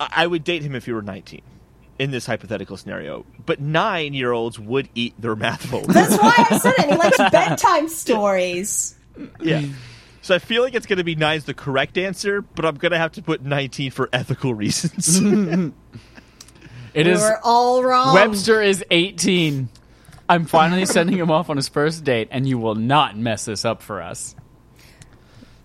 I, 0.00 0.08
I 0.18 0.26
would 0.26 0.42
date 0.44 0.62
him 0.62 0.74
if 0.74 0.86
he 0.86 0.92
were 0.92 1.02
19 1.02 1.42
in 1.98 2.10
this 2.10 2.24
hypothetical 2.26 2.76
scenario, 2.76 3.26
but 3.44 3.60
nine 3.60 4.14
year 4.14 4.32
olds 4.32 4.58
would 4.58 4.88
eat 4.94 5.20
their 5.20 5.36
math 5.36 5.66
folder. 5.66 5.92
That's 5.92 6.16
why 6.16 6.32
I 6.50 6.58
said 6.58 6.74
it. 6.78 6.90
He 6.90 6.96
likes 6.96 7.18
bedtime 7.32 7.88
stories. 7.88 8.96
yeah. 9.40 9.66
So 10.22 10.34
I 10.34 10.38
feel 10.38 10.62
like 10.62 10.74
it's 10.74 10.86
going 10.86 10.98
to 10.98 11.04
be 11.04 11.14
nine's 11.14 11.44
the 11.44 11.54
correct 11.54 11.98
answer, 11.98 12.40
but 12.40 12.64
I'm 12.64 12.76
going 12.76 12.92
to 12.92 12.98
have 12.98 13.12
to 13.12 13.22
put 13.22 13.42
19 13.42 13.90
for 13.90 14.08
ethical 14.12 14.54
reasons. 14.54 15.20
It 16.94 17.06
We 17.06 17.12
is 17.12 17.20
were 17.20 17.38
all 17.44 17.82
wrong. 17.84 18.14
Webster 18.14 18.62
is 18.62 18.82
18. 18.90 19.68
I'm 20.28 20.44
finally 20.46 20.84
sending 20.86 21.16
him 21.16 21.30
off 21.30 21.48
on 21.50 21.56
his 21.56 21.68
first 21.68 22.04
date, 22.04 22.28
and 22.30 22.46
you 22.46 22.58
will 22.58 22.74
not 22.74 23.16
mess 23.16 23.44
this 23.46 23.64
up 23.64 23.82
for 23.82 24.02
us. 24.02 24.34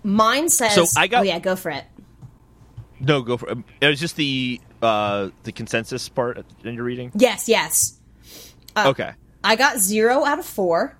Mine 0.02 0.48
says. 0.48 0.74
So 0.74 0.86
I 0.98 1.06
got- 1.06 1.20
Oh, 1.20 1.22
yeah, 1.22 1.38
go 1.38 1.56
for 1.56 1.70
it. 1.70 1.84
no, 3.00 3.22
go 3.22 3.36
for 3.36 3.48
it. 3.50 3.58
It 3.80 3.86
was 3.88 4.00
just 4.00 4.16
the 4.16 4.60
uh, 4.82 5.30
the 5.44 5.52
consensus 5.52 6.08
part 6.08 6.44
in 6.62 6.74
your 6.74 6.84
reading. 6.84 7.10
Yes, 7.14 7.48
yes. 7.48 7.98
okay. 8.76 9.12
I 9.42 9.56
got 9.56 9.78
zero 9.78 10.24
out 10.24 10.38
of 10.38 10.46
four. 10.46 10.96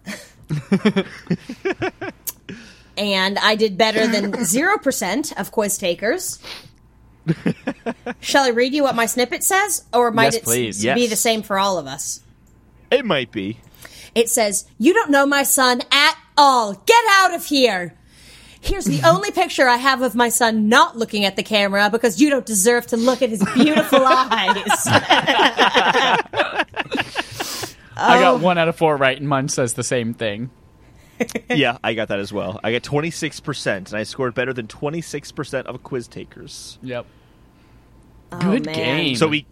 and 2.97 3.39
I 3.39 3.57
did 3.57 3.77
better 3.77 4.07
than 4.07 4.33
0% 4.33 5.33
of 5.41 5.51
quiz 5.51 5.79
takers. 5.79 6.39
Shall 8.21 8.45
I 8.45 8.51
read 8.51 8.75
you 8.75 8.83
what 8.83 8.95
my 8.95 9.07
snippet 9.07 9.43
says? 9.43 9.85
Or 9.93 10.11
might 10.11 10.25
Yes, 10.25 10.35
it 10.37 10.45
please. 10.45 10.81
be 10.81 10.87
Yes. 10.87 11.11
the 11.11 11.17
same 11.17 11.43
for 11.43 11.59
all 11.59 11.79
of 11.79 11.87
us? 11.87 12.21
It 12.95 13.05
might 13.05 13.33
be. 13.33 13.59
It 14.15 14.29
says, 14.31 14.67
You 14.79 14.95
don't 14.95 15.11
know 15.11 15.27
my 15.27 15.43
son 15.43 15.83
at 15.91 16.17
all. 16.37 16.75
Get 16.87 17.05
out 17.11 17.35
of 17.35 17.47
here. 17.47 17.97
Here's 18.61 18.85
the 18.87 19.03
only 19.07 19.31
picture 19.33 19.69
I 19.69 19.77
have 19.77 20.01
of 20.03 20.15
my 20.15 20.29
son 20.31 20.69
not 20.69 20.97
looking 20.97 21.25
at 21.25 21.37
the 21.37 21.43
camera 21.43 21.91
because 21.91 22.21
you 22.21 22.31
don't 22.31 22.47
deserve 22.47 22.87
to 22.89 22.97
look 22.97 23.21
at 23.23 23.29
his 23.31 23.45
beautiful 23.55 24.01
eyes. 24.07 24.87
I 27.97 28.19
got 28.21 28.41
one 28.41 28.59
out 28.59 28.69
of 28.69 28.77
four 28.77 28.97
right, 28.97 29.19
and 29.19 29.29
mine 29.29 29.49
says 29.49 29.75
the 29.75 29.85
same 29.85 30.15
thing. 30.15 30.51
yeah, 31.49 31.79
I 31.85 31.95
got 31.95 32.09
that 32.09 32.19
as 32.19 32.33
well. 32.33 32.59
I 32.65 32.73
got 32.73 32.83
26%, 32.83 33.77
and 33.77 33.95
I 33.95 34.03
scored 34.03 34.35
better 34.35 34.53
than 34.53 34.67
26% 34.67 35.67
of 35.67 35.83
quiz 35.85 36.09
takers. 36.09 36.79
Yep. 36.83 37.07
Oh, 38.33 38.39
Good 38.41 38.67
man. 38.67 38.75
game. 38.75 39.17
So 39.17 39.29
we 39.29 39.47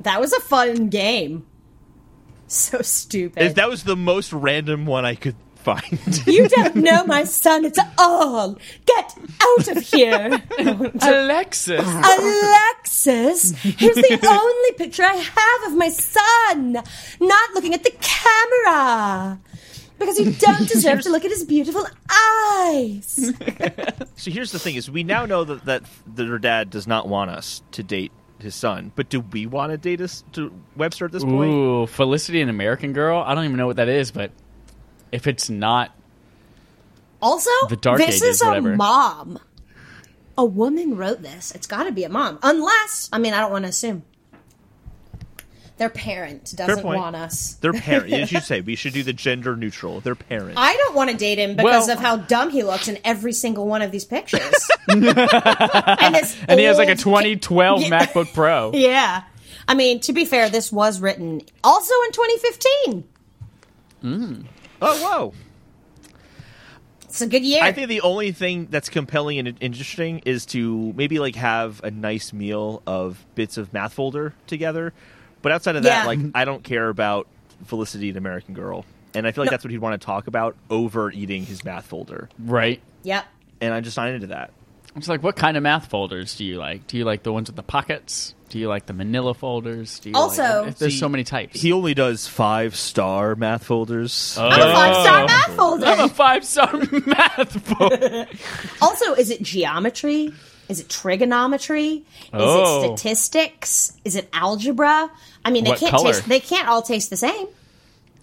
That 0.00 0.20
was 0.20 0.32
a 0.32 0.40
fun 0.40 0.88
game. 0.88 1.44
So 2.50 2.82
stupid. 2.82 3.40
if 3.44 3.54
that 3.54 3.68
was 3.70 3.84
the 3.84 3.94
most 3.94 4.32
random 4.32 4.84
one 4.84 5.04
I 5.04 5.14
could 5.14 5.36
find. 5.54 6.00
You 6.26 6.48
don't 6.48 6.76
know 6.76 7.04
my 7.04 7.22
son 7.24 7.64
at 7.64 7.76
all. 7.96 8.58
Get 8.86 9.14
out 9.40 9.68
of 9.68 9.82
here. 9.82 10.42
Alexis. 10.58 11.80
Alexis, 11.86 13.52
here's 13.62 13.94
the 13.94 14.18
only 14.28 14.72
picture 14.76 15.04
I 15.04 15.14
have 15.14 15.72
of 15.72 15.78
my 15.78 15.90
son 15.90 16.72
not 17.20 17.54
looking 17.54 17.72
at 17.72 17.84
the 17.84 17.92
camera. 18.00 19.38
Because 19.98 20.18
you 20.18 20.32
don't 20.32 20.66
deserve 20.66 21.02
to 21.02 21.10
look 21.10 21.24
at 21.24 21.30
his 21.30 21.44
beautiful 21.44 21.86
eyes. 22.10 23.32
so 24.16 24.30
here's 24.30 24.50
the 24.50 24.58
thing: 24.58 24.74
is 24.76 24.90
we 24.90 25.04
now 25.04 25.26
know 25.26 25.44
that 25.44 25.66
that 25.66 25.82
their 26.06 26.38
dad 26.38 26.70
does 26.70 26.86
not 26.86 27.06
want 27.06 27.30
us 27.30 27.62
to 27.72 27.82
date 27.82 28.10
his 28.42 28.54
son, 28.54 28.92
but 28.96 29.08
do 29.08 29.20
we 29.20 29.46
want 29.46 29.72
to 29.72 29.78
date 29.78 30.00
us 30.00 30.24
to 30.32 30.52
Webster 30.76 31.06
at 31.06 31.12
this 31.12 31.24
point? 31.24 31.52
Ooh, 31.52 31.86
Felicity, 31.86 32.40
an 32.40 32.48
American 32.48 32.92
Girl. 32.92 33.22
I 33.24 33.34
don't 33.34 33.44
even 33.44 33.56
know 33.56 33.66
what 33.66 33.76
that 33.76 33.88
is, 33.88 34.10
but 34.10 34.30
if 35.12 35.26
it's 35.26 35.50
not, 35.50 35.94
Also, 37.22 37.50
The 37.68 37.76
Dark 37.76 37.98
this 37.98 38.16
Ages, 38.22 38.22
is 38.22 38.42
a 38.42 38.46
whatever. 38.46 38.76
mom. 38.76 39.38
A 40.38 40.44
woman 40.44 40.96
wrote 40.96 41.20
this. 41.22 41.50
It's 41.54 41.66
got 41.66 41.84
to 41.84 41.92
be 41.92 42.04
a 42.04 42.08
mom. 42.08 42.38
Unless, 42.42 43.10
I 43.12 43.18
mean, 43.18 43.34
I 43.34 43.40
don't 43.40 43.52
want 43.52 43.64
to 43.64 43.68
assume. 43.68 44.04
Their 45.80 45.88
parent 45.88 46.52
doesn't 46.54 46.84
want 46.84 47.16
us. 47.16 47.54
Their 47.54 47.72
parent. 47.72 48.12
As 48.12 48.30
you 48.30 48.40
say 48.42 48.60
we 48.60 48.76
should 48.76 48.92
do 48.92 49.02
the 49.02 49.14
gender 49.14 49.56
neutral. 49.56 50.00
Their 50.00 50.14
parent. 50.14 50.58
I 50.58 50.76
don't 50.76 50.94
want 50.94 51.08
to 51.10 51.16
date 51.16 51.38
him 51.38 51.56
because 51.56 51.86
Well- 51.88 51.96
of 51.96 51.98
how 52.00 52.16
dumb 52.18 52.50
he 52.50 52.62
looks 52.62 52.86
in 52.86 52.98
every 53.02 53.32
single 53.32 53.66
one 53.66 53.80
of 53.80 53.90
these 53.90 54.04
pictures. 54.04 54.68
and 54.88 55.06
and 56.48 56.60
he 56.60 56.64
has 56.66 56.76
like 56.76 56.90
a 56.90 56.96
2012 56.96 57.80
Yeah. 57.80 57.88
MacBook 57.88 58.34
Pro. 58.34 58.72
Yeah. 58.74 59.22
I 59.66 59.74
mean, 59.74 60.00
to 60.00 60.12
be 60.12 60.26
fair, 60.26 60.50
this 60.50 60.70
was 60.70 61.00
written 61.00 61.40
also 61.64 61.94
in 62.04 62.12
2015. 62.12 63.04
Hmm. 64.02 64.42
oh 64.82 65.02
whoa! 65.02 65.34
It's 67.04 67.22
a 67.22 67.26
good 67.26 67.42
year. 67.42 67.62
I 67.64 67.72
think 67.72 67.88
the 67.88 68.02
only 68.02 68.32
thing 68.32 68.66
that's 68.70 68.90
compelling 68.90 69.38
and 69.38 69.56
interesting 69.62 70.18
is 70.26 70.44
to 70.46 70.92
maybe 70.94 71.18
like 71.18 71.36
have 71.36 71.82
a 71.82 71.90
nice 71.90 72.34
meal 72.34 72.82
of 72.86 73.24
bits 73.34 73.56
of 73.56 73.72
math 73.72 73.94
folder 73.94 74.34
together. 74.46 74.92
But 75.42 75.52
outside 75.52 75.76
of 75.76 75.82
that, 75.84 76.02
Yeah. 76.02 76.06
like 76.06 76.18
I 76.34 76.44
don't 76.44 76.62
care 76.62 76.88
about 76.88 77.26
Felicity 77.66 78.08
and 78.08 78.18
American 78.18 78.54
Girl, 78.54 78.84
and 79.14 79.26
I 79.26 79.32
feel 79.32 79.42
like 79.42 79.46
No. 79.46 79.50
that's 79.52 79.64
what 79.64 79.70
he'd 79.70 79.78
want 79.78 80.00
to 80.00 80.04
talk 80.04 80.26
about 80.26 80.56
over 80.70 81.10
eating 81.10 81.44
his 81.46 81.64
math 81.64 81.86
folder, 81.86 82.28
Right. 82.38 82.80
yep. 83.02 83.24
and 83.60 83.72
I'm 83.74 83.82
just 83.84 83.96
not 83.96 84.08
into 84.08 84.28
that. 84.28 84.50
It's 84.96 85.06
like, 85.08 85.22
what 85.22 85.36
kind 85.36 85.56
of 85.56 85.62
math 85.62 85.86
folders 85.86 86.34
do 86.34 86.44
you 86.44 86.58
like? 86.58 86.86
Do 86.88 86.96
you 86.96 87.04
like 87.04 87.22
the 87.22 87.32
ones 87.32 87.48
with 87.48 87.54
the 87.54 87.62
pockets? 87.62 88.34
Do 88.48 88.58
you 88.58 88.66
like 88.68 88.86
the 88.86 88.92
manila 88.92 89.34
folders? 89.34 90.00
Do 90.00 90.08
you 90.10 90.16
Also- 90.16 90.64
like, 90.64 90.78
there's 90.78 90.94
See, 90.94 90.98
so 90.98 91.08
many 91.08 91.22
types. 91.22 91.60
He 91.60 91.70
only 91.72 91.94
does 91.94 92.26
five 92.26 92.74
star 92.74 93.36
math 93.36 93.62
folders. 93.64 94.36
Oh. 94.36 94.48
I'm 94.48 94.60
a 94.60 94.72
five 94.74 94.94
star 94.96 95.26
math 95.26 95.58
I'm 96.00 96.00
a 96.00 96.08
five 96.08 96.44
star 96.44 96.72
math 97.06 97.62
folder. 97.68 98.26
Also, 98.82 99.14
is 99.14 99.30
it 99.30 99.42
geometry? 99.42 100.32
Is 100.70 100.80
it 100.80 100.88
trigonometry? 100.88 101.88
Is 101.96 102.04
Oh. 102.32 102.84
it 102.92 102.98
statistics? 102.98 103.92
Is 104.04 104.14
it 104.16 104.28
algebra? 104.32 105.10
I 105.44 105.50
mean, 105.50 105.64
they 105.64 105.70
What 105.70 105.80
can't 105.80 105.90
color? 105.90 106.12
taste. 106.12 106.28
They 106.28 106.40
can't 106.40 106.68
all 106.68 106.80
taste 106.82 107.10
the 107.10 107.16
same. 107.16 107.48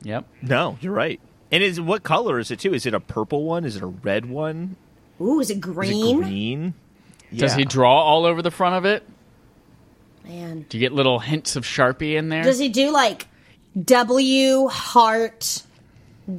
yep. 0.01 0.25
No, 0.41 0.77
you're 0.81 0.93
right. 0.93 1.19
And 1.51 1.61
is 1.61 1.79
what 1.79 2.03
color 2.03 2.39
is 2.39 2.49
it 2.49 2.59
too? 2.59 2.73
Is 2.73 2.85
it 2.85 2.93
a 2.93 2.99
purple 2.99 3.43
one? 3.43 3.65
Is 3.65 3.75
it 3.75 3.83
a 3.83 3.87
red 3.87 4.27
one? 4.29 4.75
Ooh, 5.21 5.39
is 5.39 5.49
it 5.49 5.57
Is 5.57 5.59
green? 5.59 6.19
it 6.19 6.25
green? 6.25 6.73
Does 7.35 7.53
he 7.55 7.65
draw 7.65 8.01
all 8.01 8.25
over 8.25 8.41
the 8.41 8.51
front 8.51 8.75
of 8.75 8.85
it? 8.85 9.03
Man, 10.25 10.65
Do 10.69 10.77
you 10.77 10.81
get 10.81 10.93
little 10.93 11.19
hints 11.19 11.55
of 11.55 11.63
Sharpie 11.65 12.15
in 12.15 12.29
there? 12.29 12.43
does 12.43 12.59
he 12.59 12.69
do 12.69 12.91
like 12.91 13.27
W 13.81 14.67
Heart 14.67 15.63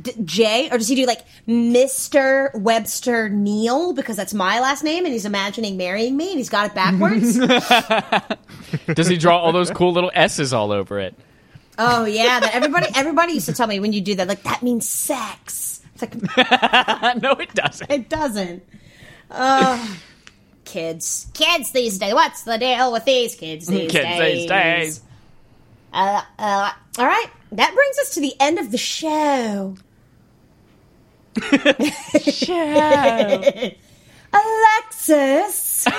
D- 0.02 0.12
J, 0.24 0.68
or 0.70 0.78
does 0.78 0.88
he 0.88 0.94
do 0.94 1.06
like 1.06 1.24
Mister 1.46 2.50
Webster 2.54 3.28
Neal 3.28 3.92
because 3.94 4.16
that's 4.16 4.34
my 4.34 4.60
last 4.60 4.84
name, 4.84 5.04
and 5.04 5.12
he's 5.12 5.24
imagining 5.24 5.76
marrying 5.76 6.16
me, 6.16 6.28
and 6.28 6.38
he's 6.38 6.50
got 6.50 6.66
it 6.70 6.74
backwards? 6.74 7.38
Does 8.94 9.08
he 9.08 9.16
draw 9.16 9.38
all 9.38 9.52
those 9.52 9.70
cool 9.70 9.92
little 9.92 10.10
S's 10.14 10.52
all 10.52 10.72
over 10.72 10.98
it? 11.00 11.14
oh 11.78 12.04
yeah, 12.04 12.40
that 12.40 12.54
everybody 12.54 12.86
everybody 12.94 13.32
used 13.32 13.46
to 13.46 13.52
tell 13.54 13.66
me 13.66 13.80
when 13.80 13.92
you 13.92 14.00
do 14.00 14.14
that, 14.16 14.28
like 14.28 14.42
that 14.42 14.62
means 14.62 14.86
sex. 14.86 15.80
It's 15.94 16.02
like 16.02 16.14
no, 17.22 17.32
it 17.32 17.54
doesn't. 17.54 17.90
It 17.90 18.08
doesn't. 18.08 18.62
Uh, 19.30 19.86
kids. 20.64 21.28
Kids 21.34 21.72
these 21.72 21.98
days. 21.98 22.14
What's 22.14 22.42
the 22.42 22.58
deal 22.58 22.92
with 22.92 23.04
these 23.04 23.34
kids 23.34 23.66
these 23.66 23.90
Kids 23.90 24.04
days? 24.04 24.34
these 24.34 24.48
days. 24.48 25.00
Uh, 25.92 26.20
uh, 26.38 26.72
all 26.98 27.06
right. 27.06 27.30
That 27.52 27.74
brings 27.74 27.98
us 27.98 28.14
to 28.14 28.20
the 28.20 28.34
end 28.40 28.58
of 28.58 28.70
the 28.70 28.78
show. 28.78 29.76
show. 32.30 33.70
Alexis. 35.08 35.86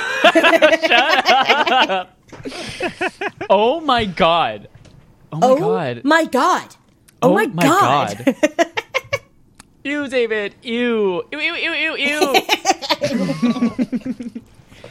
Oh 3.49 3.81
my 3.81 4.05
god. 4.05 4.69
Oh 5.31 5.39
my 5.39 5.47
oh 5.47 5.57
god. 5.57 6.03
my 6.05 6.25
god. 6.25 6.75
Oh, 7.21 7.31
oh 7.31 7.33
my, 7.33 7.45
god. 7.47 8.23
Ew, 9.83 10.07
David. 10.07 10.55
Ew. 10.61 11.23
Ew, 11.31 11.39
ew, 11.39 11.55
ew, 11.55 11.73
ew, 11.73 11.95
ew. 11.97 12.33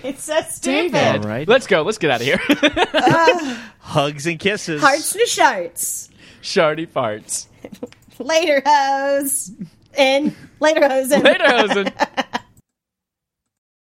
It's 0.02 0.24
so 0.24 0.40
stupid. 0.42 0.92
David. 0.92 1.24
All 1.24 1.30
right. 1.30 1.48
Let's 1.48 1.66
go. 1.66 1.82
Let's 1.82 1.98
get 1.98 2.10
out 2.10 2.20
of 2.20 2.26
here. 2.26 2.40
Hugs 3.78 4.26
and 4.26 4.38
kisses. 4.38 4.80
Hearts 4.80 5.12
to 5.12 5.18
sharts. 5.20 6.08
Shardy 6.48 6.88
farts. 6.88 7.46
Later, 8.18 8.62
hoes. 8.64 9.50
In. 9.96 10.34
Later, 10.60 10.88
hoes. 10.88 11.12
In. 11.12 11.22
Later, 11.22 11.44
Hosen. 11.44 11.92